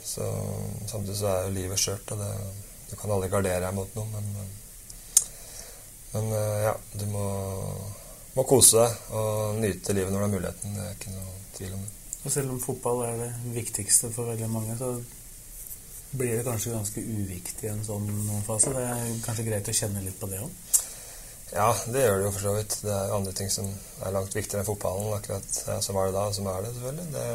så 0.05 0.31
samtidig 0.87 1.19
så 1.19 1.27
er 1.27 1.45
jo 1.45 1.57
livet 1.57 1.81
skjørt, 1.81 2.13
og 2.13 2.19
det, 2.19 2.31
du 2.91 2.97
kan 2.97 3.13
aldri 3.13 3.31
gardere 3.33 3.65
deg 3.67 3.77
mot 3.77 3.99
noe. 3.99 4.07
Men, 4.13 4.49
men 6.15 6.33
ja, 6.65 6.75
du 6.97 7.07
må, 7.13 7.27
må, 8.37 8.47
kose 8.49 8.85
deg 8.85 9.13
og 9.21 9.61
nyte 9.61 9.97
livet 9.97 10.13
når 10.13 10.19
du 10.21 10.29
har 10.29 10.35
muligheten. 10.37 10.77
Det 10.77 10.89
er 10.89 10.99
ikke 10.99 11.15
noe 11.17 11.39
tvil 11.59 11.77
om 11.79 11.85
det. 11.85 11.96
Og 12.27 12.33
selv 12.35 12.51
om 12.51 12.59
fotball 12.59 13.05
er 13.07 13.21
det 13.21 13.31
viktigste 13.55 14.11
for 14.11 14.33
veldig 14.33 14.49
mange, 14.51 14.75
så 14.79 14.91
blir 16.17 16.37
det 16.37 16.47
kanskje 16.47 16.75
ganske 16.75 17.03
uviktig 17.03 17.69
i 17.69 17.71
en 17.71 17.85
sånn 17.87 18.09
fase. 18.47 18.73
Det 18.75 18.83
er 18.83 19.13
kanskje 19.23 19.47
greit 19.47 19.71
å 19.71 19.75
kjenne 19.81 20.03
litt 20.03 20.19
på 20.19 20.29
det 20.31 20.41
òg? 20.43 20.51
Ja, 21.53 21.69
det 21.87 22.03
gjør 22.03 22.17
det 22.19 22.25
jo 22.27 22.33
for 22.35 22.43
så 22.43 22.55
vidt. 22.57 22.79
Det 22.83 22.95
er 22.95 23.13
andre 23.15 23.35
ting 23.39 23.53
som 23.53 23.69
er 24.03 24.15
langt 24.17 24.35
viktigere 24.35 24.65
enn 24.65 24.67
fotballen. 24.67 25.13
akkurat 25.15 25.61
Som 25.85 25.99
var 25.99 26.09
det 26.09 26.17
da, 26.17 26.25
og 26.27 26.35
som 26.35 26.49
er 26.51 26.65
det, 26.65 26.73
selvfølgelig. 26.75 27.07
Det, 27.15 27.27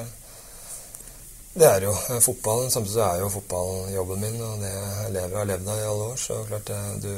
det 1.54 1.70
er 1.70 1.86
jo 1.88 1.94
eh, 1.96 2.20
fotballen. 2.28 2.74
Samtidig 2.74 2.98
så 2.98 3.06
er 3.06 3.22
jo 3.22 3.32
fotballen 3.32 3.94
jobben 3.96 4.26
min, 4.26 4.38
og 4.44 4.60
det 4.66 4.74
jeg 4.74 5.16
lever 5.16 5.38
og 5.38 5.42
har 5.44 5.50
levd 5.54 5.72
av 5.72 5.80
i 5.80 5.88
alle 5.94 6.10
år. 6.12 6.20
Så 6.26 6.42
klart 6.52 6.68
det, 6.68 6.82
du, 7.06 7.14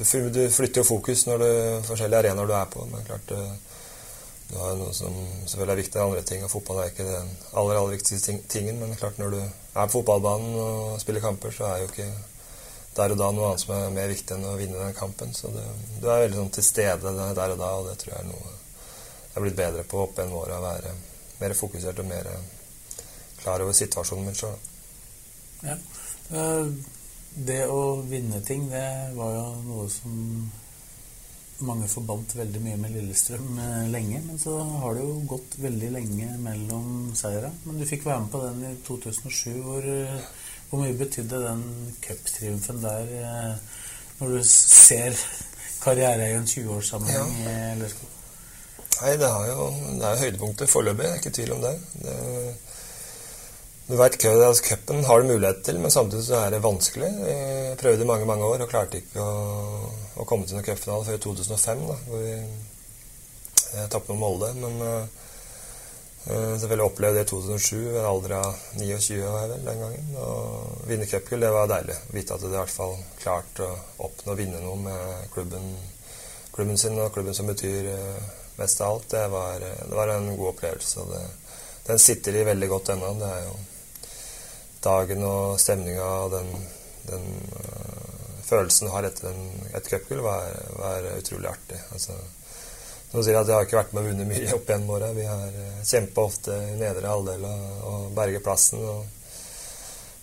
du, 0.00 0.04
du, 0.34 0.42
flytter 0.50 0.82
jo 0.82 0.88
fokus 0.90 1.26
når 1.30 1.44
du 1.44 1.50
forskjellige 1.92 2.24
arenaer 2.24 2.50
du 2.50 2.56
er 2.58 2.70
på. 2.74 2.90
Men 2.90 3.06
klart 3.06 3.30
du, 3.30 3.38
du 4.48 4.56
har 4.56 4.78
noe 4.80 4.94
som 4.96 5.12
selvfølgelig 5.44 5.74
er 5.74 5.80
viktig 5.82 5.98
enn 5.98 6.06
andre 6.06 6.24
ting, 6.24 6.44
og 6.44 6.52
fotball 6.52 6.80
er 6.80 6.92
ikke 6.92 7.04
den 7.04 7.32
aller, 7.52 7.76
aller 7.76 7.96
viktigste 7.98 8.38
tingen. 8.48 8.78
Men 8.80 8.96
klart 8.96 9.18
når 9.20 9.34
du 9.34 9.40
er 9.42 9.90
på 9.90 9.98
fotballbanen 9.98 10.54
og 10.62 11.00
spiller 11.02 11.24
kamper, 11.24 11.52
så 11.52 11.68
er 11.68 11.82
jo 11.82 11.90
ikke 11.90 12.08
der 12.96 13.12
og 13.14 13.20
da 13.20 13.28
noe 13.30 13.50
annet 13.50 13.62
som 13.62 13.74
er 13.76 13.92
mer 13.94 14.08
viktig 14.10 14.34
enn 14.34 14.46
å 14.48 14.56
vinne 14.58 14.80
den 14.80 14.96
kampen. 14.96 15.34
Så 15.36 15.52
du, 15.52 15.60
du 16.00 16.08
er 16.08 16.24
veldig 16.24 16.40
sånn 16.40 16.54
til 16.56 16.66
stede 16.66 17.12
der 17.12 17.54
og 17.54 17.60
da, 17.60 17.74
og 17.76 17.90
det 17.90 17.98
tror 18.00 18.14
jeg 18.14 18.24
er 18.24 18.30
noe 18.30 18.54
jeg 19.28 19.36
er 19.36 19.44
blitt 19.44 19.58
bedre 19.58 19.84
på 19.86 20.00
opp 20.02 20.16
gjennom 20.18 20.40
åra. 20.40 20.56
Være 20.64 20.94
mer 21.38 21.52
fokusert 21.54 22.00
og 22.02 22.08
mer 22.08 22.30
klar 23.38 23.62
over 23.62 23.76
situasjonen 23.76 24.26
min 24.26 24.38
sjøl. 24.38 24.56
Ja. 25.62 25.76
Eh, 26.34 26.72
det 27.48 27.60
å 27.70 28.00
vinne 28.08 28.40
ting, 28.42 28.64
det 28.72 28.88
var 29.14 29.36
jo 29.36 29.44
noe 29.68 29.84
som 29.92 30.16
mange 31.66 31.88
forbandt 31.90 32.36
veldig 32.38 32.60
mye 32.62 32.76
med 32.80 32.94
Lillestrøm 32.94 33.58
eh, 33.62 33.88
lenge. 33.92 34.20
Men 34.26 34.38
så 34.38 34.58
har 34.82 34.94
det 34.94 35.06
jo 35.06 35.16
gått 35.30 35.56
veldig 35.62 35.90
lenge 35.94 36.28
mellom 36.42 37.10
seira. 37.18 37.50
Men 37.64 37.80
du 37.80 37.86
fikk 37.88 38.06
være 38.06 38.24
med 38.24 38.32
på 38.34 38.42
den 38.44 38.62
i 38.68 38.74
2007. 38.86 39.58
Hvor, 39.64 39.88
eh, 39.94 40.20
hvor 40.70 40.84
mye 40.84 40.98
betydde 40.98 41.42
den 41.44 41.64
cuptriumfen 42.04 42.82
der, 42.82 43.58
når 44.18 44.36
du 44.36 44.40
ser 44.44 45.16
karriere 45.80 46.28
i 46.28 46.36
en 46.36 46.48
20-årssammenheng 46.48 47.36
ja. 47.42 47.50
i 47.50 47.76
Lørenskog? 47.80 48.14
Nei, 48.98 49.12
det, 49.14 49.28
jo, 49.46 49.66
det 49.94 50.04
er 50.04 50.14
jo 50.14 50.22
høydepunktet 50.24 50.70
foreløpig. 50.70 51.12
Ikke 51.16 51.34
tvil 51.34 51.54
om 51.54 51.62
det. 51.62 51.74
det 52.02 52.16
du 53.88 53.96
veit 53.96 54.18
cupen 54.20 55.04
har 55.04 55.20
du 55.20 55.28
mulighet 55.30 55.62
til, 55.64 55.78
men 55.80 55.90
samtidig 55.90 56.26
så 56.26 56.42
er 56.42 56.50
det 56.52 56.58
vanskelig. 56.60 57.08
Vi 57.08 57.36
prøvde 57.80 58.04
i 58.04 58.08
mange 58.08 58.26
mange 58.28 58.44
år 58.44 58.60
og 58.60 58.68
klarte 58.68 58.98
ikke 59.00 59.22
å, 59.24 59.86
å 60.20 60.26
komme 60.28 60.44
til 60.44 60.58
noen 60.58 60.66
cupfinale 60.66 61.06
før 61.06 61.16
i 61.16 61.22
2005, 61.24 61.86
da, 61.88 61.96
hvor 62.10 62.20
vi 62.20 62.34
eh, 62.36 63.86
tapte 63.88 64.12
mot 64.12 64.20
Molde. 64.20 64.50
Men 64.60 64.76
uh, 64.84 65.06
selvfølgelig 66.28 66.84
opplevde 66.84 67.22
det 67.22 67.22
i 67.24 67.30
2007, 67.30 67.78
ved 67.86 67.96
en 68.02 68.10
alder 68.10 68.34
av 68.42 68.58
29 68.74 69.22
var 69.22 69.38
jeg 69.46 69.52
vel 69.54 69.64
den 69.70 69.80
gangen. 69.86 70.12
Og 70.26 70.84
vinne 70.90 71.08
cupgull, 71.08 71.46
det 71.46 71.54
var 71.56 71.72
deilig. 71.72 71.96
Vite 72.18 72.36
at 72.36 72.44
du 72.44 72.50
i 72.50 72.52
hvert 72.58 72.74
fall 72.74 72.94
klarte 73.22 73.70
å 73.70 73.80
oppnå 74.10 74.36
å 74.36 74.38
vinne 74.42 74.60
noe 74.66 74.82
med 74.84 75.32
klubben, 75.32 75.72
klubben 76.52 76.76
sin 76.76 77.00
og 77.00 77.14
klubben 77.16 77.40
som 77.40 77.48
betyr 77.48 77.88
uh, 77.94 78.36
mest 78.60 78.84
av 78.84 78.98
alt. 78.98 79.08
Det 79.16 79.24
var, 79.32 79.64
det 79.64 79.96
var 79.96 80.12
en 80.12 80.28
god 80.34 80.52
opplevelse. 80.52 81.06
og 81.06 81.16
det, 81.16 81.24
den 81.88 82.04
sitter 82.04 82.36
i 82.36 82.44
veldig 82.52 82.72
godt 82.76 82.92
ennå. 82.92 83.16
Det 83.16 83.32
er 83.32 83.44
jo 83.48 83.56
dagen 84.84 85.24
og 85.26 85.58
stemninga 85.60 86.08
og 86.24 86.34
den, 86.36 86.50
den 87.08 87.26
uh, 87.52 87.98
følelsen 88.48 88.88
du 88.88 88.94
har 88.94 89.06
etter 89.08 89.30
en, 89.30 89.46
et 89.76 89.88
cupgull, 89.90 90.22
var, 90.24 90.48
var, 90.78 91.06
utrolig 91.18 91.50
artig. 91.50 91.80
Altså, 91.92 92.16
nå 93.12 93.24
sier 93.24 93.38
at 93.40 93.48
jeg 93.48 93.56
har 93.56 93.66
ikke 93.66 93.78
vært 93.78 93.94
med 93.96 94.04
og 94.04 94.10
vunnet 94.10 94.28
mye 94.28 94.54
opp 94.56 94.70
gjennom 94.72 94.94
åra. 94.96 95.12
Vi 95.16 95.26
har 95.28 95.60
eh, 95.64 95.84
kjempa 95.88 96.24
ofte 96.28 96.56
i 96.72 96.76
nedre 96.80 97.08
halvdel 97.08 97.46
og, 97.48 97.68
og 97.90 98.10
berget 98.16 98.44
plassen. 98.44 98.82
Og, 98.84 99.06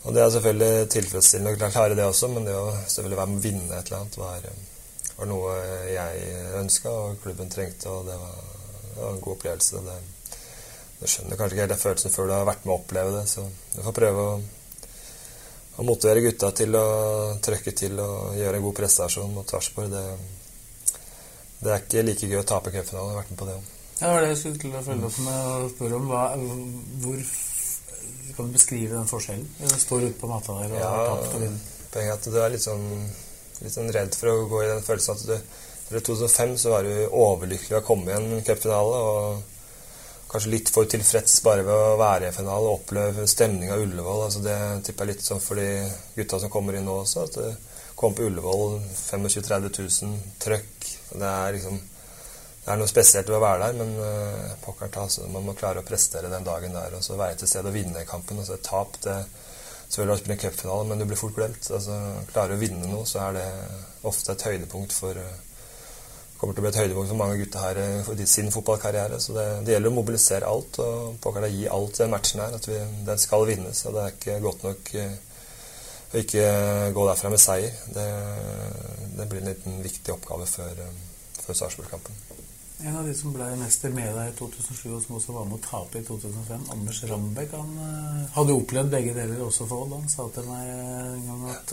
og, 0.03 0.09
det 0.13 0.21
er 0.21 0.33
selvfølgelig 0.35 0.89
tilfredsstillende 0.93 1.69
å 1.69 1.73
klare 1.73 1.97
det 1.97 2.05
også, 2.05 2.29
men 2.33 2.45
det 2.49 2.57
å 2.57 2.67
selvfølgelig 2.77 3.21
være 3.21 3.33
med 3.33 3.41
å 3.41 3.45
vinne 3.47 3.79
et 3.79 3.89
eller 3.89 4.03
annet 4.03 4.19
var, 4.21 4.49
var 5.15 5.31
noe 5.31 5.55
jeg 5.89 6.35
ønska 6.61 6.93
og 6.93 7.23
klubben 7.23 7.49
trengte, 7.53 7.89
og 7.89 8.09
det 8.09 8.19
var, 8.21 8.37
det 8.91 8.99
var 9.01 9.15
en 9.15 9.23
god 9.25 9.37
opplevelse. 9.37 9.85
Det, 9.85 9.97
du 10.99 11.08
skjønner 11.10 11.38
kanskje 11.38 11.55
ikke 11.55 11.63
helt 11.65 11.73
den 11.73 11.81
følelsen 11.81 12.13
før 12.13 12.29
du 12.29 12.34
har 12.36 12.47
vært 12.47 12.65
med 12.65 12.73
å 12.73 12.77
oppleve 12.79 13.15
det. 13.17 13.23
Så 13.27 13.43
du 13.75 13.79
får 13.84 13.95
prøve 13.97 14.25
å, 14.25 14.36
å 15.75 15.88
motivere 15.88 16.23
gutta 16.23 16.51
til 16.55 16.77
å 16.79 16.86
trøkke 17.43 17.73
til 17.75 17.99
og 18.03 18.38
gjøre 18.39 18.60
en 18.60 18.67
god 18.67 18.77
prestasjon 18.79 19.34
mot 19.36 19.51
Sarpsborg. 19.51 19.91
Det, 19.91 20.03
det, 21.60 21.71
er 21.71 21.81
ikke 21.81 22.05
like 22.08 22.29
gøy 22.31 22.39
å 22.41 22.45
tape 22.47 22.71
cupfinalen. 22.71 23.12
Jeg 23.12 23.17
har 23.17 23.21
vært 23.23 23.34
med 23.34 23.41
på 23.41 23.49
det 23.49 23.58
òg. 23.58 23.71
Ja, 23.95 24.05
det 24.05 24.13
var 24.13 24.23
det 24.23 24.29
jeg 24.31 24.39
skulle 24.41 24.62
til 24.62 24.75
å 24.75 24.84
følge 24.86 25.10
opp 25.10 25.19
med 25.23 25.49
å 25.49 25.67
spørre 25.71 25.99
om. 25.99 26.08
Hva, 26.12 26.23
hvor 27.03 27.19
kan 28.36 28.49
du 28.49 28.55
beskrive 28.55 28.95
den 28.95 29.10
forskjellen? 29.12 29.47
Du 29.60 29.75
står 29.79 30.10
ute 30.10 30.19
på 30.19 30.29
matta 30.31 30.55
der 30.62 30.75
og 30.75 30.79
ja, 30.79 30.91
har 30.91 31.12
tapt 31.12 31.38
og 31.38 31.43
vunnet. 31.45 31.71
Poenget 31.95 32.12
er 32.12 32.17
at 32.17 32.27
du 32.27 32.39
er 32.41 32.55
litt 32.55 32.63
sånn, 32.63 32.88
litt 33.63 33.75
sånn 33.75 33.91
redd 33.95 34.15
for 34.19 34.31
å 34.31 34.47
gå 34.51 34.63
i 34.63 34.71
den 34.71 34.84
følelsen 34.84 35.15
at 35.15 35.27
du 35.29 35.36
I 35.95 36.01
2005 36.01 36.55
så 36.60 36.71
var 36.73 36.88
du 36.88 36.93
overlykkelig 37.13 37.77
å 37.77 37.84
komme 37.86 38.12
i 38.12 38.15
en 38.17 38.41
cupfinale. 38.47 38.99
og 38.99 39.54
kanskje 40.31 40.51
litt 40.51 40.71
for 40.73 40.89
tilfreds 40.89 41.38
bare 41.45 41.63
ved 41.67 41.73
å 41.73 41.97
være 42.01 42.29
i 42.29 42.35
finalen 42.35 42.69
og 42.69 42.81
oppleve 42.81 43.27
stemninga 43.29 43.75
av 43.77 43.83
Ullevål. 43.85 44.23
Altså 44.27 44.43
det 44.45 44.57
tipper 44.88 45.05
jeg 45.05 45.15
litt 45.15 45.25
sånn 45.27 45.43
for 45.43 45.61
de 45.61 45.69
gutta 46.17 46.41
som 46.41 46.51
kommer 46.53 46.77
inn 46.77 46.88
nå 46.89 46.99
også. 47.03 47.25
at 47.25 47.39
det 47.39 47.51
kom 47.95 48.15
på 48.15 48.27
Ullevål 48.27 48.79
25 48.81 49.27
000-30 49.27 49.77
000 50.03 50.39
trøkk. 50.43 50.89
Det 51.15 51.29
er 51.31 51.55
liksom 51.55 51.81
det 52.65 52.73
er 52.73 52.79
noe 52.81 52.89
spesielt 52.89 53.27
ved 53.29 53.38
å 53.38 53.43
være 53.43 53.67
der, 53.67 53.75
men 53.77 53.91
uh, 54.01 54.53
pokker 54.63 54.89
ta, 54.89 55.03
altså, 55.05 55.27
man 55.29 55.43
må 55.45 55.53
klare 55.53 55.83
å 55.83 55.85
prestere 55.85 56.31
den 56.31 56.47
dagen 56.47 56.73
der 56.73 56.95
og 56.97 57.03
så 57.05 57.13
være 57.19 57.38
til 57.38 57.51
stede 57.51 57.69
og 57.69 57.75
vinne 57.77 58.07
kampen. 58.09 58.41
Altså, 58.41 58.57
tap 58.57 58.97
det 59.05 59.19
Selvfølgelig 59.85 60.15
å 60.15 60.17
spille 60.17 60.33
en 60.33 60.39
cupfinale, 60.41 60.85
men 60.89 61.01
du 61.01 61.05
blir 61.05 61.19
fort 61.19 61.35
glemt. 61.35 61.67
Altså, 61.69 61.95
klarer 62.31 62.55
å 62.55 62.59
vinne 62.59 62.88
noe, 62.89 63.05
så 63.05 63.19
er 63.27 63.35
det 63.38 63.43
ofte 64.09 64.33
et 64.33 64.45
høydepunkt 64.47 64.95
for 64.97 65.19
uh, 65.21 65.54
kommer 66.39 66.55
til 66.55 66.61
å 66.61 66.65
bli 66.65 66.71
et 66.73 66.79
høydepunkt 66.81 67.11
for 67.11 67.19
mange 67.19 67.37
gutter 67.39 67.63
her 67.63 67.79
eh, 67.81 67.99
for 68.05 68.25
sin 68.29 68.51
fotballkarriere. 68.53 69.19
Så 69.23 69.35
det, 69.37 69.45
det 69.67 69.75
gjelder 69.75 69.93
å 69.93 69.97
mobilisere 69.97 70.49
alt 70.49 70.79
og 70.83 71.19
påkalle 71.23 71.51
gi 71.53 71.69
alt 71.71 71.99
i 71.99 72.03
den 72.03 72.13
matchen 72.13 72.43
her. 72.43 72.57
At 72.57 72.67
vi, 72.69 72.79
den 73.07 73.21
skal 73.21 73.47
vinnes. 73.47 73.85
og 73.87 73.95
Det 73.95 74.03
er 74.03 74.17
ikke 74.17 74.39
godt 74.43 74.65
nok 74.67 74.91
uh, 74.99 75.15
å 76.11 76.21
ikke 76.21 76.47
gå 76.95 77.05
derfra 77.09 77.31
med 77.33 77.43
seier. 77.43 77.77
Det, 77.95 78.07
det 79.15 79.29
blir 79.31 79.43
en 79.43 79.51
liten 79.53 79.79
viktig 79.85 80.15
oppgave 80.15 80.47
før, 80.49 80.83
uh, 80.83 81.31
før 81.45 81.61
Sarpsborg-kampen. 81.61 82.19
En 82.83 82.99
av 82.99 83.07
de 83.07 83.13
som 83.15 83.31
ble 83.31 83.47
mester 83.55 83.93
med 83.95 84.11
deg 84.11 84.33
i 84.33 84.35
2007, 84.35 84.89
og 84.91 84.99
som 85.05 85.15
også 85.15 85.37
var 85.37 85.47
med 85.47 85.61
å 85.61 85.63
tape 85.63 86.01
i 86.01 86.03
2005, 86.03 86.65
Anders 86.75 86.99
Rambekk, 87.07 87.55
han 87.55 88.27
hadde 88.35 88.57
opplevd 88.59 88.91
begge 88.91 89.13
deler 89.15 89.45
også 89.45 89.63
for 89.69 89.85
Odd. 89.85 89.95
Han 89.95 90.11
sa 90.11 90.27
til 90.35 90.49
meg 90.51 90.73
en 90.75 91.23
gang 91.29 91.45
at 91.53 91.71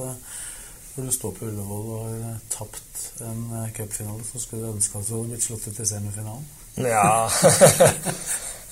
når 0.97 1.09
du 1.09 1.13
står 1.17 1.37
på 1.37 1.49
Ullevål 1.49 1.91
og 1.97 2.07
har 2.07 2.17
uh, 2.21 2.41
tapt 2.53 3.05
en 3.25 3.45
cupfinale, 3.77 4.25
så 4.29 4.41
skulle 4.43 4.67
du 4.67 4.75
ønske 4.75 4.99
at 4.99 5.09
du 5.09 5.15
hadde 5.17 5.33
blitt 5.33 5.47
slått 5.47 5.69
ut 5.69 5.81
i 5.81 5.89
semifinalen. 5.89 6.49
Ja 6.81 7.29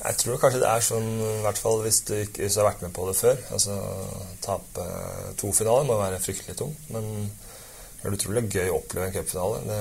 Jeg 0.00 0.16
tror 0.16 0.38
kanskje 0.40 0.62
det 0.62 0.68
er 0.70 0.84
sånn, 0.84 1.08
i 1.20 1.42
hvert 1.44 1.58
fall 1.60 1.82
hvis 1.84 1.98
du 2.08 2.14
ikke 2.16 2.46
har 2.48 2.68
vært 2.70 2.84
med 2.86 2.92
på 2.96 3.04
det 3.10 3.16
før. 3.18 3.40
Altså 3.52 3.74
tape 4.40 4.86
to 5.40 5.50
finaler 5.52 5.84
må 5.84 5.98
være 6.00 6.22
fryktelig 6.24 6.56
tungt. 6.56 6.86
Men 6.94 7.28
det 8.00 8.08
er 8.08 8.16
utrolig 8.16 8.42
gøy 8.48 8.70
å 8.72 8.78
oppleve 8.78 9.10
en 9.10 9.12
cupfinale. 9.18 9.58
Det, 9.66 9.80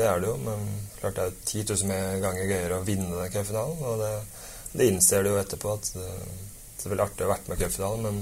det, 0.00 0.06
er 0.08 0.18
det 0.18 0.32
jo, 0.32 0.34
men 0.42 0.64
klart 0.96 1.20
det 1.20 1.28
er 1.28 1.36
10 1.46 1.62
000 1.86 2.24
ganger 2.24 2.50
gøyere 2.50 2.80
å 2.80 2.86
vinne 2.88 3.20
den 3.20 3.30
cupfinalen. 3.36 3.84
Og 3.86 4.02
det, 4.02 4.10
det 4.74 4.90
innser 4.90 5.22
du 5.22 5.30
jo 5.30 5.38
etterpå 5.38 5.76
at 5.78 5.92
det, 5.94 6.10
det 6.74 6.88
er 6.88 6.94
veldig 6.96 7.06
artig 7.06 7.22
å 7.22 7.28
ha 7.28 7.34
vært 7.36 7.52
med 7.52 7.60
i 7.60 7.62
cupfinalen, 7.62 8.08
men 8.08 8.20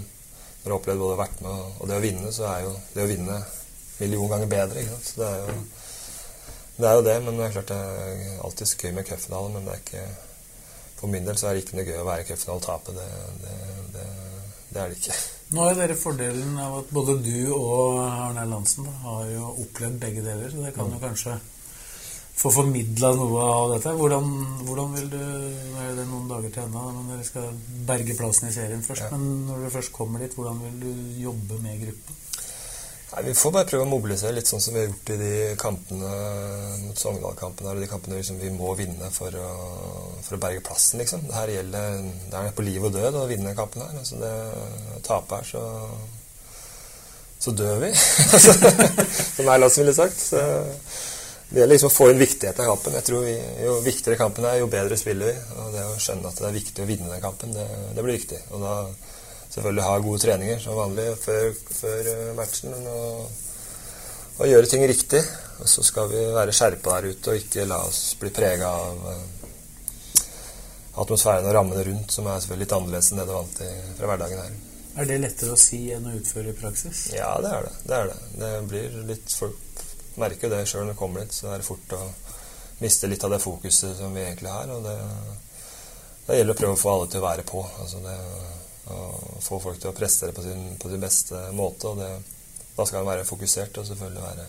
har 0.72 0.78
opplevd 0.78 1.02
både 1.02 1.16
å 1.16 1.20
vært 1.22 1.42
med 1.44 1.66
og 1.80 1.90
det 1.90 1.98
å 1.98 2.04
vinne, 2.04 2.32
så 2.34 2.46
er 2.52 2.64
jo 2.66 2.72
det 2.94 3.04
å 3.04 3.10
vinne 3.10 3.42
million 3.98 4.30
ganger 4.30 4.50
bedre. 4.52 4.84
ikke 4.84 4.96
sant? 4.96 5.12
Det 5.18 5.28
er 5.28 5.42
jo 5.42 5.58
det, 6.78 6.86
er 6.88 6.94
jo 6.94 7.04
det 7.08 7.18
men 7.24 7.38
det 7.38 7.46
er 7.46 7.54
klart 7.56 7.72
det 7.72 7.78
er 7.82 8.42
alltid 8.46 8.74
gøy 8.84 8.92
med 8.94 9.08
cupfinale, 9.08 9.52
men 9.54 9.66
det 9.66 9.74
er 9.74 9.84
ikke 9.84 10.06
for 10.98 11.10
min 11.10 11.26
del 11.26 11.36
så 11.38 11.48
er 11.48 11.56
det 11.56 11.64
ikke 11.64 11.78
noe 11.78 11.86
gøy 11.86 12.00
å 12.00 12.06
være 12.08 12.24
i 12.24 12.28
cupfinale 12.28 12.58
og 12.58 12.64
tape. 12.64 12.94
Det, 12.96 13.08
det, 13.44 14.06
det 14.72 14.80
er 14.82 14.90
det 14.90 14.98
ikke. 14.98 15.18
Nå 15.54 15.64
har 15.64 15.78
dere 15.78 15.96
fordelen 15.96 16.58
av 16.60 16.80
at 16.80 16.90
både 16.92 17.14
du 17.24 17.52
og 17.56 18.00
Arne 18.02 18.44
Lansen 18.50 18.88
har 19.04 19.28
jo 19.30 19.52
opplevd 19.64 20.00
begge 20.02 20.24
deler, 20.26 20.50
så 20.52 20.64
det 20.66 20.74
kan 20.76 20.90
jo 20.92 20.98
kanskje 21.02 21.38
få 22.38 22.52
formidla 22.54 23.10
noe 23.18 23.42
av 23.42 23.72
dette. 23.74 23.94
Hvordan, 23.98 24.28
hvordan, 24.68 24.94
vil 24.94 25.10
du 25.10 25.18
Nå 25.18 25.82
er 25.82 25.96
det 25.96 26.06
noen 26.06 26.28
dager 26.30 26.52
til 26.54 26.64
ennå, 26.66 26.84
men 26.94 27.10
dere 27.12 27.26
skal 27.26 27.50
berge 27.88 28.14
plassen 28.18 28.50
i 28.50 28.54
serien 28.54 28.84
først. 28.84 29.06
Ja. 29.06 29.16
Men 29.16 29.44
når 29.48 29.64
dere 29.64 29.74
først 29.78 29.94
kommer 29.94 30.22
dit, 30.22 30.34
hvordan 30.36 30.60
vil 30.66 30.80
du 30.82 31.20
jobbe 31.24 31.58
med 31.64 31.82
gruppen? 31.82 32.18
Nei, 33.08 33.22
Vi 33.24 33.34
får 33.40 33.54
bare 33.54 33.68
prøve 33.70 33.86
å 33.86 33.88
mobilisere 33.88 34.36
litt 34.36 34.50
sånn 34.50 34.60
som 34.60 34.76
vi 34.76 34.82
har 34.82 34.90
gjort 34.90 35.12
i 35.14 35.18
de 35.22 35.32
kampene 35.58 36.10
mot 36.84 37.00
Sogndal-kampene. 37.00 37.72
og 37.72 37.80
de 37.80 37.88
kampene 37.90 38.20
liksom 38.20 38.38
vi 38.42 38.52
må 38.52 38.74
vinne 38.76 39.08
for 39.14 39.32
å, 39.32 39.50
for 40.26 40.36
å 40.36 40.42
berge 40.42 40.62
plassen, 40.66 41.00
liksom. 41.00 41.24
Det 41.26 41.38
her 41.38 41.54
gjelder 41.56 42.02
det 42.28 42.42
er 42.42 42.54
på 42.54 42.66
liv 42.66 42.84
og 42.84 42.94
død 42.94 43.16
å 43.22 43.26
vinne 43.30 43.56
kampen 43.58 43.86
her. 43.86 43.96
Altså 44.02 44.20
det, 44.20 44.34
tape 45.08 45.40
her, 45.40 45.48
så 45.48 45.64
så 47.38 47.52
dør 47.54 47.78
vi. 47.78 47.92
som 49.36 49.46
Erlandsen 49.46 49.84
ville 49.84 49.94
sagt. 49.94 50.18
Så 50.18 50.42
det 51.48 51.62
gjelder 51.62 51.74
liksom 51.74 51.88
å 51.88 51.94
få 51.94 52.10
inn 52.12 52.18
viktigheten 52.20 52.60
av 52.60 52.74
kampen. 52.74 52.96
Jeg 52.98 53.06
tror 53.06 53.22
vi, 53.24 53.34
Jo 53.64 53.78
viktigere 53.80 54.20
kampen 54.20 54.44
er, 54.44 54.58
jo 54.60 54.68
bedre 54.68 54.98
spiller 55.00 55.30
vi. 55.30 55.36
Og 55.56 55.70
det 55.72 55.84
å 55.88 55.94
skjønne 55.96 56.28
at 56.28 56.40
det 56.42 56.48
er 56.50 56.58
viktig 56.58 56.84
å 56.84 56.88
vinne 56.90 57.08
den 57.08 57.22
kampen, 57.24 57.54
det, 57.56 57.64
det 57.96 58.04
blir 58.04 58.18
viktig. 58.18 58.40
Og 58.52 58.64
da 58.66 58.74
selvfølgelig 59.54 59.86
ha 59.86 59.94
gode 60.04 60.20
treninger 60.26 60.60
som 60.60 60.76
vanlig 60.76 61.06
før, 61.22 61.48
før 61.80 62.10
eh, 62.12 62.26
matchen. 62.36 62.76
Og, 62.76 63.46
og, 64.36 64.44
gjøre 64.50 64.68
ting 64.68 64.84
riktig. 64.90 65.22
Og 65.58 65.72
så 65.72 65.84
skal 65.88 66.12
vi 66.12 66.20
være 66.36 66.54
skjerpa 66.54 66.98
der 66.98 67.14
ute 67.14 67.32
og 67.32 67.40
ikke 67.40 67.66
la 67.70 67.80
oss 67.88 68.02
bli 68.20 68.30
prega 68.30 68.68
av 68.68 69.08
uh, 69.08 70.28
atmosfæren 71.02 71.48
og 71.48 71.56
rammene 71.56 71.82
rundt, 71.88 72.12
som 72.14 72.28
er 72.28 72.38
selvfølgelig 72.44 72.66
litt 72.66 72.74
annerledes 72.76 73.08
enn 73.10 73.22
det 73.22 73.26
du 73.26 73.32
er 73.32 73.40
vant 73.40 73.56
til 73.58 73.80
fra 73.98 74.12
hverdagen 74.12 74.44
her. 74.44 74.60
Er 74.98 75.08
det 75.08 75.18
lettere 75.22 75.54
å 75.54 75.58
si 75.58 75.80
enn 75.94 76.06
å 76.10 76.14
utføre 76.18 76.52
i 76.52 76.58
praksis? 76.60 77.08
Ja, 77.16 77.32
det 77.42 77.50
er 77.56 77.66
det. 77.66 77.74
Det, 77.88 77.98
er 77.98 78.12
det. 78.12 78.20
det 78.38 78.52
blir 78.70 79.00
litt 79.08 79.34
Folk 79.34 79.67
merker 80.20 80.48
jo 80.48 80.54
det 80.54 80.64
sjøl 80.68 80.86
når 80.86 80.94
de 80.94 81.00
kommer 81.00 81.24
dit, 81.24 81.34
så 81.34 81.52
er 81.52 81.60
det 81.60 81.68
fort 81.68 81.96
å 81.96 82.02
miste 82.78 83.10
litt 83.10 83.24
av 83.26 83.34
det 83.34 83.42
fokuset 83.42 83.96
som 83.98 84.14
vi 84.14 84.24
egentlig 84.24 84.52
har. 84.52 84.70
Og 84.74 84.86
det, 84.86 84.96
det 86.28 86.40
gjelder 86.40 86.56
å 86.56 86.60
prøve 86.62 86.78
å 86.78 86.80
få 86.82 86.94
alle 86.94 87.10
til 87.12 87.22
å 87.22 87.28
være 87.28 87.46
på. 87.48 87.64
Altså 87.82 88.02
det 88.04 88.16
å 88.88 89.40
få 89.42 89.58
folk 89.60 89.80
til 89.80 89.90
å 89.90 89.96
prestere 89.96 90.32
på 90.32 90.42
sin, 90.44 90.76
på 90.80 90.90
sin 90.90 91.02
beste 91.02 91.48
måte. 91.56 91.88
og 91.88 91.98
det, 92.00 92.10
Da 92.76 92.86
skal 92.86 93.02
en 93.02 93.10
være 93.10 93.26
fokusert 93.28 93.78
og 93.78 93.86
selvfølgelig 93.86 94.22
være, 94.22 94.46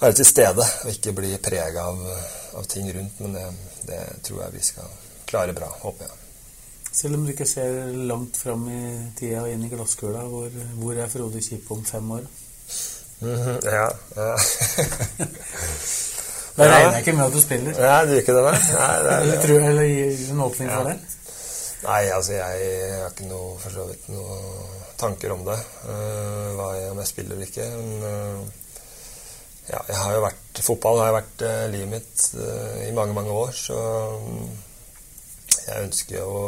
være 0.00 0.18
til 0.20 0.28
stede 0.28 0.68
og 0.84 0.92
ikke 0.92 1.16
bli 1.16 1.32
prega 1.42 1.88
av, 1.90 2.04
av, 2.54 2.68
ting 2.70 2.88
rundt. 2.94 3.20
Men 3.20 3.34
det, 3.36 3.46
det, 3.90 4.00
tror 4.22 4.44
jeg 4.44 4.56
vi 4.56 4.64
skal 4.70 4.96
klare 5.26 5.56
bra, 5.56 5.68
håper 5.82 6.08
jeg. 6.08 6.22
Selv 6.96 7.18
om 7.18 7.26
du 7.26 7.34
ikke 7.34 7.48
ser 7.48 7.92
langt 8.08 8.38
fram 8.40 8.68
i 8.72 8.82
tida 9.18 9.42
og 9.44 9.52
inn 9.52 9.66
i 9.66 9.72
glasskula, 9.72 10.22
hvor, 10.32 10.52
hvor 10.78 10.96
er 10.96 11.10
Frode 11.12 11.42
Kippe 11.44 11.74
om 11.74 11.84
fem 11.84 12.10
år? 12.16 12.28
Mm 13.20 13.36
-hmm, 13.36 13.58
ja, 13.64 13.88
ja. 14.16 14.36
Da 16.56 16.64
regner 16.64 16.92
jeg 16.92 17.00
ikke 17.00 17.12
med 17.12 17.26
at 17.26 17.32
du 17.32 17.40
spiller. 17.40 17.72
Nei, 17.80 18.04
du 18.06 18.12
gjør 18.12 18.22
ikke 18.22 18.34
det, 18.36 18.42
nei. 18.44 18.58
nei 18.72 18.96
det 19.04 19.12
er, 19.12 19.20
eller, 19.24 19.40
tror, 19.42 19.68
eller 19.70 19.82
gir 19.82 20.30
en 20.32 20.40
åpning 20.40 20.70
ja. 20.70 20.76
for 20.76 20.88
det? 20.88 20.96
Nei, 21.86 22.02
altså 22.16 22.32
jeg 22.32 22.70
har 23.00 23.10
ikke 23.10 23.28
noe, 23.28 23.58
for 23.60 23.70
så 23.70 23.84
vidt 23.90 24.08
noen 24.08 24.86
tanker 25.00 25.34
om 25.34 25.44
det. 25.46 25.58
Uh, 25.84 26.54
hva 26.56 26.70
jeg, 26.78 26.90
om 26.94 27.02
jeg 27.02 27.10
spiller 27.10 27.36
eller 27.36 27.50
ikke. 27.50 27.66
Men 27.76 27.90
uh, 28.02 28.40
ja, 29.68 29.82
jeg 29.90 29.98
har 30.00 30.14
jo 30.16 30.24
vært 30.24 30.62
Fotball 30.64 31.02
har 31.02 31.12
vært 31.18 31.44
uh, 31.44 31.66
livet 31.68 31.92
mitt 31.92 32.24
i 32.86 32.92
mange, 32.96 33.12
mange 33.12 33.34
år, 33.36 33.52
så 33.52 33.76
um, 34.16 34.48
jeg 35.66 35.84
ønsker 35.84 36.16
jo 36.16 36.26
å 36.32 36.44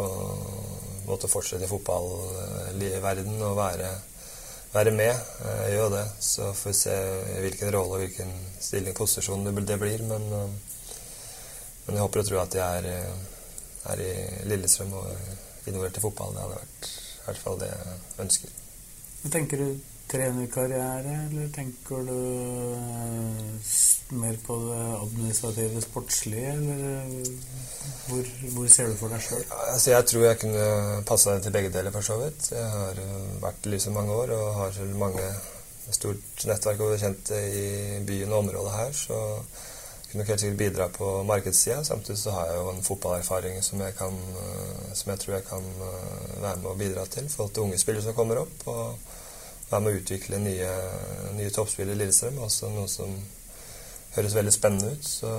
måtte 1.09 1.29
fortsette 1.31 1.67
i 1.67 1.71
fotballverdenen 1.71 3.45
og 3.45 3.57
være, 3.59 3.93
være 4.73 4.93
med. 4.95 5.15
Jeg 5.65 5.75
gjør 5.77 5.95
det. 5.97 6.05
Så 6.21 6.53
får 6.53 6.71
vi 6.71 6.77
se 6.83 6.99
hvilken 7.47 7.75
rolle 7.75 7.99
og 7.99 8.05
hvilken 8.05 8.33
stilling, 8.61 8.97
posisjon 8.97 9.47
det, 9.47 9.81
blir. 9.81 10.05
Men, 10.09 10.29
men 11.87 11.97
jeg 11.97 12.05
håper 12.05 12.23
og 12.23 12.31
tror 12.31 12.45
at 12.45 12.59
jeg 12.59 12.85
er 12.85 13.03
er 13.89 14.01
i 14.03 14.49
Lillestrøm 14.49 14.93
og 14.99 15.07
involvert 15.67 15.97
i 15.97 16.03
fotball. 16.03 16.35
Det 16.35 16.43
hadde 16.43 16.59
vært 16.59 16.89
i 16.89 17.23
hvert 17.29 17.43
fall 17.45 17.61
det 17.61 17.71
jeg 17.71 18.01
ønsker. 18.25 18.59
Hva 19.23 19.31
Tenker 19.35 19.63
du 19.63 19.98
trenerkarriere, 20.09 21.15
eller 21.29 21.51
tenker 21.55 22.07
du 22.09 22.17
eh, 22.79 23.71
mer 24.19 24.39
på 24.47 24.57
det 24.65 24.81
administrative, 24.97 25.83
sportslige, 25.85 26.55
eller 26.57 27.29
hvor, 28.09 28.33
hvor 28.55 28.73
ser 28.73 28.91
du 28.91 28.97
for 29.01 29.13
deg 29.13 29.23
sjøl? 29.25 29.45
Altså, 29.69 29.93
jeg 29.93 30.09
tror 30.11 30.27
jeg 30.27 30.41
kunne 30.43 30.67
passa 31.09 31.39
til 31.45 31.55
begge 31.55 31.73
deler, 31.75 31.95
for 31.95 32.09
så 32.09 32.19
vidt. 32.23 32.51
Jeg 32.57 32.75
har 32.75 33.01
eh, 33.05 33.31
vært 33.45 33.69
i 33.69 33.75
lyset 33.77 33.95
mange 33.95 34.17
år 34.25 34.35
og 34.37 34.61
har 34.63 34.83
mange 35.01 35.31
stort 35.93 36.45
nettverk 36.45 36.85
og 36.85 36.95
bekjente 36.97 37.37
i 37.49 37.67
byen 38.05 38.33
og 38.33 38.45
området 38.45 38.77
her. 38.77 38.93
så 38.93 39.19
kunne 40.09 40.23
nok 40.23 40.29
helt 40.29 40.41
sikkert 40.41 40.59
bidra 40.59 40.89
på 40.89 41.23
markedssida. 41.29 41.83
Samtidig 41.85 42.19
så 42.19 42.31
har 42.31 42.47
jeg 42.47 42.57
jo 42.57 42.71
en 42.71 42.83
fotballerfaring 42.83 43.65
som 43.65 43.81
jeg, 43.81 43.95
kan, 43.97 44.15
eh, 44.43 44.95
som 44.95 45.11
jeg 45.13 45.21
tror 45.21 45.35
jeg 45.35 45.45
kan 45.45 45.65
eh, 45.89 46.43
være 46.43 46.57
med 46.63 46.71
å 46.71 46.79
bidra 46.81 47.05
til 47.13 47.27
i 47.29 47.33
forhold 47.33 47.53
til 47.53 47.67
unge 47.67 47.79
spillere 47.79 48.07
som 48.07 48.17
kommer 48.17 48.41
opp. 48.41 48.65
Og 48.73 49.18
være 49.71 49.81
med 49.85 49.93
å 49.93 50.01
utvikle 50.01 50.41
nye, 50.43 50.71
nye 51.37 51.53
toppspillere 51.55 51.97
i 51.97 52.01
Lillestrøm. 52.03 52.41
Også 52.45 52.71
noe 52.73 52.89
som 52.91 53.15
høres 54.17 54.37
veldig 54.37 54.55
spennende 54.55 54.95
ut. 54.95 55.09
Så 55.09 55.33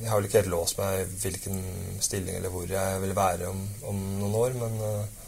jeg 0.00 0.10
har 0.10 0.20
vel 0.20 0.28
ikke 0.28 0.42
helt 0.42 0.54
låst 0.54 0.78
meg 0.80 1.16
hvilken 1.22 1.58
stilling 2.04 2.38
eller 2.38 2.52
hvor 2.54 2.70
jeg 2.70 3.02
vil 3.04 3.16
være 3.16 3.50
om, 3.52 3.64
om 3.90 4.04
noen 4.20 4.38
år. 4.42 4.56
Men, 4.62 4.78
eh, 4.88 5.18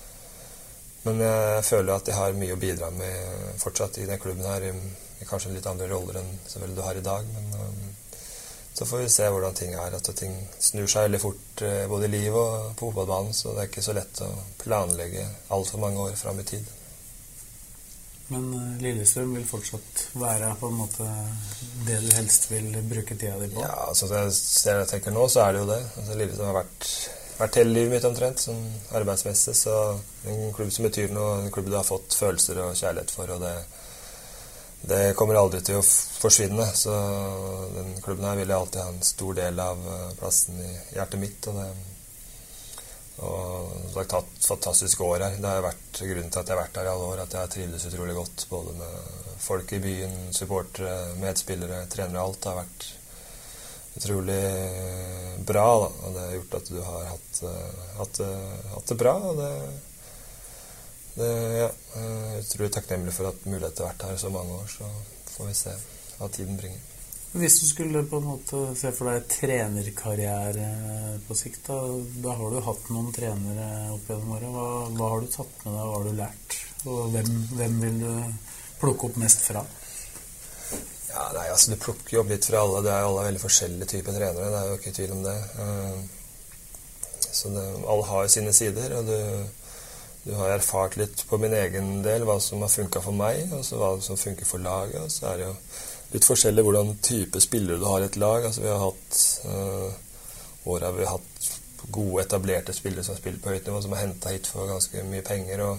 men, 1.05 1.25
jeg 1.27 1.65
føler 1.69 1.95
at 1.95 2.09
jeg 2.09 2.17
har 2.17 2.39
mye 2.39 2.57
å 2.57 2.61
bidra 2.61 2.89
med 2.95 3.59
fortsatt 3.61 4.01
i 4.01 4.09
den 4.09 4.23
klubben 4.23 4.49
her. 4.49 4.71
I, 4.71 4.73
i 5.23 5.29
kanskje 5.29 5.53
litt 5.55 5.69
andre 5.71 5.87
roller 5.93 6.19
enn 6.21 6.33
selvfølgelig 6.49 6.81
du 6.81 6.87
har 6.87 6.99
i 6.99 7.05
dag. 7.05 7.29
Men 7.37 7.95
så 8.75 8.87
får 8.87 8.99
vi 8.99 9.09
se 9.09 9.27
hvordan 9.31 9.55
ting 9.55 9.75
er. 9.79 9.95
At 9.95 10.09
ting 10.19 10.35
snur 10.59 10.89
seg 10.91 11.07
veldig 11.07 11.21
fort 11.23 11.63
eh, 11.63 11.85
både 11.91 12.09
i 12.09 12.15
livet 12.17 12.41
og 12.41 12.73
på 12.75 12.89
fotballbanen. 12.89 13.37
Så 13.37 13.53
det 13.55 13.63
er 13.63 13.69
ikke 13.71 13.85
så 13.87 13.95
lett 13.95 14.23
å 14.27 14.31
planlegge 14.65 15.29
altfor 15.55 15.83
mange 15.85 16.09
år 16.09 16.17
fram 16.19 16.41
i 16.43 16.47
tid. 16.49 16.73
Men 18.33 18.47
eh, 18.55 18.83
Lillestrøm 18.83 19.35
vil 19.37 19.45
fortsatt 19.49 20.07
være 20.17 20.55
på 20.61 20.71
en 20.71 20.79
måte 20.79 21.09
det 21.85 22.01
du 22.05 22.09
helst 22.17 22.49
vil 22.51 22.71
bruke 22.89 23.17
tida 23.17 23.37
di 23.41 23.51
på? 23.53 23.61
Ja, 23.65 23.75
altså 23.91 24.09
det 24.11 24.25
jeg, 24.25 24.89
tenker 24.91 25.15
nå, 25.15 25.27
så 25.29 25.45
er 25.45 25.55
det 25.55 25.65
jo 25.65 25.71
det. 25.73 25.81
Altså, 25.99 26.19
Lillestrøm 26.21 26.51
har 26.51 26.59
vært, 26.63 26.91
vært 27.43 27.61
hele 27.61 27.77
livet 27.77 27.97
mitt 27.97 28.09
omtrent, 28.09 28.45
sånn 28.47 28.63
arbeidsmessig. 28.97 29.57
Så 29.59 29.79
en 30.31 30.55
klubb 30.57 30.73
som 30.73 30.89
betyr 30.89 31.13
noe, 31.15 31.41
en 31.43 31.55
klubb 31.55 31.69
du 31.69 31.77
har 31.77 31.89
fått 31.89 32.17
følelser 32.17 32.63
og 32.65 32.79
kjærlighet 32.81 33.13
for. 33.13 33.35
og 33.37 33.45
det, 33.45 33.57
det 34.89 35.03
kommer 35.19 35.41
aldri 35.41 35.61
til 35.65 35.81
å 35.81 35.85
forsvinne. 35.85 36.71
Så 36.77 36.95
den 37.77 37.97
klubben 38.05 38.29
her 38.29 38.41
vil 38.41 38.49
jeg 38.49 38.61
alltid 38.61 38.85
ha 38.85 38.93
en 38.95 39.05
stor 39.05 39.37
del 39.43 39.61
av 39.69 39.91
eh, 39.99 40.15
plassen 40.21 40.65
i 40.65 40.73
hjertet 40.97 41.21
mitt. 41.21 41.53
og 41.53 41.61
det 41.61 41.69
og 43.23 43.71
det 43.93 44.01
har 44.01 44.09
tatt 44.11 44.43
fantastiske 44.43 45.07
år 45.07 45.23
her. 45.23 45.37
Det 45.39 45.47
har 45.51 45.63
vært 45.63 46.01
grunnen 46.01 46.33
til 46.33 46.41
at 46.41 46.49
jeg 46.51 46.57
har 46.57 46.63
vært 46.65 46.79
her 46.81 46.89
i 46.89 46.93
alle 46.95 47.09
år. 47.13 47.23
At 47.23 47.37
jeg 47.37 47.47
har 47.47 47.53
trivdes 47.53 47.87
utrolig 47.91 48.17
godt 48.17 48.47
både 48.51 48.75
med 48.81 49.39
folk 49.45 49.73
i 49.77 49.81
byen, 49.85 50.17
supportere, 50.35 50.97
medspillere, 51.23 51.85
trenere. 51.93 52.25
Alt 52.25 52.49
har 52.51 52.59
vært 52.59 52.87
utrolig 54.01 54.41
bra. 55.47 55.67
Da. 55.85 55.91
Og 55.91 56.17
det 56.17 56.25
har 56.25 56.37
gjort 56.39 56.57
at 56.59 56.73
du 56.73 56.81
har 56.89 57.05
hatt, 57.13 57.43
hatt, 58.01 58.23
hatt 58.73 58.91
det 58.91 58.99
bra. 59.05 59.15
Og 59.31 59.39
det, 59.39 59.53
det 61.21 61.31
ja, 61.61 61.71
jeg 61.71 62.09
er 62.33 62.43
utrolig 62.43 62.73
takknemlig 62.75 63.15
for 63.15 63.31
at 63.31 63.47
mulighet 63.47 63.85
har 63.85 63.93
vært 63.93 64.09
her 64.09 64.19
i 64.19 64.25
så 64.25 64.35
mange 64.35 64.59
år. 64.59 64.67
Så 64.75 64.91
får 65.37 65.53
vi 65.53 65.57
se 65.61 65.79
hva 66.19 66.33
tiden 66.35 66.59
bringer. 66.59 66.94
Hvis 67.35 67.57
du 67.61 67.67
skulle 67.67 68.05
på 68.07 68.21
en 68.21 68.27
måte 68.29 68.59
se 68.79 68.93
for 68.95 69.11
deg 69.11 69.25
trenerkarriere 69.27 70.67
på 71.27 71.35
sikt, 71.35 71.65
da, 71.67 71.79
da 72.23 72.35
har 72.39 72.53
du 72.53 72.61
hatt 72.63 72.91
noen 72.95 73.09
trenere 73.15 73.71
opp 73.91 74.07
gjennom 74.07 74.35
året. 74.37 74.53
Hva, 74.55 74.67
hva, 74.95 75.09
har 75.11 75.25
du 75.25 75.33
tatt 75.33 75.65
med 75.65 75.73
deg, 75.75 75.81
hva 75.81 75.97
har 75.97 76.05
du 76.07 76.13
lært? 76.21 76.59
Og 76.85 77.01
hvem, 77.11 77.33
hvem 77.59 77.81
vil 77.83 77.97
du 78.05 78.13
plukke 78.79 79.09
opp 79.09 79.19
mest 79.19 79.43
fra? 79.49 79.65
Ja, 81.09 81.25
nei, 81.35 81.49
altså 81.49 81.73
Du 81.75 81.83
plukker 81.83 82.15
jo 82.15 82.23
opp 82.23 82.31
litt 82.31 82.47
fra 82.47 82.61
alle. 82.63 82.85
Det 82.87 82.93
er 82.95 83.07
alle 83.09 83.25
veldig 83.27 83.43
forskjellige 83.43 83.91
typer 83.97 84.19
trenere. 84.21 84.53
Det 84.53 84.61
er 84.61 84.71
jo 84.71 84.79
ikke 84.79 84.95
tvil 85.01 85.17
om 85.17 85.27
det. 85.27 85.35
Eh, 85.65 85.99
så 87.25 87.51
det, 87.57 87.65
alle 87.83 88.07
har 88.13 88.29
jo 88.29 88.35
sine 88.37 88.55
sider. 88.55 88.95
og 89.01 89.11
du, 89.11 89.19
du 90.29 90.31
har 90.39 90.55
erfart 90.55 90.95
litt 91.03 91.27
på 91.27 91.41
min 91.43 91.59
egen 91.59 91.99
del 92.07 92.29
hva 92.31 92.39
som 92.39 92.63
har 92.63 92.71
funka 92.71 93.03
for 93.03 93.19
meg, 93.25 93.51
og 93.51 93.67
hva 93.83 93.91
som 94.07 94.23
funker 94.23 94.47
for 94.47 94.63
laget. 94.63 95.03
og 95.03 95.11
så 95.11 95.33
er 95.33 95.43
det 95.43 95.51
jo 95.51 95.57
litt 96.15 96.27
forskjellig 96.29 96.63
hvordan 96.63 96.97
type 97.03 97.41
spillere 97.43 97.81
du 97.81 97.87
har 97.89 98.03
i 98.03 98.09
et 98.09 98.19
lag. 98.23 98.47
Altså, 98.47 98.63
vi 98.63 98.71
har 98.71 98.83
hatt 98.83 99.21
uh, 99.51 100.71
år 100.71 100.87
har 100.87 100.97
vi 100.97 101.11
hatt 101.11 101.51
gode, 101.91 102.23
etablerte 102.23 102.73
spillere 102.73 103.05
som 103.05 103.17
har 103.17 103.21
spilt 103.21 103.43
på 103.43 103.53
høyt 103.53 103.67
nivå, 103.67 103.83
som 103.83 103.93
har 103.93 104.07
henta 104.07 104.33
hit 104.33 104.49
for 104.49 104.71
ganske 104.71 105.05
mye 105.11 105.27
penger. 105.27 105.63
og 105.67 105.79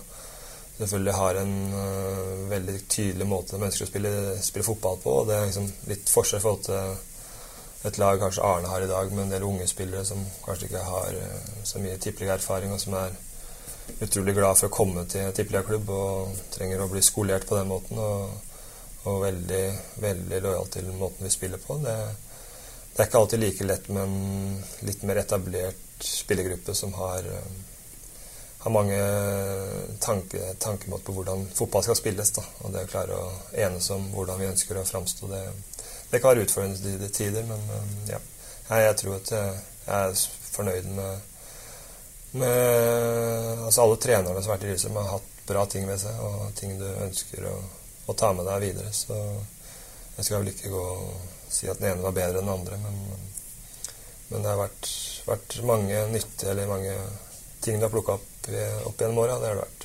selvfølgelig 0.77 1.13
har 1.13 1.41
en 1.41 1.53
uh, 1.73 2.49
veldig 2.51 2.79
tydelig 2.91 3.27
måte 3.31 3.55
de 3.55 3.67
ønsker 3.69 3.87
å 3.87 3.89
spille, 3.89 4.13
spille, 4.43 4.67
fotball 4.67 4.99
på. 5.03 5.19
og 5.21 5.27
Det 5.29 5.37
er 5.37 5.45
liksom 5.49 5.69
litt 5.91 6.11
forskjell 6.11 6.41
i 6.41 6.45
forhold 6.45 6.65
til 6.67 7.85
et 7.85 7.99
lag 8.01 8.17
kanskje 8.19 8.43
Arne 8.43 8.67
har 8.67 8.81
i 8.81 8.89
dag, 8.89 9.11
med 9.13 9.27
en 9.27 9.35
del 9.35 9.45
unge 9.45 9.67
spillere 9.69 10.03
som 10.05 10.25
kanskje 10.45 10.67
ikke 10.67 10.83
har 10.89 11.21
uh, 11.21 11.53
så 11.63 11.79
mye 11.79 12.01
tippeligaerfaring, 12.01 12.75
og 12.75 12.83
som 12.83 12.97
er 12.99 13.15
utrolig 14.01 14.33
glad 14.35 14.57
for 14.57 14.67
å 14.67 14.73
komme 14.73 15.05
til 15.07 15.31
tippeligaklubb 15.31 15.89
og 15.93 16.43
trenger 16.51 16.81
å 16.81 16.89
bli 16.91 17.03
skolert 17.05 17.47
på 17.47 17.55
den 17.55 17.71
måten. 17.71 18.01
og 18.01 18.44
og 19.05 19.21
veldig, 19.21 19.63
veldig 20.01 20.41
lojal 20.41 20.67
til 20.73 20.89
måten 20.97 21.27
vi 21.27 21.33
spiller 21.33 21.61
på. 21.61 21.77
Det, 21.83 21.95
det, 22.93 22.99
er 22.99 23.07
ikke 23.07 23.21
alltid 23.21 23.43
like 23.43 23.67
lett 23.67 23.89
med 23.93 24.03
en 24.03 24.87
litt 24.87 25.05
mer 25.05 25.21
etablert 25.21 26.05
spillergruppe 26.05 26.73
som 26.75 26.93
har, 26.97 27.27
eh, 27.29 27.51
har 28.65 28.73
mange 28.73 28.97
tanke, 30.01 30.55
tankemåter 30.59 31.05
på 31.05 31.17
hvordan 31.19 31.45
fotball 31.53 31.85
skal 31.85 31.99
spilles. 32.01 32.33
Da. 32.39 32.45
Og 32.63 32.73
det 32.73 32.87
å 32.87 32.91
klare 32.95 33.19
å 33.21 33.29
enes 33.67 33.91
om 33.93 34.09
hvordan 34.15 34.41
vi 34.41 34.49
ønsker 34.49 34.81
å 34.81 34.87
framstå, 34.89 35.29
det, 35.29 35.43
det 36.09 36.21
kan 36.21 36.33
være 36.33 36.47
utfordrende 36.47 36.81
til 36.81 37.15
tider. 37.21 37.45
Men 37.51 37.61
eh, 37.77 37.95
ja, 38.15 38.23
jeg, 38.87 38.99
tror 39.03 39.21
at 39.21 39.33
jeg, 39.37 39.63
er 39.85 40.19
fornøyd 40.55 40.91
med, 40.97 41.31
med 42.41 43.65
altså 43.69 43.85
alle 43.85 44.01
trenerne 44.01 44.41
som 44.41 44.49
har 44.49 44.57
vært 44.57 44.65
i 44.65 44.73
Lillestrøm, 44.73 45.01
har 45.03 45.17
hatt 45.19 45.33
bra 45.45 45.69
ting 45.69 45.85
ved 45.85 45.99
seg 46.01 46.21
og 46.25 46.55
ting 46.57 46.79
du 46.79 46.87
ønsker 46.89 47.45
å 47.45 47.59
å 48.05 48.13
ta 48.17 48.33
med 48.33 48.45
deg 48.47 48.63
videre. 48.63 48.91
Så 48.93 49.15
jeg 50.15 50.27
skal 50.27 50.41
vel 50.41 50.51
ikke 50.53 50.71
gå 50.73 50.83
og 50.83 51.15
si 51.51 51.69
at 51.71 51.79
den 51.81 51.91
ene 51.91 52.05
var 52.05 52.15
bedre 52.15 52.39
enn 52.39 52.47
den 52.47 52.55
andre, 52.55 52.75
men, 52.83 52.95
men 54.29 54.43
det 54.43 54.51
har 54.51 54.59
vært, 54.59 54.85
vært, 55.27 55.57
mange 55.67 55.97
nyttige 56.13 56.51
eller 56.51 56.71
mange 56.71 56.93
ting 57.63 57.79
du 57.79 57.85
har 57.87 57.93
plukka 57.93 58.17
opp, 58.19 58.49
opp 58.89 59.01
gjennom 59.01 59.21
åra. 59.23 59.39
Det 59.41 59.47
har 59.49 59.55
det 59.57 59.65
vært. 59.65 59.81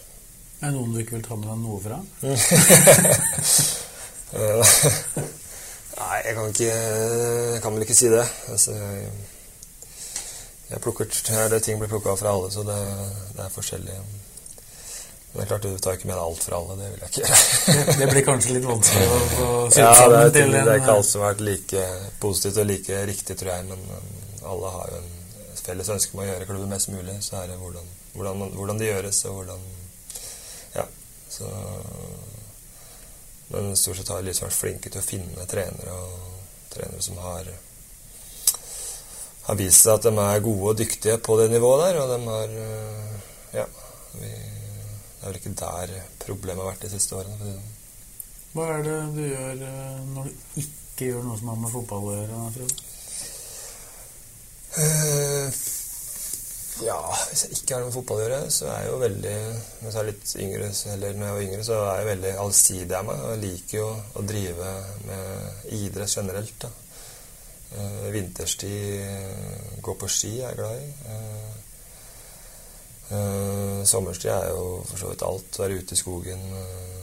Er 0.60 0.66
det 0.68 0.76
noen 0.76 0.92
du 0.94 0.98
ikke 1.00 1.16
vil 1.16 1.26
ta 1.26 1.34
med 1.40 1.48
deg 1.48 1.58
noe 1.62 1.78
fra? 1.80 1.98
Nei, 6.00 6.18
jeg 6.24 6.34
kan 6.36 6.46
ikke 6.50 6.66
jeg 6.70 7.60
kan 7.64 7.74
vel 7.74 7.84
ikke 7.86 7.96
si 7.98 8.08
det. 8.12 8.26
Altså, 8.52 8.70
jeg, 8.76 9.12
jeg 10.70 10.82
plukker, 10.84 11.06
det 11.54 11.62
ting 11.64 11.80
blir 11.80 11.90
plukka 11.92 12.14
fra 12.20 12.34
alle, 12.36 12.48
så 12.52 12.60
det, 12.66 12.80
det 13.36 13.42
er 13.46 13.54
forskjellig. 13.56 13.96
Det 15.32 15.44
er 15.44 15.46
klart, 15.46 15.62
du 15.62 15.78
tar 15.78 15.94
ikke 15.94 16.08
med 16.10 16.16
deg 16.16 16.24
alt 16.24 16.42
fra 16.42 16.56
alle. 16.58 16.76
Det 16.80 16.88
vil 16.90 17.02
jeg 17.04 17.10
ikke 17.12 17.20
gjøre. 17.22 17.92
det 18.00 18.06
blir 18.10 18.24
kanskje 18.26 18.54
litt 18.56 18.64
vanskelig 18.66 19.06
å 19.06 19.20
få 19.30 19.50
sydd 19.70 19.82
ja, 19.84 19.92
sammen 19.94 20.16
det, 20.24 20.32
til 20.34 20.48
en 20.48 20.56
Det 20.56 20.72
har 20.72 20.80
ikke 20.80 20.96
alltid 20.96 21.22
vært 21.22 21.44
like 21.46 21.84
positivt 22.24 22.58
og 22.58 22.66
like 22.70 23.02
riktig, 23.12 23.36
tror 23.38 23.52
jeg. 23.52 23.68
Men 23.70 23.84
alle 24.50 24.72
har 24.74 24.90
jo 24.96 24.98
en 25.04 25.12
felles 25.60 25.92
ønske 25.94 26.16
om 26.16 26.24
å 26.24 26.26
gjøre 26.26 26.48
klubben 26.48 26.74
mest 26.74 26.90
mulig. 26.90 27.16
Så 27.22 27.38
er 27.38 27.52
det 27.52 27.60
hvordan, 27.60 27.86
hvordan, 28.16 28.44
hvordan 28.58 28.82
det 28.82 28.90
gjøres, 28.90 29.22
og 29.30 29.38
hvordan 29.38 29.64
Ja. 30.74 30.86
Så 31.30 31.46
Men 33.50 33.76
stort 33.76 33.96
sett 33.98 34.08
har 34.08 34.22
liksom 34.22 34.46
vært 34.48 34.58
flinke 34.58 34.90
til 34.90 35.00
å 35.00 35.06
finne 35.06 35.46
trenere, 35.50 35.94
og 35.94 36.74
trenere 36.74 37.02
som 37.02 37.18
har 37.22 37.48
har 39.46 39.56
vist 39.58 39.82
seg 39.82 39.96
at 39.96 40.04
de 40.06 40.12
er 40.22 40.42
gode 40.44 40.68
og 40.70 40.78
dyktige 40.78 41.16
på 41.18 41.34
det 41.40 41.48
nivået 41.50 41.80
der, 41.86 42.00
og 42.02 42.10
de 42.12 42.18
har 42.26 42.52
Ja. 43.60 43.64
vi 44.14 44.59
det 45.20 45.26
er 45.26 45.34
vel 45.34 45.36
ikke 45.36 45.50
der 45.60 45.90
problemet 46.22 46.62
har 46.62 46.70
vært 46.70 46.84
de 46.86 46.88
siste 46.94 47.16
årene. 47.18 47.34
Sånn. 47.36 47.66
Hva 48.54 48.68
er 48.72 48.86
det 48.86 48.94
du 49.12 49.20
gjør 49.26 49.60
eh, 49.66 49.98
når 50.14 50.30
du 50.30 50.62
ikke 50.62 51.10
gjør 51.10 51.26
noe 51.26 51.36
som 51.36 51.50
har 51.52 51.58
med 51.60 51.74
fotball 51.74 52.06
å 52.08 52.14
gjøre? 52.14 52.38
Frode? 52.54 52.86
Uh, 54.70 55.60
ja, 56.86 56.98
hvis 57.28 57.44
jeg 57.44 57.58
ikke 57.58 57.76
har 57.76 57.84
noe 57.84 57.90
med 57.90 57.98
fotball 57.98 58.16
å 58.16 58.24
gjøre, 58.24 58.40
så 58.56 58.72
er 58.72 58.80
jeg 58.80 58.90
jo 58.94 58.98
veldig 59.02 59.36
Hvis 59.82 59.88
jeg 59.90 60.00
er 60.00 60.08
litt 60.08 60.34
yngre, 60.46 60.72
eller 60.94 61.16
når 61.20 61.28
jeg 61.28 61.36
var 61.36 61.46
yngre, 61.50 61.64
så 61.68 61.80
er 61.84 62.00
jeg 62.00 62.10
veldig 62.14 62.34
allsidig 62.46 62.96
av 62.96 63.08
meg. 63.10 63.24
Jeg 63.28 63.42
liker 63.44 63.76
jo 63.76 63.88
å 63.92 64.28
drive 64.32 64.76
med 65.10 65.72
idrett 65.82 66.16
generelt. 66.16 66.64
da. 66.64 66.76
Uh, 67.70 68.06
vinterstid, 68.16 69.82
gå 69.84 70.00
på 70.00 70.08
ski 70.10 70.38
er 70.40 70.48
jeg 70.48 70.62
glad 70.64 70.80
i. 70.80 70.94
Uh, 71.12 71.69
Uh, 73.10 73.82
sommerstid 73.88 74.30
er 74.30 74.52
jo 74.52 74.84
for 74.86 75.00
så 75.00 75.10
vidt 75.10 75.24
alt. 75.26 75.58
Være 75.58 75.80
ute 75.82 75.96
i 75.96 75.98
skogen. 75.98 76.44
Uh, 76.54 77.00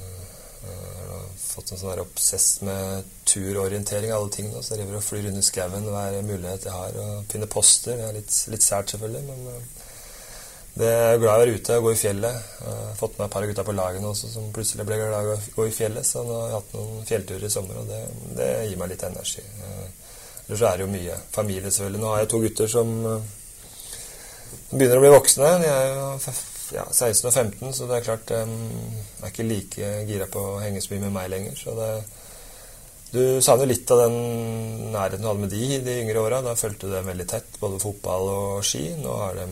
har 1.17 1.25
fått 1.41 1.73
en 1.73 1.81
sånn 1.81 1.99
obsess 2.03 2.61
med 2.65 3.09
turorientering 3.27 4.13
alle 4.15 4.31
ting. 4.31 4.47
Da. 4.53 4.61
Så 4.63 4.75
jeg 4.75 4.83
driver 4.83 5.01
og 5.01 5.05
flyr 5.07 5.27
rundt 5.27 5.41
i 5.41 5.45
skauen 5.47 5.89
hver 5.91 6.21
mulighet 6.27 6.69
jeg 6.69 6.75
har. 6.75 7.01
Og 7.03 7.27
finner 7.31 7.51
poster. 7.51 7.99
Det 7.99 8.07
er 8.07 8.17
litt, 8.21 8.39
litt 8.53 8.65
sært, 8.65 8.95
selvfølgelig, 8.95 9.25
men 9.27 9.51
uh, 9.51 9.85
det 10.77 10.89
er 10.93 11.07
jeg 11.09 11.21
glad 11.23 11.31
i 11.31 11.35
å 11.35 11.41
være 11.41 11.53
ute 11.57 11.77
og 11.79 11.87
gå 11.87 11.91
i 11.95 11.99
fjellet. 11.99 12.51
Uh, 12.61 12.91
fått 12.99 13.17
med 13.17 13.27
et 13.27 13.33
par 13.33 13.43
av 13.43 13.51
gutta 13.51 13.65
på 13.67 13.75
lagene 13.75 14.11
også 14.11 14.31
som 14.31 14.51
plutselig 14.55 14.87
ble 14.87 14.99
glad 15.01 15.31
i 15.31 15.33
å 15.35 15.39
gå 15.55 15.67
i 15.67 15.75
fjellet. 15.75 16.07
Så 16.07 16.23
nå 16.23 16.39
har 16.39 16.51
jeg 16.51 16.59
hatt 16.61 16.77
noen 16.77 17.07
fjellturer 17.09 17.47
i 17.49 17.51
sommer, 17.51 17.81
og 17.81 17.91
det, 17.91 18.03
det 18.37 18.51
gir 18.69 18.79
meg 18.79 18.93
litt 18.93 19.07
energi. 19.09 19.43
Ellers 20.47 20.63
er 20.63 20.77
det 20.77 20.85
jo 20.85 20.93
mye 20.93 21.17
familie, 21.33 21.67
selvfølgelig. 21.67 21.99
Nå 21.99 22.13
har 22.13 22.21
jeg 22.23 22.31
to 22.31 22.39
gutter 22.45 22.71
som 22.71 22.93
de 24.69 24.77
begynner 24.77 24.99
å 24.99 25.03
bli 25.05 25.15
voksne. 25.15 25.51
De 25.63 25.71
er 25.71 25.91
jo 25.93 26.07
ja, 26.75 26.83
16 26.91 27.29
og 27.29 27.33
15, 27.33 27.73
så 27.73 27.87
det 27.87 27.97
er 27.97 28.07
klart 28.07 28.31
de 28.31 28.39
er 28.41 29.31
ikke 29.31 29.47
like 29.47 29.91
gira 30.09 30.27
på 30.31 30.41
å 30.41 30.57
henge 30.59 30.81
så 30.83 30.93
mye 30.93 31.05
med 31.05 31.15
meg 31.15 31.29
lenger. 31.31 31.55
Så 31.59 31.75
det, 31.77 31.91
du 33.13 33.21
savner 33.43 33.69
litt 33.69 33.91
av 33.95 34.03
den 34.03 34.17
nærheten 34.91 35.23
du 35.23 35.29
hadde 35.29 35.45
med 35.45 35.53
de 35.53 35.79
de 35.85 35.95
yngre 36.01 36.25
åra. 36.25 36.41
Da 36.43 36.57
fulgte 36.59 36.89
du 36.89 36.95
dem 36.95 37.07
veldig 37.07 37.27
tett, 37.29 37.55
både 37.61 37.79
fotball 37.83 38.31
og 38.33 38.67
ski. 38.67 38.89
Nå 38.99 39.15
har 39.21 39.39
de 39.39 39.47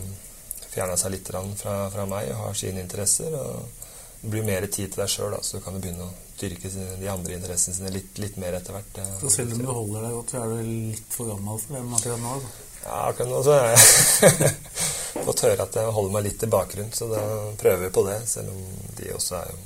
fjerna 0.74 0.98
seg 1.00 1.14
litt 1.14 1.32
fra, 1.32 1.76
fra, 1.92 2.04
meg 2.08 2.28
og 2.34 2.42
har 2.44 2.60
sine 2.60 2.84
interesser. 2.84 3.32
og 3.32 4.20
Det 4.20 4.34
blir 4.34 4.44
mer 4.44 4.68
tid 4.68 4.92
til 4.92 5.02
deg 5.02 5.12
sjøl, 5.12 5.38
så 5.40 5.56
du 5.56 5.64
kan 5.64 5.80
begynne 5.80 6.04
å 6.04 6.14
dyrke 6.36 6.68
de 6.68 7.08
andre 7.08 7.38
interessene 7.38 7.78
sine 7.78 7.94
litt, 7.94 8.18
litt 8.20 8.36
mer 8.36 8.58
etter 8.58 8.76
hvert. 8.76 9.00
Så 9.22 9.32
selv 9.38 9.56
om 9.56 9.64
du 9.64 9.72
holder 9.72 10.04
deg 10.04 10.16
godt, 10.18 10.34
så 10.34 10.42
er 10.42 10.52
du 10.52 10.72
litt 10.92 11.16
for 11.16 11.32
gammel 11.32 11.60
for 11.62 11.78
dem 11.78 11.96
akkurat 11.96 12.20
nå? 12.20 12.36
Altså. 12.36 12.65
Ja, 12.86 13.08
akkurat 13.08 13.30
nå 13.30 13.42
så 13.42 13.56
har 13.56 13.72
jeg 13.72 14.52
fått 15.26 15.42
høre 15.48 15.64
at 15.64 15.78
jeg 15.78 15.94
holder 15.96 16.12
meg 16.14 16.26
litt 16.28 16.44
i 16.46 16.50
bakgrunnen, 16.50 16.92
så 16.94 17.08
da 17.10 17.22
prøver 17.58 17.86
vi 17.86 17.94
på 17.96 18.04
det. 18.06 18.20
Selv 18.30 18.52
om 18.52 18.60
de 18.98 19.08
også 19.16 19.40
er 19.40 19.50
jo 19.50 19.58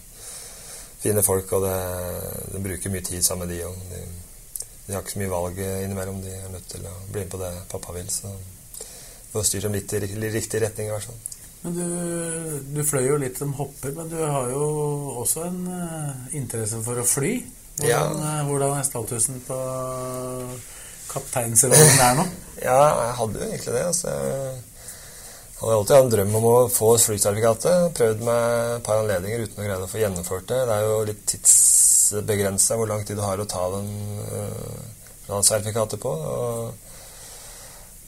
fine 1.02 1.24
folk, 1.24 1.52
og 1.56 1.66
det, 1.66 1.76
de 2.54 2.62
bruker 2.64 2.94
mye 2.94 3.04
tid 3.04 3.24
sammen 3.26 3.48
med 3.48 3.56
de 3.56 3.66
òg. 3.68 3.82
De, 3.90 4.00
de, 4.86 4.94
har 4.94 5.04
ikke 5.04 5.16
så 5.16 5.22
mye 5.22 5.34
valg 5.34 5.60
innimellom. 5.66 6.22
De 6.24 6.32
er 6.32 6.48
nødt 6.54 6.70
til 6.72 6.86
å 6.88 6.94
bli 7.10 7.26
med 7.26 7.34
på 7.34 7.42
det 7.42 7.52
pappa 7.72 7.96
vil. 7.96 8.08
Så 8.12 8.32
vi 8.32 9.34
får 9.34 9.46
styre 9.50 9.68
dem 9.68 9.76
litt 9.78 9.94
i 9.96 10.32
riktig 10.38 10.64
retning, 10.64 10.88
i 10.88 10.96
hvert 10.96 11.10
fall. 11.10 11.20
Men 11.60 11.76
du, 11.76 11.86
du 12.72 12.80
fløy 12.88 13.04
jo 13.04 13.20
litt 13.20 13.36
som 13.36 13.52
hopper, 13.58 13.92
men 13.92 14.08
du 14.08 14.16
har 14.16 14.48
jo 14.48 14.64
også 15.20 15.44
en 15.44 15.58
uh, 15.68 16.28
interesse 16.36 16.80
for 16.86 17.02
å 17.02 17.04
fly. 17.04 17.34
Hvordan, 17.80 17.90
ja. 17.92 18.38
uh, 18.40 18.46
hvordan 18.48 18.78
er 18.78 18.86
statusen 18.88 19.42
på 19.44 19.58
kapteinsrollen 21.10 21.94
der 22.00 22.18
nå? 22.18 22.26
ja, 22.70 22.80
jeg 23.04 23.14
hadde 23.20 23.40
jo 23.40 23.48
egentlig 23.50 23.76
det. 23.76 23.86
altså 23.86 24.16
jeg 25.60 25.66
hadde 25.66 25.76
alltid 25.76 25.94
hatt 25.94 26.04
en 26.06 26.12
drøm 26.14 26.36
om 26.38 26.44
å 26.48 26.58
få 26.72 26.86
flysertifikatet. 27.02 27.90
Prøvd 27.98 28.22
med 28.24 28.44
et 28.78 28.84
par 28.86 29.02
anledninger 29.02 29.42
uten 29.44 29.60
å 29.60 29.66
greie 29.66 29.84
å 29.84 29.90
få 29.90 29.98
gjennomført 30.00 30.46
det. 30.48 30.60
Det 30.64 30.76
er 30.76 30.86
jo 30.86 30.94
litt 31.10 31.20
tidsbegrensa 31.28 32.78
hvor 32.80 32.88
lang 32.88 33.02
tid 33.04 33.20
du 33.20 33.24
har 33.26 33.42
å 33.42 33.48
ta 33.50 33.66
den 33.74 33.90
uh, 34.24 35.34
sertifikatet 35.44 36.00
på. 36.00 36.14
Og, 36.16 36.94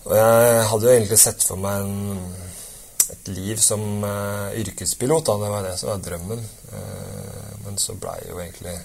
og, 0.06 0.14
jeg 0.16 0.64
hadde 0.70 0.88
jo 0.88 0.94
egentlig 0.94 1.20
sett 1.20 1.44
for 1.44 1.60
meg 1.60 1.84
en, 1.84 2.32
et 3.18 3.30
liv 3.36 3.60
som 3.60 3.84
uh, 4.00 4.48
yrkespilot. 4.56 5.28
Da. 5.28 5.36
Det 5.44 5.52
var 5.52 5.68
det 5.68 5.76
som 5.82 5.92
var 5.92 6.00
drømmen. 6.08 6.48
Uh, 6.72 7.52
men 7.66 7.76
så 7.84 8.00
blei 8.00 8.16
jo 8.30 8.40
egentlig 8.40 8.78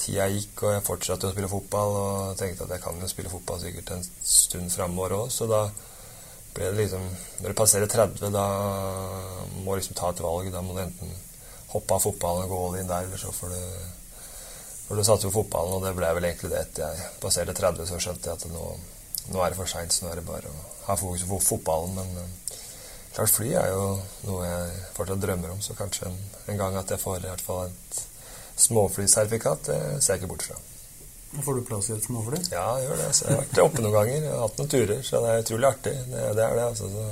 tida 0.00 0.26
gikk, 0.32 0.64
og 0.64 0.74
jeg 0.74 0.86
fortsatte 0.86 1.28
å 1.28 1.34
spille 1.34 1.50
fotball. 1.50 1.96
Og 2.00 2.40
tenkte 2.40 2.66
at 2.66 2.74
jeg 2.76 2.84
kan 2.84 3.00
jo 3.00 3.10
spille 3.10 3.32
fotball 3.32 3.60
sikkert 3.62 3.94
en 3.94 4.04
stund 4.04 4.72
framover 4.74 5.16
òg, 5.20 5.32
så 5.34 5.48
da 5.50 5.64
ble 6.54 6.66
det 6.66 6.78
liksom 6.80 7.04
Når 7.40 7.52
du 7.52 7.58
passerer 7.58 7.90
30, 7.90 8.32
da 8.34 8.46
må 9.62 9.74
du 9.74 9.78
liksom 9.78 9.98
ta 9.98 10.10
et 10.10 10.22
valg. 10.24 10.50
Da 10.52 10.62
må 10.64 10.74
du 10.74 10.82
enten 10.82 11.12
hoppe 11.70 11.94
av 11.96 12.02
fotballen 12.02 12.46
og 12.46 12.52
gå 12.52 12.60
all 12.66 12.78
in 12.80 12.90
der, 12.90 13.06
eller 13.06 13.20
så 13.20 13.32
får 13.34 13.54
du 13.54 13.60
For 14.88 14.98
du 14.98 15.06
satser 15.06 15.30
på 15.30 15.38
fotballen, 15.38 15.76
og 15.76 15.84
det 15.86 15.94
ble 15.94 16.10
vel 16.16 16.26
egentlig 16.26 16.50
det 16.50 16.64
etter 16.64 16.88
jeg 16.88 17.10
passerte 17.22 17.54
30, 17.54 17.86
så 17.86 18.00
skjønte 18.02 18.26
jeg 18.26 18.40
at 18.40 18.50
nå, 18.50 18.64
nå 19.30 19.44
er 19.44 19.52
det 19.52 19.60
for 19.60 19.70
seint, 19.70 19.94
så 19.94 20.04
nå 20.04 20.10
er 20.10 20.18
det 20.18 20.26
bare 20.26 20.50
å 20.50 20.64
ha 20.88 20.96
fokus 20.98 21.22
på 21.30 21.38
fotballen. 21.46 21.94
Men 21.94 22.10
uh, 22.18 22.56
klart, 23.14 23.30
fly 23.30 23.52
er 23.54 23.70
jo 23.70 23.84
noe 24.26 24.48
jeg 24.48 24.80
fortsatt 24.96 25.22
drømmer 25.22 25.54
om, 25.54 25.62
så 25.62 25.78
kanskje 25.78 26.08
en, 26.10 26.18
en 26.50 26.58
gang 26.58 26.80
at 26.80 26.90
jeg 26.90 27.04
får 27.04 27.22
i 27.22 27.28
hvert 27.30 27.46
fall 27.46 27.68
et 27.68 28.02
Småflysertifikat 28.60 29.70
det 29.70 29.80
ser 30.02 30.14
jeg 30.14 30.22
ikke 30.22 30.34
bort 30.34 30.46
fra. 30.50 30.58
Får 31.30 31.54
du 31.54 31.62
plass 31.64 31.90
i 31.90 31.94
et 31.94 32.04
småfly? 32.04 32.40
Ja, 32.50 32.64
jeg 32.80 32.88
gjør 32.88 32.96
det. 32.98 33.10
Så 33.14 33.26
jeg 33.26 33.36
har 33.36 33.44
vært 33.44 33.60
oppe 33.62 33.84
noen 33.84 33.94
ganger. 33.94 34.16
Jeg 34.16 34.32
har 34.32 34.40
hatt 34.42 34.56
noen 34.58 34.70
turer, 34.72 35.02
så 35.06 35.20
det 35.22 35.30
er 35.32 35.44
utrolig 35.44 35.68
artig. 35.68 35.92
Det, 36.10 36.22
det 36.36 36.46
er 36.46 36.56
det, 36.58 36.64
altså. 36.64 36.88
Så, 36.90 37.04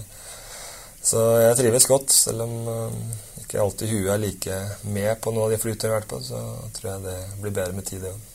så, 1.10 1.22
jeg 1.38 1.58
trives 1.60 1.86
godt, 1.92 2.14
selv 2.16 2.44
om 2.44 2.56
um, 2.66 2.96
ikke 3.44 3.60
alltid 3.62 3.92
huet 3.92 4.10
er 4.14 4.24
like 4.24 4.56
med 4.90 5.12
på 5.22 5.32
noen 5.32 5.46
av 5.46 5.54
de 5.54 5.60
flytene 5.62 5.86
jeg 5.86 5.94
har 5.94 6.00
vært 6.00 6.10
på. 6.10 6.18
Så 6.26 6.40
tror 6.78 6.90
jeg 6.90 7.04
det 7.06 7.18
blir 7.44 7.54
bedre 7.60 7.78
med 7.78 7.86
tid, 7.86 8.02
det 8.02 8.10
òg. 8.16 8.26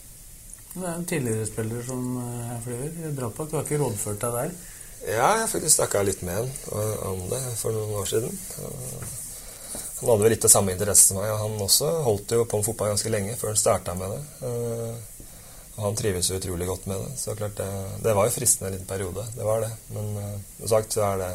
Det 0.73 0.85
er 0.87 0.93
en 0.93 1.09
tidligere 1.09 1.49
spiller 1.51 1.83
som 1.85 2.05
er 2.21 2.37
eh, 2.55 2.61
flyver. 2.63 3.11
Drapak, 3.19 3.51
du 3.51 3.59
har 3.59 3.67
ikke 3.67 3.81
rådført 3.83 4.23
deg 4.23 4.39
der? 4.39 4.55
Ja, 5.03 5.27
jeg 5.35 5.43
har 5.43 5.51
faktisk 5.51 5.75
snakka 5.75 6.01
litt 6.07 6.23
med 6.23 6.39
han 6.39 6.87
om 7.11 7.27
det 7.29 7.43
for 7.59 7.75
noen 7.75 7.91
år 7.99 8.07
siden. 8.09 8.39
Han 10.03 10.09
hadde 10.11 10.25
vel 10.25 10.33
litt 10.35 10.43
det 10.43 10.51
samme 10.51 10.73
interesse 10.75 11.09
som 11.09 11.17
meg. 11.21 11.31
Han 11.39 11.53
også 11.63 11.89
holdt 12.03 12.33
jo 12.35 12.43
på 12.43 12.59
med 12.59 12.67
fotball 12.67 12.89
ganske 12.91 13.11
lenge 13.13 13.37
før 13.39 13.53
han 13.53 13.59
starta 13.61 13.93
med 13.95 14.11
det. 14.11 14.49
Eh, 14.49 15.29
og 15.77 15.85
han 15.87 15.95
trives 15.97 16.27
jo 16.29 16.39
utrolig 16.41 16.67
godt 16.67 16.89
med 16.91 16.99
det. 17.05 17.13
Så 17.21 17.35
klart 17.39 17.55
det, 17.57 17.69
det 18.03 18.15
var 18.17 18.27
jo 18.27 18.33
fristende 18.35 18.69
en 18.69 18.75
liten 18.75 18.89
periode. 18.89 19.23
Det 19.37 19.47
var 19.47 19.63
det. 19.63 19.71
Men 19.95 20.11
uh, 20.19 20.35
som 20.59 20.73
sagt 20.75 20.97
så 20.97 21.05
er 21.07 21.23
det 21.23 21.31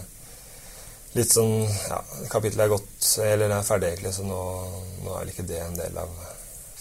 litt 1.17 1.33
sånn 1.33 1.57
Ja, 1.65 2.03
kapittelet 2.29 2.67
er 2.67 2.75
gått, 2.75 3.09
eller 3.25 3.57
er 3.57 3.67
ferdig 3.67 3.95
egentlig, 3.95 4.13
så 4.15 4.29
nå, 4.29 4.43
nå 5.01 5.15
er 5.15 5.25
vel 5.25 5.33
ikke 5.33 5.49
det 5.49 5.65
en 5.65 5.81
del 5.81 5.99
av 6.05 6.13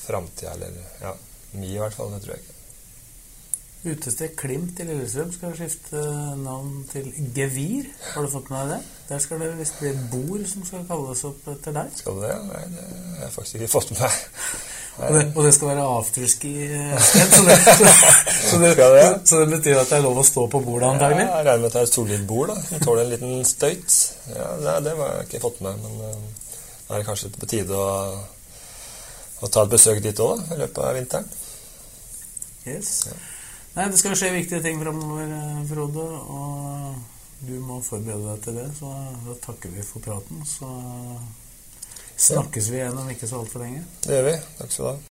framtida, 0.03 0.53
eller 0.53 0.75
ja, 1.01 1.15
mi 1.55 1.71
i 1.71 1.79
hvert 1.79 1.95
fall. 1.95 2.11
Det 2.13 2.25
tror 2.25 2.35
jeg 2.35 2.43
ikke. 2.43 2.56
Utested 3.85 4.33
Klimt 4.35 4.79
i 4.81 4.85
Lillestrøm 4.87 5.29
skal 5.35 5.53
skifte 5.55 6.01
navn 6.41 6.81
til 6.89 7.11
Gevir. 7.35 7.85
Har 8.13 8.25
du 8.25 8.31
fått 8.31 8.49
med 8.49 8.63
deg 8.63 8.71
det? 8.73 8.95
Der 9.07 9.21
skal 9.23 9.39
det 9.43 9.51
visst 9.59 9.77
bli 9.79 9.91
et 9.93 9.99
bord 10.11 10.47
som 10.49 10.65
skal 10.67 10.87
kalles 10.89 11.21
opp 11.29 11.45
etter 11.53 11.75
deg. 11.75 11.93
Skal 11.99 12.17
det 12.17 12.31
det? 12.31 12.39
Nei, 12.49 12.63
det 12.73 12.87
har 12.87 13.21
jeg 13.27 13.35
faktisk 13.35 13.59
ikke 13.59 13.73
fått 13.75 13.93
med 13.93 14.03
meg. 14.07 14.17
Og 14.97 15.13
det, 15.13 15.19
og 15.35 15.43
det, 15.45 15.51
skal 15.53 15.67
være 15.69 15.81
afterski-sted, 15.93 17.27
så, 17.35 17.41
det, 17.45 17.57
så, 17.61 17.89
så, 18.49 18.57
det, 18.63 19.03
så 19.29 19.41
det 19.43 19.51
betyr 19.51 19.77
at 19.77 19.91
det 19.91 19.99
er 19.99 20.01
lov 20.01 20.17
å 20.17 20.23
stå 20.25 20.47
på 20.49 20.61
bordet, 20.65 20.87
antagelig? 20.89 21.27
Ja, 21.27 21.35
jeg 21.35 21.45
regner 21.45 21.61
med 21.61 21.67
at 21.67 21.75
det 21.75 21.83
er 21.83 21.89
et 21.91 21.93
solid 21.99 22.23
bord. 22.25 22.49
da. 22.49 22.55
Jeg 22.71 22.81
tåler 22.81 23.03
en 23.03 23.11
liten 23.11 23.45
støyt. 23.45 23.99
Ja, 24.31 24.49
det, 24.57 24.73
det 24.87 24.95
har 24.97 25.13
jeg 25.19 25.29
ikke 25.29 25.43
fått 25.45 25.61
med, 25.67 25.85
men 25.85 26.01
uh, 26.01 26.49
da 26.87 26.97
er 26.97 27.03
det 27.03 27.09
kanskje 27.11 27.29
på 27.37 27.51
tide 27.53 27.77
å, 27.77 27.93
å 29.37 29.53
ta 29.53 29.67
et 29.67 29.77
besøk 29.77 30.01
dit 30.01 30.25
òg, 30.25 30.41
i 30.49 30.61
løpet 30.63 30.85
av 30.89 30.97
vinteren. 30.97 31.33
Yes. 32.65 32.95
Ja. 33.11 33.36
Nei, 33.77 33.91
det 33.93 33.99
skal 34.01 34.15
skje 34.17 34.31
viktige 34.33 34.63
ting 34.65 34.79
framover, 34.81 35.27
eh, 35.29 35.57
Frode. 35.69 36.05
Og 36.33 36.95
du 37.45 37.59
må 37.61 37.77
forberede 37.85 38.25
deg 38.31 38.39
til 38.41 38.55
det. 38.57 38.69
Så 38.79 38.89
da 39.27 39.35
takker 39.43 39.69
vi 39.69 39.85
for 39.85 40.01
praten. 40.01 40.41
Så 40.49 40.69
snakkes 42.17 42.71
vi 42.73 42.79
igjen 42.79 42.97
om 42.97 43.11
ikke 43.13 43.29
så 43.29 43.43
altfor 43.43 43.61
lenge. 43.61 43.83
Det 44.01 44.17
gjør 44.17 44.25
vi. 44.31 44.33
Takk 44.57 44.73
skal 44.73 44.85
du 44.85 44.89
ha. 44.89 44.97